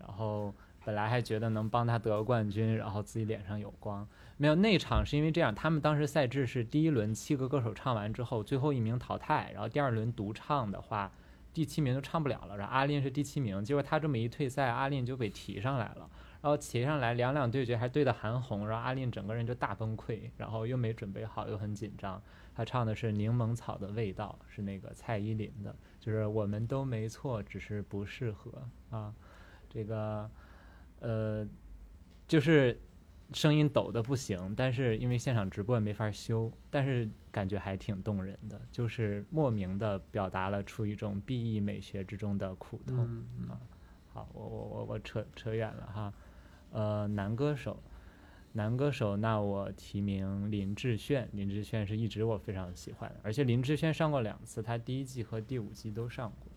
[0.00, 0.52] 然后
[0.84, 4.06] 本来还觉得能帮他得冠军，然后自己脸上有光。
[4.36, 11.12] 没有那场是因为这样，他们当时赛制是第一轮七个歌手唱完之后，最后一名淘汰，然后第二轮独唱的话，
[11.52, 12.56] 第七名就唱不了了。
[12.56, 16.08] 然后阿令是第七名，结果他这么一退赛，阿令就被提上来了。
[16.42, 22.22] 然后提上来两两对决还对的韩红，然后阿令整个人就大崩溃，然后又没准备好，又很紧张。
[22.54, 28.50] 他唱的是《柠檬草的味道》，是那个蔡依林的，就是我们都没错，只是不适合
[28.88, 29.12] 啊。
[29.68, 30.28] 这个
[31.00, 31.46] 呃，
[32.28, 32.80] 就是
[33.32, 42.98] 声音抖的不行，但是因为现场直播也没法修，但是感觉还挺动人的，就是莫名的表达了出一种 B E 美学之中的苦痛。
[43.48, 43.60] 啊，
[44.12, 46.12] 好，我我我我扯扯远了哈，
[46.72, 47.80] 呃，男歌手，
[48.52, 56.49] 男歌手，那我提名林志炫，林志炫是一直我非常喜欢的，而且林志炫上过两次，他第一季和第五季都上过。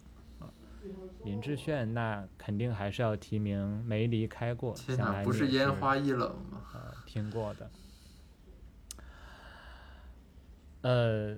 [0.84, 4.73] 啊，林志炫那肯定还是要提名没离开过，
[5.23, 6.61] 不是烟花易冷吗？
[6.73, 7.69] 呃听过的。
[10.81, 11.38] 呃，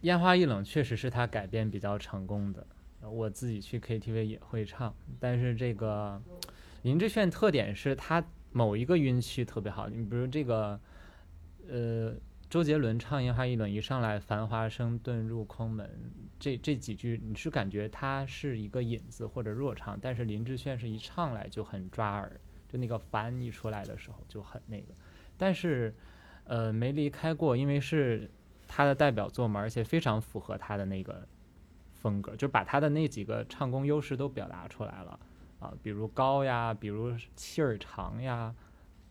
[0.00, 2.66] 烟花易冷确实是他改编比较成功的，
[3.02, 4.94] 呃我自己去 KTV 也会唱。
[5.20, 6.22] 但是这个
[6.82, 10.80] 林志炫特点是他某一个音区特别好，你比如这个，
[11.68, 12.14] 呃，
[12.48, 15.86] 周杰伦唱《烟花易冷》一上来，繁华声遁入空门，
[16.38, 24.94] 这这几句你是感觉他是一个引子或者弱唱，但是林志炫是一唱来就很抓耳，就那个烦一出来的时候就很那个。
[25.36, 25.94] 但是，
[26.44, 28.30] 呃，没离开过，因为是
[28.66, 31.28] 他的代表作嘛，而且非常符合他的那个
[31.92, 35.20] 风格，就把他的那几个唱功优势都表达出来了
[35.60, 38.54] 啊，比如高呀，比如气儿长呀，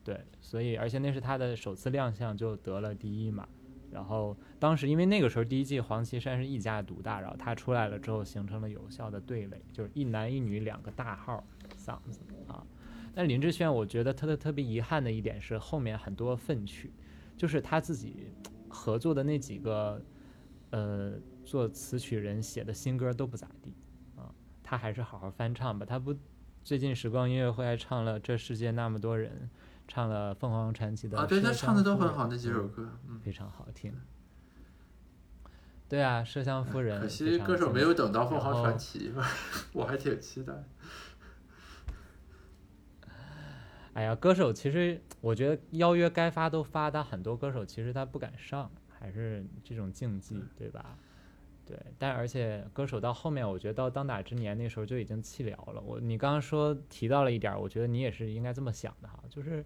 [0.07, 3.45] 对，所以而且那是他的首次亮相就得了第一嘛。
[3.91, 11.45] 然后当时因为那个时候第一季黄绮珊是一家独大，然后他出来了之后形成了有效的对垒，就是一男一女两个大号
[11.77, 12.65] 嗓子啊。
[13.13, 16.93] 但林志炫，我觉得他的特别遗憾的一点是后面很多粪曲，
[17.35, 18.29] 就是他自己
[18.69, 20.01] 合作的那几个，
[20.69, 23.73] 呃，做词曲人写的新歌都不咋地
[24.15, 24.33] 啊。
[24.63, 25.85] 他还是好好翻唱吧。
[25.85, 26.15] 他不
[26.63, 29.31] 最近时光音乐会还唱了《这世界那么多人》，
[29.87, 33.19] 唱了凤凰传奇的啊，对，他唱的都很好，那几首嗯歌，嗯。
[33.19, 33.93] 非常好听。
[35.89, 36.99] 对啊，麝香夫人。
[36.99, 39.09] 可惜歌手没有等到凤凰传奇。
[39.09, 39.25] 吧，
[39.73, 40.53] 我还挺期待。
[43.93, 48.69] 哎呀，歌手其实我觉得邀约该发都发，但很多歌手其实他不敢上，
[48.99, 50.97] 还是这种竞技，对吧？
[51.65, 55.81] 对，但而且歌手到后面，我觉得到当打之年那时候就已经弃疗了。
[55.81, 59.65] 我你刚刚说提到了一点，我觉得你也是应该这么想的哈，就是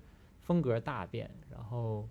[0.51, 2.05] 风格大变，然后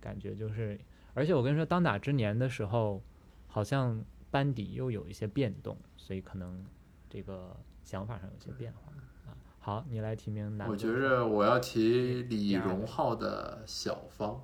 [0.00, 0.76] 感觉就是，
[1.14, 3.00] 而且我跟你说，当打之年的时候，
[3.46, 6.66] 好像班底又有一些变动，所以可能
[7.08, 8.90] 这个想法上有些变化
[9.30, 9.38] 啊。
[9.60, 10.74] 好，你来提名男我。
[10.76, 14.40] 觉着我要提李荣浩的《小芳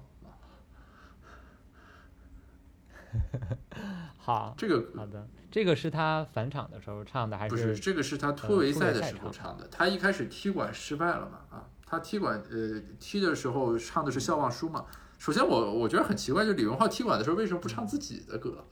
[4.17, 9.67] 好》，这个好的，这个是他返场的时候唱的，还是不是这个是他突呃围赛的时候唱的。
[9.67, 14.85] 他一开始踢馆失败了嘛啊，他踢馆呃踢的时候唱的是《笑忘书》嘛。
[15.17, 18.67] 首先我我觉得很奇怪，就李荣浩踢馆的时候为什么不唱自己的歌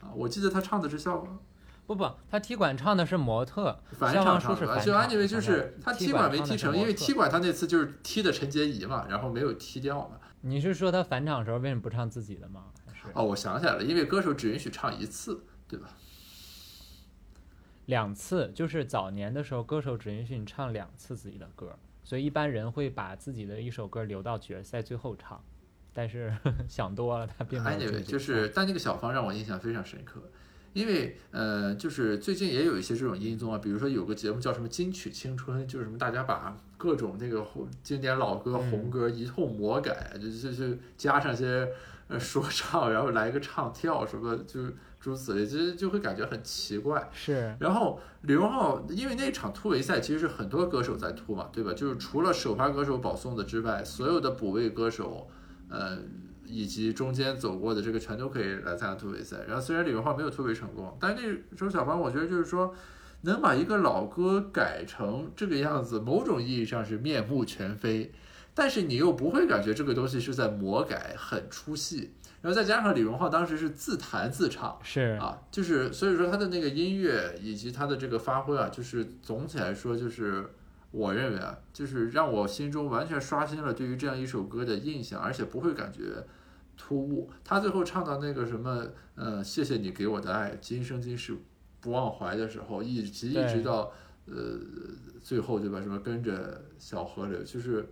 [0.00, 0.08] 啊？
[0.14, 1.38] 我记得他唱的是《笑忘
[1.86, 7.28] 不不，他踢馆唱的是模特，返消场唱的，亡书是返就安场以为就是他踢馆没踢成，因为踢馆。
[7.28, 10.16] 馆他那次就是踢的陈洁仪嘛，然后没有踢掉嘛。
[10.42, 12.66] 你是说他返场的时候为什么不唱自己的吗？
[12.86, 15.88] 还是哦，我想起来了，因为歌手只允许唱一次，对吧？
[17.86, 18.52] 两次？
[18.54, 21.76] 就是早年的时候，歌手只允许你唱两次自己的歌，
[22.10, 25.40] 所以一般人会把自己的一首歌留到决赛最后唱。
[25.92, 26.36] 但是
[26.68, 30.20] 想多了，他并没有这 anyway，就是但那个小芳让我印象非常深刻，
[30.72, 41.68] 因为呃，就是最近也有一些这种音综啊，比如说有个节目叫什么《金曲青春》，就是什么大家把各种那个红经典老歌、嗯红歌一通魔改，就就就加上些
[42.08, 44.64] 呃说唱，然后来个唱跳什么，就
[45.00, 47.08] 诸如此类，其实就会感觉很奇怪。
[47.12, 51.72] 是，然后李荣浩因为那场突围赛其实是很多歌手在突嘛，对吧？
[51.72, 55.26] 就是除了首发歌手保送的之外，所有的补位歌手，
[55.68, 55.98] 呃，
[56.44, 59.38] 以及中间走过的这个全都可以来参加突围赛。
[59.48, 62.74] 然后虽然李荣浩没有突围成功，但是那周小芳我觉得就是说。
[63.22, 68.10] 能把一个老歌改成这个样子，某种意义上是面目全非，
[68.54, 72.14] 但是你又不会感觉这个东西是在魔改，很出戏。
[72.42, 80.50] 然后再加上李荣浩当时是自弹自唱，是啊，就是所以说他的那个音乐以及他的这个发挥啊，就是总体来说就是
[80.90, 86.24] 我认为啊，就是让我心中完全刷新了对于这样一首歌的印象，而且不会感觉
[86.76, 87.30] 突兀。
[87.44, 91.36] 他最后唱到那个什么，呃，谢谢你给我的爱，今生今世。
[91.82, 93.90] 不忘怀的时候，以及一直到
[94.26, 94.34] 呃
[95.22, 95.80] 最后，对吧？
[95.80, 97.88] 什么跟着小河流，就是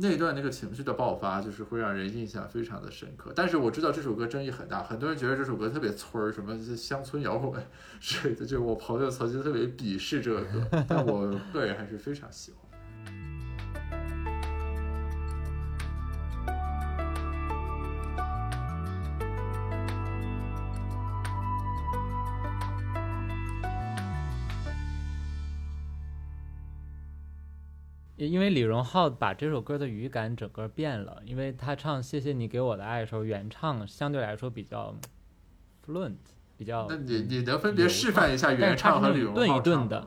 [0.00, 3.32] 那段那个情绪的爆发，就是会让人印象非常的深刻。
[3.34, 7.60] 但是我知道这首歌争议很大，很多人觉得这首歌特别村儿，什么乡村摇滚
[7.98, 8.46] 之类的。
[8.46, 12.67] 就我朋友曾经特别鄙视这个歌，但我个人还是非常喜欢。
[28.26, 34.92] 因为李荣浩把这首歌的语感整个变了，因为他唱《谢谢你给我的爱》的时候，原唱相对来说比较
[35.86, 36.16] fluent，
[36.56, 36.88] 比较。
[36.90, 40.04] 那你你能分别示范一下原唱和李荣浩顿一顿的？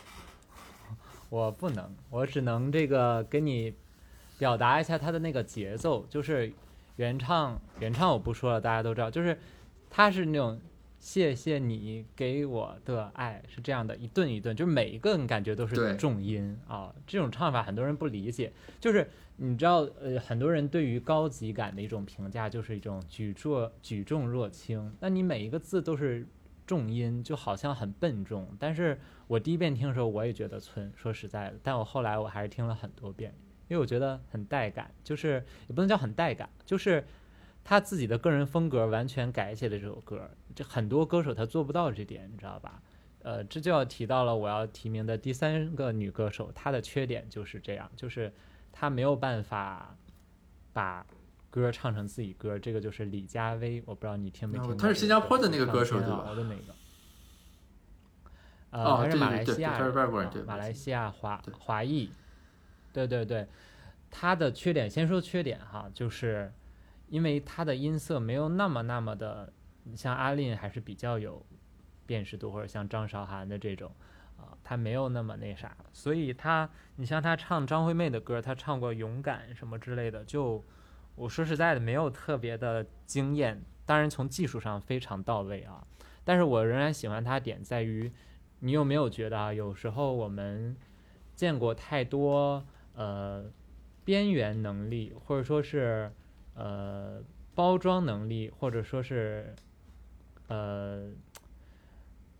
[1.30, 3.74] 我不能，我只能这个给你
[4.38, 6.52] 表达一下他的那个节奏，就是
[6.96, 9.38] 原唱原唱我不说了，大家都知道，就是
[9.88, 10.60] 他是那种。
[11.00, 16.94] 谢谢你给我的爱是这样的，一顿一顿，就是每一个感觉都是重音啊。
[17.06, 24.94] 这种唱法很多人不理解，就是你知道，呃，很多人对于高级感的一种评价就是一种举重举重若轻。
[25.00, 26.26] 那你每一个字都是
[26.66, 28.46] 重音，就好像很笨重。
[28.58, 33.34] 但是我第一遍听的时候，我也觉得村，说实在的，但我后来我还是听了很多遍，
[33.68, 37.02] 因为我觉得很带感，就是也不能叫很带感，就是。
[37.62, 42.82] 他自己的个人风格完全改写的这首歌，这很多歌手他做不到这点，你知道吧？
[43.22, 48.32] 呃，这就要提到了我要提名的第三个女歌手，她的缺点就是这样，就是
[48.72, 49.94] 她没有办法
[50.72, 51.06] 把
[51.50, 52.58] 歌唱成自己歌。
[52.58, 54.74] 这个就是李佳薇，我不知道你听没听过？
[54.74, 56.34] 她是新加坡的那个歌手对吧？
[56.34, 56.74] 的那个，
[58.70, 62.10] 呃，她是马来西亚人，马来西亚华华裔，
[62.92, 63.46] 对对对，
[64.10, 66.52] 她的缺点先说缺点哈，就是。
[67.08, 69.52] 因为他的音色没有那么那么的，
[69.96, 71.44] 像阿令还是比较有
[72.06, 73.92] 辨识度，或者像张韶涵的这种，
[74.36, 80.64] 啊，他没有那么那啥，所以他，你像他唱张惠妹的歌，他唱过《勇敢》什么之类的，就
[81.14, 83.62] 我说实在的，没有特别的惊艳。
[83.84, 85.86] 当然从技术上非常到位啊，
[86.24, 88.12] 但是我仍然喜欢他点在于，
[88.60, 89.52] 你有没有觉得啊？
[89.52, 90.76] 有时候我们
[91.34, 93.50] 见过太多呃
[94.04, 96.12] 边缘能力，或者说是。
[96.52, 97.22] 呃，
[97.54, 99.54] 包装能力或者说是，
[100.50, 101.10] 呃，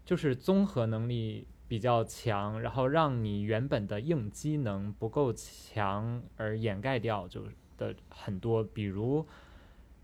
[0.05, 7.45] 就是综合能力比较强，然后让你原本的硬机能不够强而掩盖掉，就
[7.78, 9.27] 的很多，比如，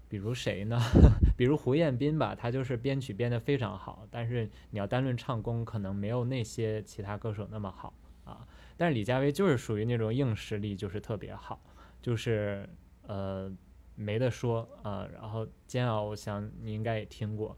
[0.09, 0.81] 比如谁呢？
[1.37, 7.93] 比如胡彦斌吧，他就是编曲编得非常好，但是你要单论唱功，可能没有那些其他歌手那么好
[8.25, 8.47] 啊。
[8.77, 11.61] 但是李佳薇就是属于那种硬实力，就是特别好，
[12.01, 12.69] 就是
[13.07, 13.55] 呃。
[13.99, 17.57] 没得说啊，然后煎熬，我想你应该也听过，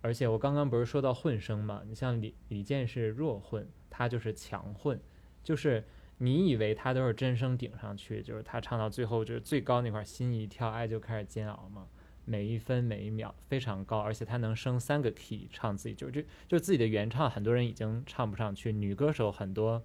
[0.00, 1.82] 而且我刚刚不是说到混声嘛？
[1.86, 5.00] 你像李李健是弱混，他就是强混，
[5.42, 5.84] 就是
[6.18, 11.86] 你以为他都是真声顶上去，就是他唱到最后就是最高那块心一跳，爱就开始煎熬嘛，
[12.24, 19.82] 每一分每一秒非常高，而且他能升三个 key 唱自己，就就就自己的原唱，很多人已经唱不上去，女歌手很多。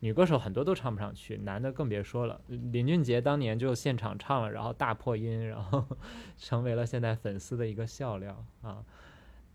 [0.00, 2.40] 女歌手很多都唱不上去，男的更别说了。
[2.48, 5.86] 林俊杰当年就现场唱了，然后大破音，然后
[6.36, 8.84] 成为了现在粉丝的一个笑料啊。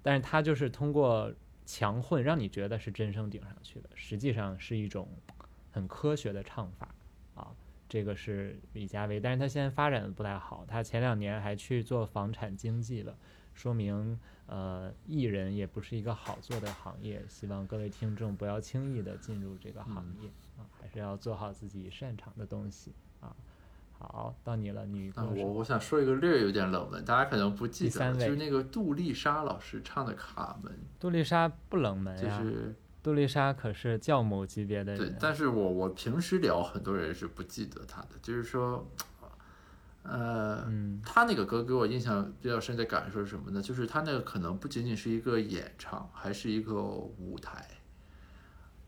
[0.01, 1.33] 但是他就是通过
[1.65, 5.09] 强混，让你觉得是真声顶上去的，实际上是一种
[5.71, 6.93] 很科学的唱法
[7.33, 7.47] 啊。
[7.89, 13.17] 这个是李佳薇，但是他现在发展的不太好，他前两年还去做房产经纪了，
[13.55, 14.19] 说明。
[14.47, 23.35] 呃，艺人也不是一个好做的行业，希望各位听众不要轻易的进入这个行业啊，还是要做好自己擅长的东西啊。
[23.97, 25.29] 好，到你了，女歌手。
[25.31, 30.71] 我我想说一个略有点冷门，大家可能不记得，就是那个杜丽莎老师唱的《卡门》。
[30.99, 32.39] 杜丽莎不冷门呀，
[33.01, 35.09] 杜丽莎可是教母级别的人。
[35.09, 38.87] 对，但是我我平时聊，很多人是不记得她的，就是说。
[40.07, 43.61] 呃，嗯他那个歌给我印象比较深的感受是什么呢？
[43.61, 47.67] 就是他那个可能不仅仅是一个演唱，还是一个舞台，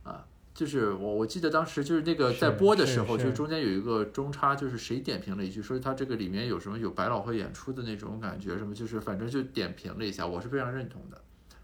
[0.03, 11.22] 啊，就是我我记得当时就是那个在播的时候，就是中间有一个中插，就是谁点评了一句，说他这个里面有什么有百老汇演出的那种感觉，什么就是反正就点评了一下，我是非常认同的，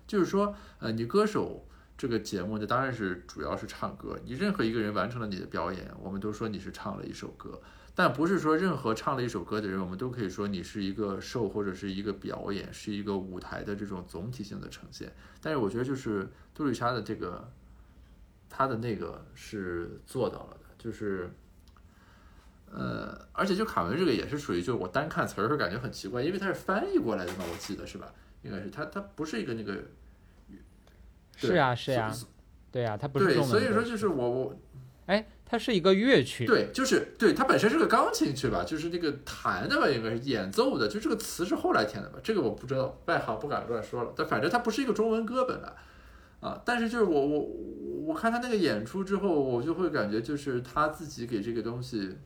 [0.07, 1.65] 就是说，呃，你歌手。
[1.95, 4.19] 这个节目呢，当然是主要是唱歌。
[4.25, 7.61] 你任何一个人完成了你的表演，我们都说你是唱了一首歌。
[7.95, 15.11] 但不是说任何唱了一首歌的人，我们都可以说你是一个 show 或者是一个表演，是一个舞台的这种总体性的呈现。
[15.41, 17.51] 但是我觉得就是杜丽莎的这个，
[18.49, 21.29] 她的那个是做到了的，就是，
[22.71, 28.11] 呃，而且就卡门这个也是属于，就我单看词儿会感觉很奇怪，因为它是翻译过来的嘛，我记得是吧？
[28.41, 29.73] 应该是它它不是一个那个，
[31.39, 32.13] 对是啊是啊
[32.71, 34.59] 对啊、它不是所以说就是我我
[35.05, 44.13] 哎，它是一个乐曲，对，就是对，它本身是个钢琴曲吧，就是那个弹的吧，应该是演奏的，就这个词是后来填的吧，这个我不知道，外行不敢乱说了。
[44.15, 45.71] 但反正它不是一个中文歌本来
[46.39, 47.39] 啊，但是就是我我
[48.05, 52.17] 我看他那个演出之后，我就会感觉就是他自己给这个东西，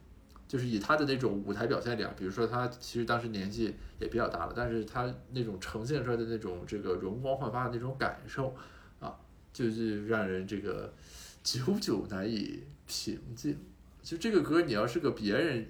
[0.47, 8.55] 就是以他的那种舞台表现力啊，比如说他其实当时年纪也比较大了，但是他那种呈现出来的那种这个容光焕发的那种感受
[8.99, 9.13] 啊，
[9.51, 10.91] 就是让人这个
[11.43, 13.59] 久久难以平静。
[14.01, 15.67] 就这个歌，你要是个别人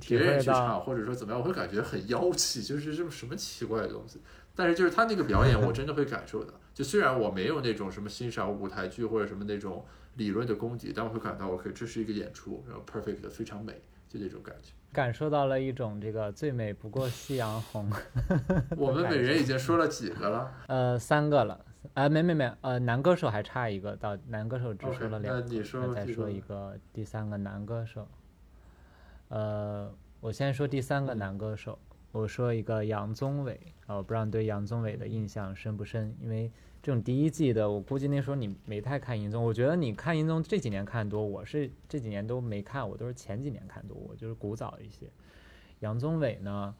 [0.00, 4.20] 别人去唱，或者说怎么样，我会感觉很妖气，就是这么什么奇怪的东西。
[4.54, 6.54] 但是就是他那个表演， 我真的会感受到。
[6.72, 13.72] 就虽然我没有那种什么欣赏舞台剧或者什么那种理论的功底，但我会感到 OK，这是一个演出，然后 perfect 的非常美，
[14.08, 14.70] 就那种感觉。
[14.92, 17.90] 感受到了一种这个最美不过夕阳红，
[18.76, 28.08] 我们每人已经说了几个了呃，三个了，呃，没没没，呃，男歌手还差一个，到男歌手只说了两个，那你说那再说一个第三个男歌手，
[29.28, 31.78] 呃，我先说第三个男歌手，
[32.10, 36.50] 我说一个杨宗纬，啊，我不知道你对杨宗纬的印象深不深，因为
[36.82, 45.06] 这种第一季的，我估计那时候你没太看音综，我觉得你看音综这几年看多，我是这几年都没看，我都是前几年看多，我就是古早一些。
[45.80, 46.74] 杨宗纬呢，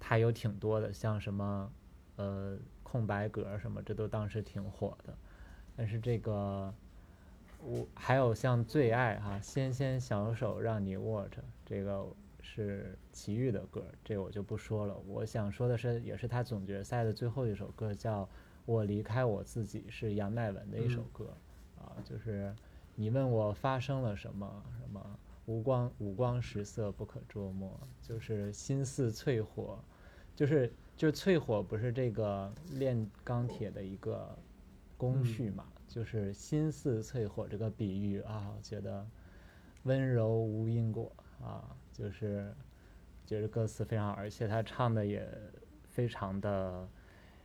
[0.00, 1.70] 他有挺多的，像什么
[2.16, 2.56] 呃
[2.90, 5.14] 空白格什么，这都当时挺火的。
[5.76, 6.72] 但是这个
[7.62, 12.06] 我还有像最爱哈、纤纤小手让你握着，这个
[12.40, 14.96] 是齐豫的歌，这个我就不说了。
[15.06, 18.24] 我想说的是，也是他总决赛的最后一首歌，叫
[18.64, 21.36] 《我离开我自己》，是杨乃文的一首歌、
[21.76, 22.54] 啊，就是
[22.94, 25.18] 你问我发生了什么什么。
[25.46, 29.82] 无光五光十色不可捉摸，就是心似淬火，
[30.36, 34.36] 就是就是淬火不是这个炼钢铁的一个
[34.96, 39.06] 工序嘛，就是心似淬火这个比喻啊，我觉得
[39.84, 41.10] 温柔无因果
[41.40, 42.52] 啊，就是
[43.24, 45.26] 觉得歌词非常好，而且他唱的也
[45.84, 46.86] 非常的。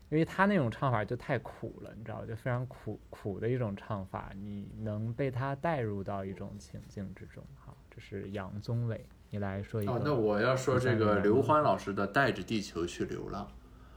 [0.09, 7.43] 因为他那种唱法就太苦了，你知道，就非常苦苦的一种唱法，你能被他带入到一种情境之中。
[7.55, 9.03] 哈，这是杨宗纬，
[9.33, 9.91] 你来说一个。
[9.91, 13.45] 哦，那我要说这个个刘欢老师的《带着地球去流浪》。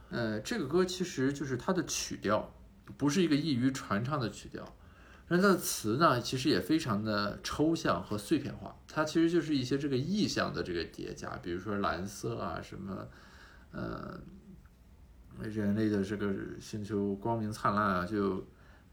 [0.08, 2.54] 呃，这个歌其实就是它的曲调，
[2.96, 4.64] 不是一个易于传唱的曲调，
[5.28, 8.74] 但它的词呢，其实也非常的抽象和碎片化。
[8.88, 13.06] 它其实就是一些这个意象的这个叠加，比如说蓝色啊，什么，
[13.72, 14.18] 呃，
[15.42, 18.46] 人类的这个星球光明灿烂啊，就对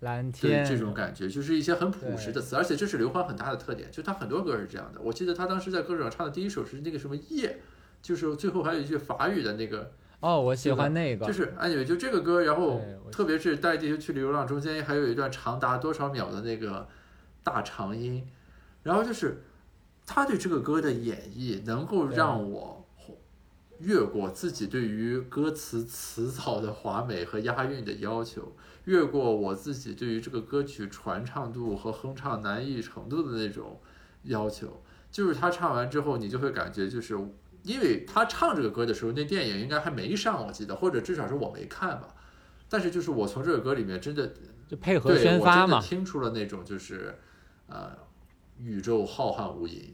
[0.03, 5.01] 蓝天对这种感觉，就是一些很朴实的词，而且这是刘欢很大的特点，就他很多歌是这样的。
[5.01, 7.59] 我记得他当时在歌手上唱的第一首是那个什么夜，
[8.01, 12.81] 就是最后还有一句法语的那个，哦，我喜欢那个，就是哎，就这个歌，然后
[13.11, 16.87] 特别是带地球去流浪中间还有一段长达多少秒的那个
[17.43, 18.27] 大长音，
[18.83, 19.43] 然后就是
[20.05, 22.85] 他对这个歌的演绎能够让我
[23.79, 28.55] 越过自己对于歌词词藻的华美和押韵的要求，
[28.85, 33.79] 越过我自己对于这个歌曲传唱度和哼唱难易程度的那种
[34.23, 37.17] 要求，就是他唱完之后，你就会感觉就是。
[37.63, 42.13] 因为他唱这个歌的时候，那电影应该还没上，我记得，或者至少是我没看吧。
[42.67, 44.33] 但是就是我从这个歌里面真的
[44.67, 47.17] 就配合对我真的宣发嘛，听出了那种就是，
[47.67, 47.89] 呃，
[48.59, 49.93] 宇宙浩瀚无垠，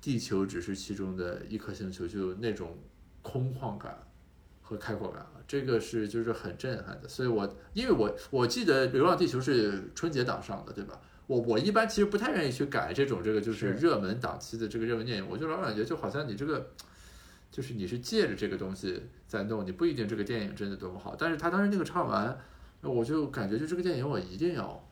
[0.00, 2.78] 地球只是其中的一颗星球，就那种
[3.20, 3.94] 空旷感
[4.62, 5.41] 和开阔感了。
[5.52, 7.06] 这个是就是很震撼的。
[7.06, 10.98] 所以我因为我我记得《流浪地球》是春节档上的，对吧？
[11.26, 16.70] 我我一般其实不太愿意去改这种这个就是是热门档期的这个热门电影，我就老感觉就好像你这个。
[17.50, 21.14] 就是你是借着这个东西在弄，你不一定这个电影真的多么好。
[21.18, 22.34] 但是他当时那个唱完，
[22.80, 24.82] 我就感觉就这个电影我一定要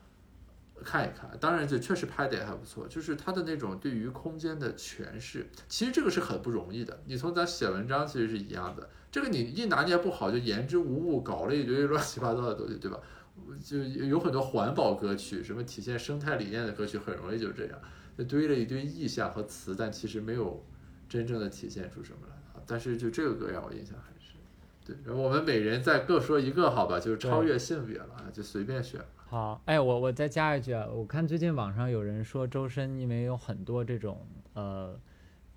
[0.83, 1.29] 看一看。
[1.39, 7.01] 当然，这确实拍的也还不错，就是他的那种对于空间的诠释，其实这个是很不容易的。
[7.05, 12.99] 你从咱写文章其实是一样的，这个你一拿捏不好，就言之无物，搞了一堆 乱七八糟的东西，对吧？
[13.63, 17.79] 就有很多环保歌曲，什么体现生态理念的歌曲，很容易就这样，
[18.17, 20.63] 就堆了一堆意象和词，但其实没有
[21.09, 22.61] 真正的体现出什么来啊。
[22.67, 24.35] 但是就这个歌让我印象很深。
[24.85, 26.99] 对，然后我们每人再各说一个，好吧？
[26.99, 29.01] 就是超越性别了，就随便选。
[29.31, 34.99] 好，哎，我我再加一句啊，我看最近网上有人说周深因为有很多这种呃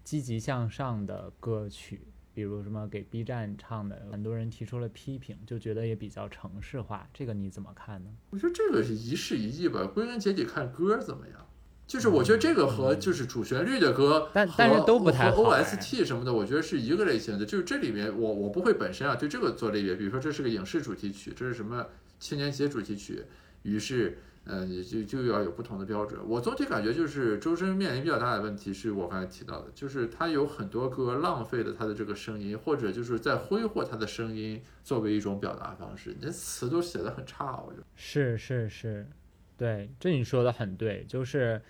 [0.04, 2.06] 积极向上的歌曲。
[2.32, 8.10] 比如什么给 B 站唱的，很多人提出了批评，就觉得也比较城市化，这个你怎么看呢？
[8.30, 11.44] 我觉得这个是一事一议吧，归根结底看歌怎么样。
[11.84, 17.44] 就是我觉得这个和就是主旋律的歌，但但是都不太和 OST 什么的，我觉得是一个类型的。
[17.44, 21.84] 就是这里面我我不会本身啊对这个做类别，比如说这是个影视主题曲，这是什么
[22.20, 23.24] 青年节主题曲，
[23.64, 24.16] 于是。
[24.46, 26.20] 嗯，就就要有不同的标准。
[26.28, 36.14] 我总体感觉就是周深面临比较大的问题，是我刚才提到的，就是他有很多歌浪费了他的这个声音，或者就是在挥霍他的声音作为一种表达方式。
[36.20, 39.08] 你词都写的很差，我觉得是是是，
[39.56, 41.62] 对，这你说的很对，就是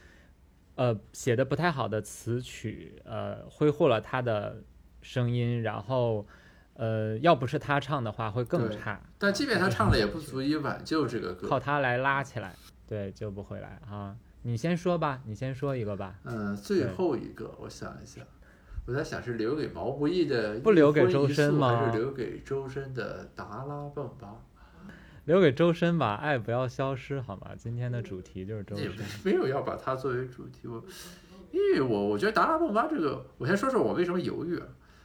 [0.75, 4.65] 呃写的不太好的词曲，呃挥霍了他的
[5.01, 6.27] 声音，然后。
[6.77, 9.01] 呃，要不是他唱的话，会更差。
[9.19, 11.47] 但即便他唱了，也不足以挽救这个歌。
[11.49, 12.55] 靠他来拉起来，
[12.87, 14.17] 对，救不回来啊！
[14.43, 16.17] 你先说吧，你先说一个吧。
[16.25, 18.25] 嗯，最后一个，我想一想，
[18.87, 21.77] 我在想是留给毛不易的，不留给周深吗？
[21.77, 24.35] 还是留给周深的达拉崩吧？
[25.27, 27.53] 留给周深吧，爱不要消失，好吗？
[27.57, 28.91] 今天的主题就是周深。
[29.25, 30.85] 没有要把它作为主题，我，
[31.53, 34.61] 因为我我觉得达拉崩吧这个，我先说说我为什么犹豫。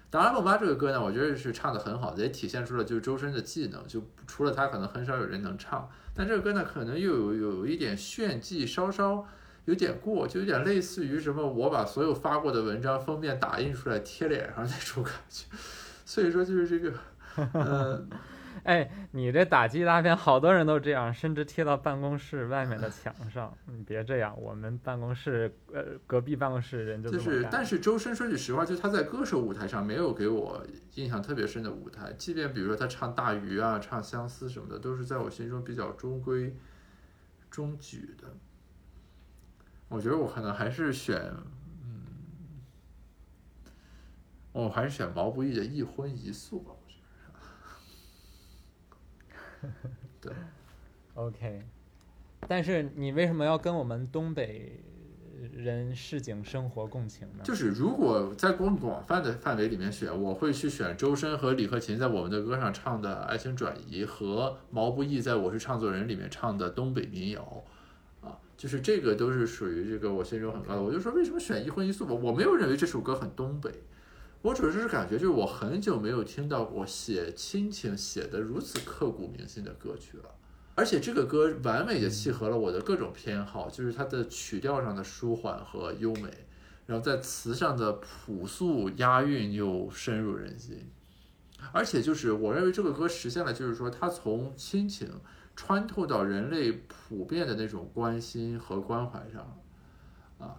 [0.10, 3.86] 达拉崩吧这个歌呢，我觉得是唱的很好的，也体现出了就是周深的技能。
[3.88, 5.90] 就除了他，可能很少有人能唱。
[6.16, 9.28] 但这个歌呢，可能又有有一点炫技，稍稍
[9.66, 15.46] 有点过，就有点类似于什么我把所有发过的文章封面打印出来贴脸上那种感觉。
[16.06, 16.94] 所以说就是这个，
[17.54, 18.08] 呃。
[18.64, 23.56] 哎，你这打击大片，好多人都这样，甚至贴到办公室外面的墙上。
[23.66, 30.66] 你别这样，我们办公室呃隔壁办公室人就就是，但是周深说句实话，就他在歌手舞台上没有给我
[30.96, 32.14] 印象特别深的舞台。
[32.18, 36.56] 即便比如说他唱《大鱼》啊、唱《相思》什么的，都是在我心中比较中规
[37.50, 38.28] 中矩的。
[39.88, 41.34] 我觉得我可能还是选，
[41.84, 42.04] 嗯，
[44.52, 46.76] 我还是选毛不易的《一荤一素》吧。
[50.22, 50.32] 对
[51.16, 51.62] ，OK，
[52.48, 54.80] 但是你为什么要跟我们东北
[55.54, 57.44] 人市井生活共情呢？
[57.44, 67.64] 就是如果在更广泛的范围里面选，我会去选周深和李克勤在我们的歌上唱的《爱情转移》和毛不易在我是唱作人里面唱的东北民谣，
[68.22, 70.82] 啊，就是这个都是属于这个我心中很高的。
[70.82, 72.14] 我就说为什么选一荤一素吧？
[72.14, 73.70] 我没有认为这首歌很东北。
[74.42, 80.34] 我主要就是感觉，就是我很久没有听到过写亲情写的如此刻骨铭心的歌曲了，
[80.76, 86.32] 而且这个歌完美的契合了我的各种偏好，就是它的曲调上的舒缓和优美，
[86.86, 90.90] 然后在词上的朴素押韵又深入人心，
[91.74, 95.10] 而且就是我认为这个歌实现了，就是说它从亲情
[95.54, 99.60] 穿透到人类普遍的那种关心和关怀上，
[100.38, 100.56] 啊，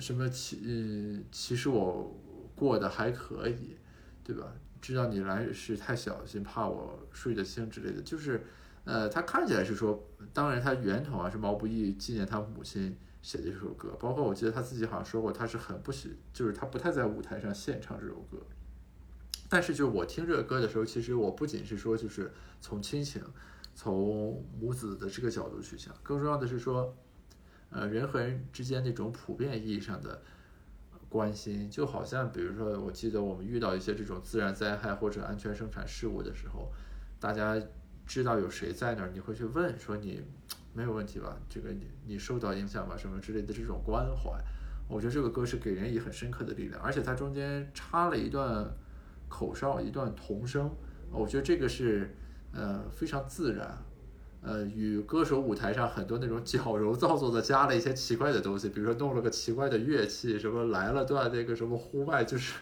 [0.00, 2.19] 什么其嗯其实我。
[2.60, 3.74] 过得还可以，
[4.22, 4.52] 对吧？
[4.82, 8.44] 知道你来是太小心，怕我睡得轻之类的，就是，
[8.84, 18.36] 呃，他看起来是说，当然他源头啊是毛不易纪念他母亲写的这首歌，包括我记得他自己好像说过，他是很不喜，就是他不太在舞台上献唱这首歌。
[19.48, 22.30] 但是就是我听这个歌的时候，其实我不仅是说就是
[22.60, 23.22] 从亲情、
[23.74, 26.94] 从母子的这个角度去想，更重要的是说，
[27.70, 30.20] 呃，人和人之间那种普遍意义上的。
[31.10, 36.72] 关心就好像，比如说，我记得我们遇到一些这种自然灾害或者安全生产事故的时候，
[37.18, 37.60] 大家
[38.06, 40.22] 知道有谁在那儿，你会去问说你
[40.72, 41.36] 没有问题吧？
[41.48, 42.96] 这个你你受到影响吧？
[42.96, 44.30] 什么之类的这种关怀，
[44.88, 48.64] 我觉得这个歌是给人以很深刻的力量，而且它中间插了一段
[49.28, 50.70] 口哨，一段童声，
[51.10, 52.14] 我觉得这个是
[52.52, 53.76] 呃非常自然。
[54.42, 62.54] 呃，与歌手舞台上很多那种矫揉造作的加了一些奇怪的东西，比如说弄了个奇怪的乐器，什么来了段那个什么呼麦，就是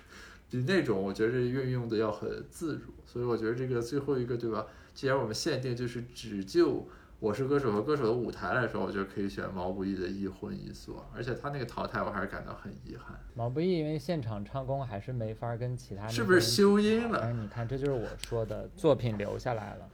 [0.51, 2.93] 比那种我觉得运用的要很自如。
[3.07, 4.67] 所以我觉得这个最后一个，对吧？
[4.93, 6.73] 既然我们限定就是只就
[7.21, 13.17] 《我是歌手》和歌手的舞台来说，我觉得可以选毛不易的《一荤一素》，而且他那个淘汰我还是感到很遗憾。
[13.35, 17.33] 毛不易因为现场唱功还是没法跟其他是不是修音了？
[17.33, 19.89] 你看，这就是我说的作品留下来了。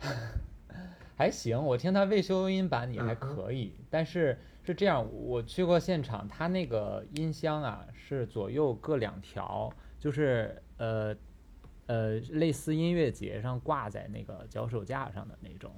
[1.18, 9.68] 还行，我听他未修音版也还可以，但是是这样，我去过现场，他那个音箱啊是左右各两条，
[9.98, 11.12] 就是呃
[11.86, 15.72] 呃类似音乐节上挂在那个脚手架上的那种。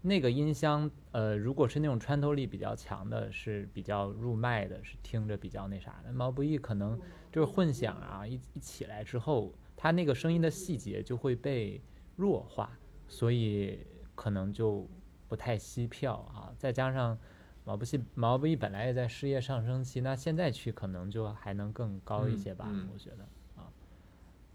[0.00, 6.10] 那个音箱，呃，如果是那种穿透力比较强的，是比较入麦的，是听着比较那啥的。
[6.10, 6.98] 毛不易可能
[7.30, 11.82] 就是混响啊，一一起来之后，它那个声音的细节就会被
[12.14, 12.78] 弱化，
[13.08, 13.80] 所以
[14.16, 14.88] 可能就
[15.28, 16.52] 不太吸票啊。
[16.58, 17.16] 再加上
[17.64, 23.24] 毛不易毛不易本来也在事业上升期，那现在去可能就还能更高一些吧，嗯嗯我觉得
[23.54, 23.70] 啊，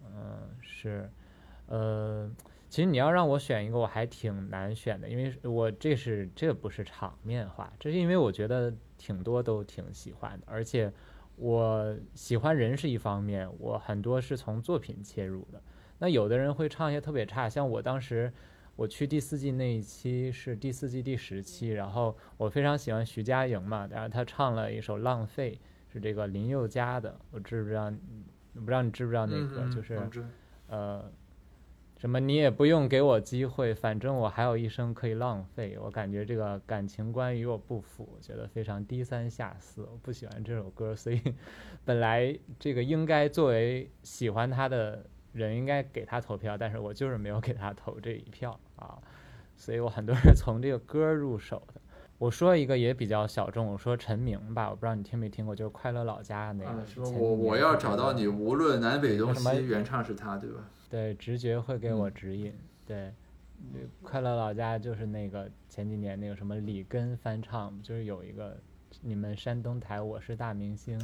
[0.03, 1.09] 嗯，是，
[1.67, 2.29] 呃。
[2.69, 10.89] 其实你要让我选一个，我还挺难选的，因为我这是这不是场面话，这是因为我觉得挺多都挺喜欢的，而且
[11.35, 15.61] 我喜欢人是一方面，我很多是从作品切入的。
[15.99, 18.31] 那有的人会唱一些特别差，像我当时
[18.81, 25.59] 我去第四季那一期是第四季第十期，然后我非常喜欢徐佳莹嘛，然后她唱了一首《浪费》，
[25.93, 27.93] 是这个林宥嘉的，我知不知道？
[28.55, 29.61] 不知道你知不知道那个？
[29.61, 29.99] 嗯就是
[30.67, 31.11] 呃。
[31.99, 32.19] 什么？
[32.19, 35.77] 你也不用给我机会，反正我还有一生可以浪费。
[35.79, 39.83] 我感觉这个感情观与我不符，我觉得非常低三下四。
[39.83, 41.21] 我不喜欢这首歌，所以
[41.85, 48.97] 本来这个应该作为喜欢他的人应该给他投票，但是我就是没有给他投这一票啊。
[49.55, 51.81] 所以我很多是从这个歌入手的。
[52.17, 56.69] 我说一个也比较小众，我说陈明吧，我不知道你听没听过，就是《快乐老家》那个。
[56.69, 60.69] 啊，说我我要找到你，无论南北东西，原唱是他，对吧？
[60.87, 62.53] 对，直觉会给我嗯指引。
[62.85, 63.11] 对，
[63.73, 68.55] 对快乐老家就是那个前几年那个什么李根翻唱，就是有一个
[69.01, 70.99] 你们山东台《我是大明星》，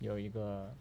[0.00, 0.74] 有一个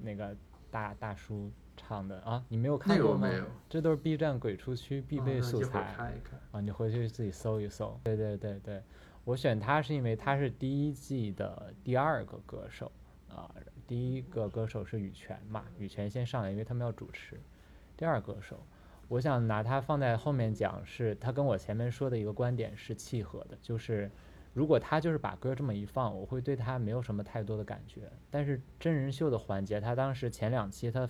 [0.00, 0.34] 那个
[0.70, 3.20] 大大叔唱的啊，你没有看过吗？
[3.22, 5.94] 那个没有，这都是 B 站鬼畜区必备素材。
[5.96, 6.38] 看一看。
[6.52, 7.98] 啊，你回去自己搜一搜。
[8.04, 8.82] 对对对对，
[9.24, 12.90] 我选他是因为他是第一季的第二个歌手
[13.28, 13.50] 啊，
[13.86, 17.40] 第一个歌手是羽泉嘛，羽泉先上来，因为他们要主持。
[17.96, 18.64] 第二歌手，
[19.08, 24.10] 我想拿他放在后面讲，是他跟我前面说的一个观点是契合的，就是
[24.52, 28.10] 如果他就是把歌这么一放，我会对他没有什么太多的感觉。
[28.30, 31.08] 但是真人秀的环节，他当时前两期他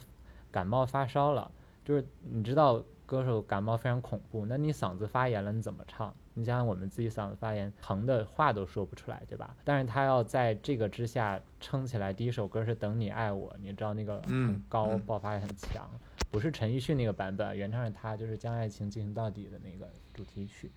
[0.54, 1.50] 感冒发烧了，
[1.84, 6.14] 就是你知道歌手感冒非常恐怖，那你嗓子发炎了，你怎么唱？
[6.34, 9.56] 你想想我们自己嗓子发炎，疼的话都说不出来，对吧？
[9.64, 15.90] 但是他要在这个之下撑起来，第一首歌是《等你爱我》，你知道那个嗯很高，嗯爆发力很强，
[16.30, 20.70] 不是陈奕迅那个版本，原唱是他，就是《将爱情进行到底》的那个主题曲，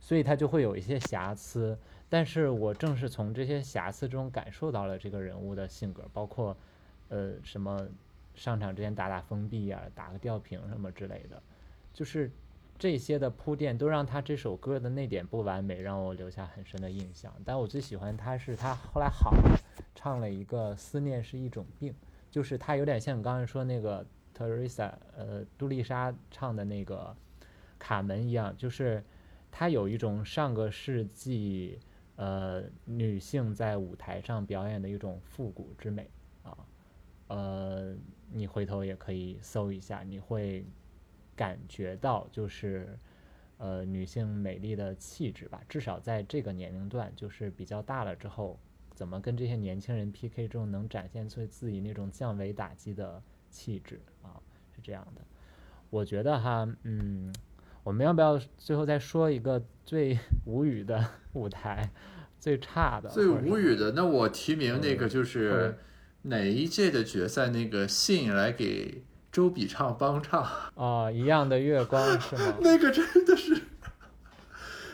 [0.00, 1.78] 所以他就会有一些瑕疵。
[2.10, 6.56] 但是我正是从这些瑕疵中感受到了这个人物的性格，包括
[7.08, 7.86] 呃什么
[8.34, 11.42] 上场之前打打封闭啊，打个吊瓶什么之类的，
[11.92, 12.30] 就是
[12.78, 17.32] 这些的铺垫都让他这首歌的那点不完美让我留下很深的印象。
[17.44, 19.58] 但我最喜欢他是他后来好了，
[19.94, 21.92] 唱了一个《思念是一种病》，
[22.30, 24.04] 就是他有点像你刚才说那个
[24.36, 27.14] Teresa 呃杜丽莎唱的那个
[27.78, 29.04] 卡门一样，就是
[29.52, 31.78] 他有一种上个世纪
[32.16, 36.10] 呃女性在舞台上表演的一种复古之美
[36.42, 36.58] 啊，
[37.28, 37.94] 呃，
[38.36, 40.66] 你回头也可以搜一下，你会
[41.36, 42.98] 感觉到就是
[43.58, 48.58] 呃女性美丽的气质吧，至少在这个年龄段，就是比较大了之后，
[48.92, 54.42] 怎么跟这些年轻人 PK 中能展现出自己那种降维打击的气质啊，
[54.74, 55.22] 是这样的。
[55.90, 57.32] 我觉得哈，嗯，
[57.84, 61.88] 我们要不要最后再说一个最无语的舞台，
[62.40, 65.78] 最差的，最无语的，那我提名那个就或是者
[66.24, 70.42] 哪一届的决赛那个信来给周笔畅帮唱，
[70.74, 72.54] 啊、一样的月光是吗？
[72.62, 73.60] 那个真的是，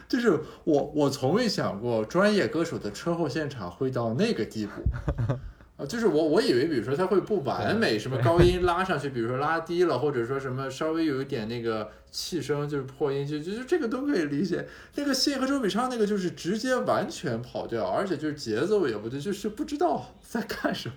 [0.09, 4.73] 就是我我从未想过专业歌手的车祸现场会到那个地步。
[5.77, 14.67] 啊，就是我我以为，比如说他会不完美，什么高音拉上去，比如说拉低了，或者说什么稍微有一点那个气声，就是破音，就就就这个都可以理解。
[14.97, 20.95] 那个信和周笔畅那个就是直接完全跑调，而且就是节奏也不对，就是不知道在干什么。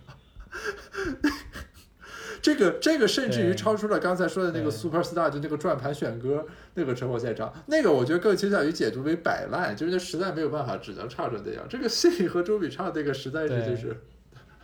[2.41, 11.65] 这个这个甚至于超出了刚才说的那个 super star，就那个转盘选歌那个车祸现场，那个我觉得更倾向于解读为摆烂，就是那实在没有办法，只能唱成那样。
[11.69, 13.97] 这个信和周笔畅那个实在是就是，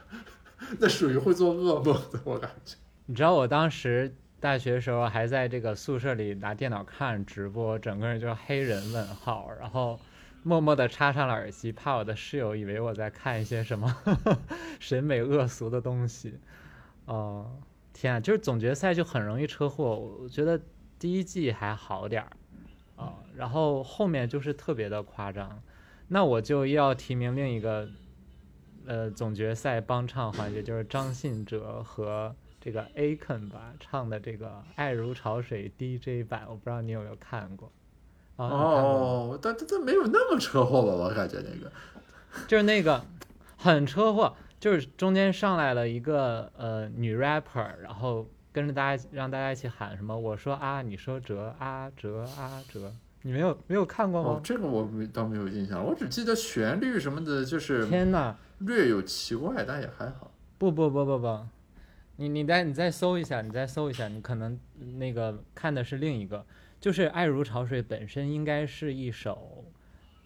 [0.80, 2.76] 那属于会做噩梦的，我感觉。
[3.06, 9.98] 你知道我当时大学时候还在这个宿舍里拿电脑看直播，整个人就是黑人问号，然后
[10.44, 13.96] 默默地插上了耳机，怕我的室友以为我在看一些什么
[14.80, 16.40] 审美恶俗的东西。
[17.06, 17.60] 哦、
[17.92, 19.96] 天啊，就是总决赛就很容易车祸。
[19.98, 20.62] 我觉得
[20.98, 22.32] 第一季还好点儿，
[22.96, 25.62] 啊，然后后面就是特别的夸张。
[26.08, 27.90] 那我就要提名另一个，
[28.86, 37.72] 呃，总决赛帮唱环节，就是张信哲和这个 Aken 吧唱的这个《爱如潮水》DJ 版，我不知道你有没有看过。
[38.46, 40.94] 哦，但但但没有那么车祸吧？
[40.94, 41.72] 我感觉那个。
[42.48, 43.04] 就是那个
[43.58, 52.94] 很车祸，就是中间上来了一个呃女 rapper，然后跟着大家让大家一起喊什么，我说啊，你说哲啊哲啊哲，
[53.24, 54.42] 你没有没有看过哦吗，？
[54.44, 58.36] 这个我没倒没有印象，我只记得旋律什么的，就是天呐！
[58.60, 60.32] 略有奇怪，但也还好。
[60.58, 61.40] 不不不不不，
[62.18, 64.58] 你你再你再搜一下，你再搜一下，你可能
[64.98, 66.46] 那个看的是另一个，
[66.80, 69.66] 就是《爱如潮水》本身应该是一首，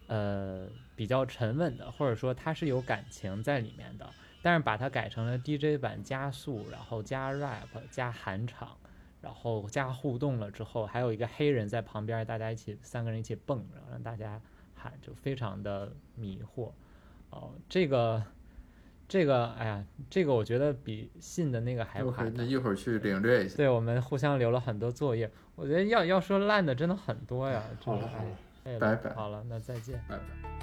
[0.06, 4.08] 呃，比较沉稳的，或者说它是有感情在里面的，
[4.40, 8.76] 但是把它改成了 DJ 版加速，然后加 rap 加喊场，
[9.20, 14.40] 然后加互动了之后，还有一个黑人在旁边，大家一起三个人一起蹦，然后让大家
[14.74, 16.70] 喊，就非常的迷惑。
[17.30, 18.22] 哦，这个。
[19.08, 22.44] 这个，哎呀，这个我觉得比信的那个还夸 OK，那。
[22.44, 23.56] 一会儿去领略一下。
[23.56, 27.62] 对我们互相留了很多作业，我觉得要要说烂的真的很多呀。
[27.80, 28.30] 这个好了好了
[28.64, 30.02] 拜拜好了，那再见。
[30.08, 30.53] 拜拜。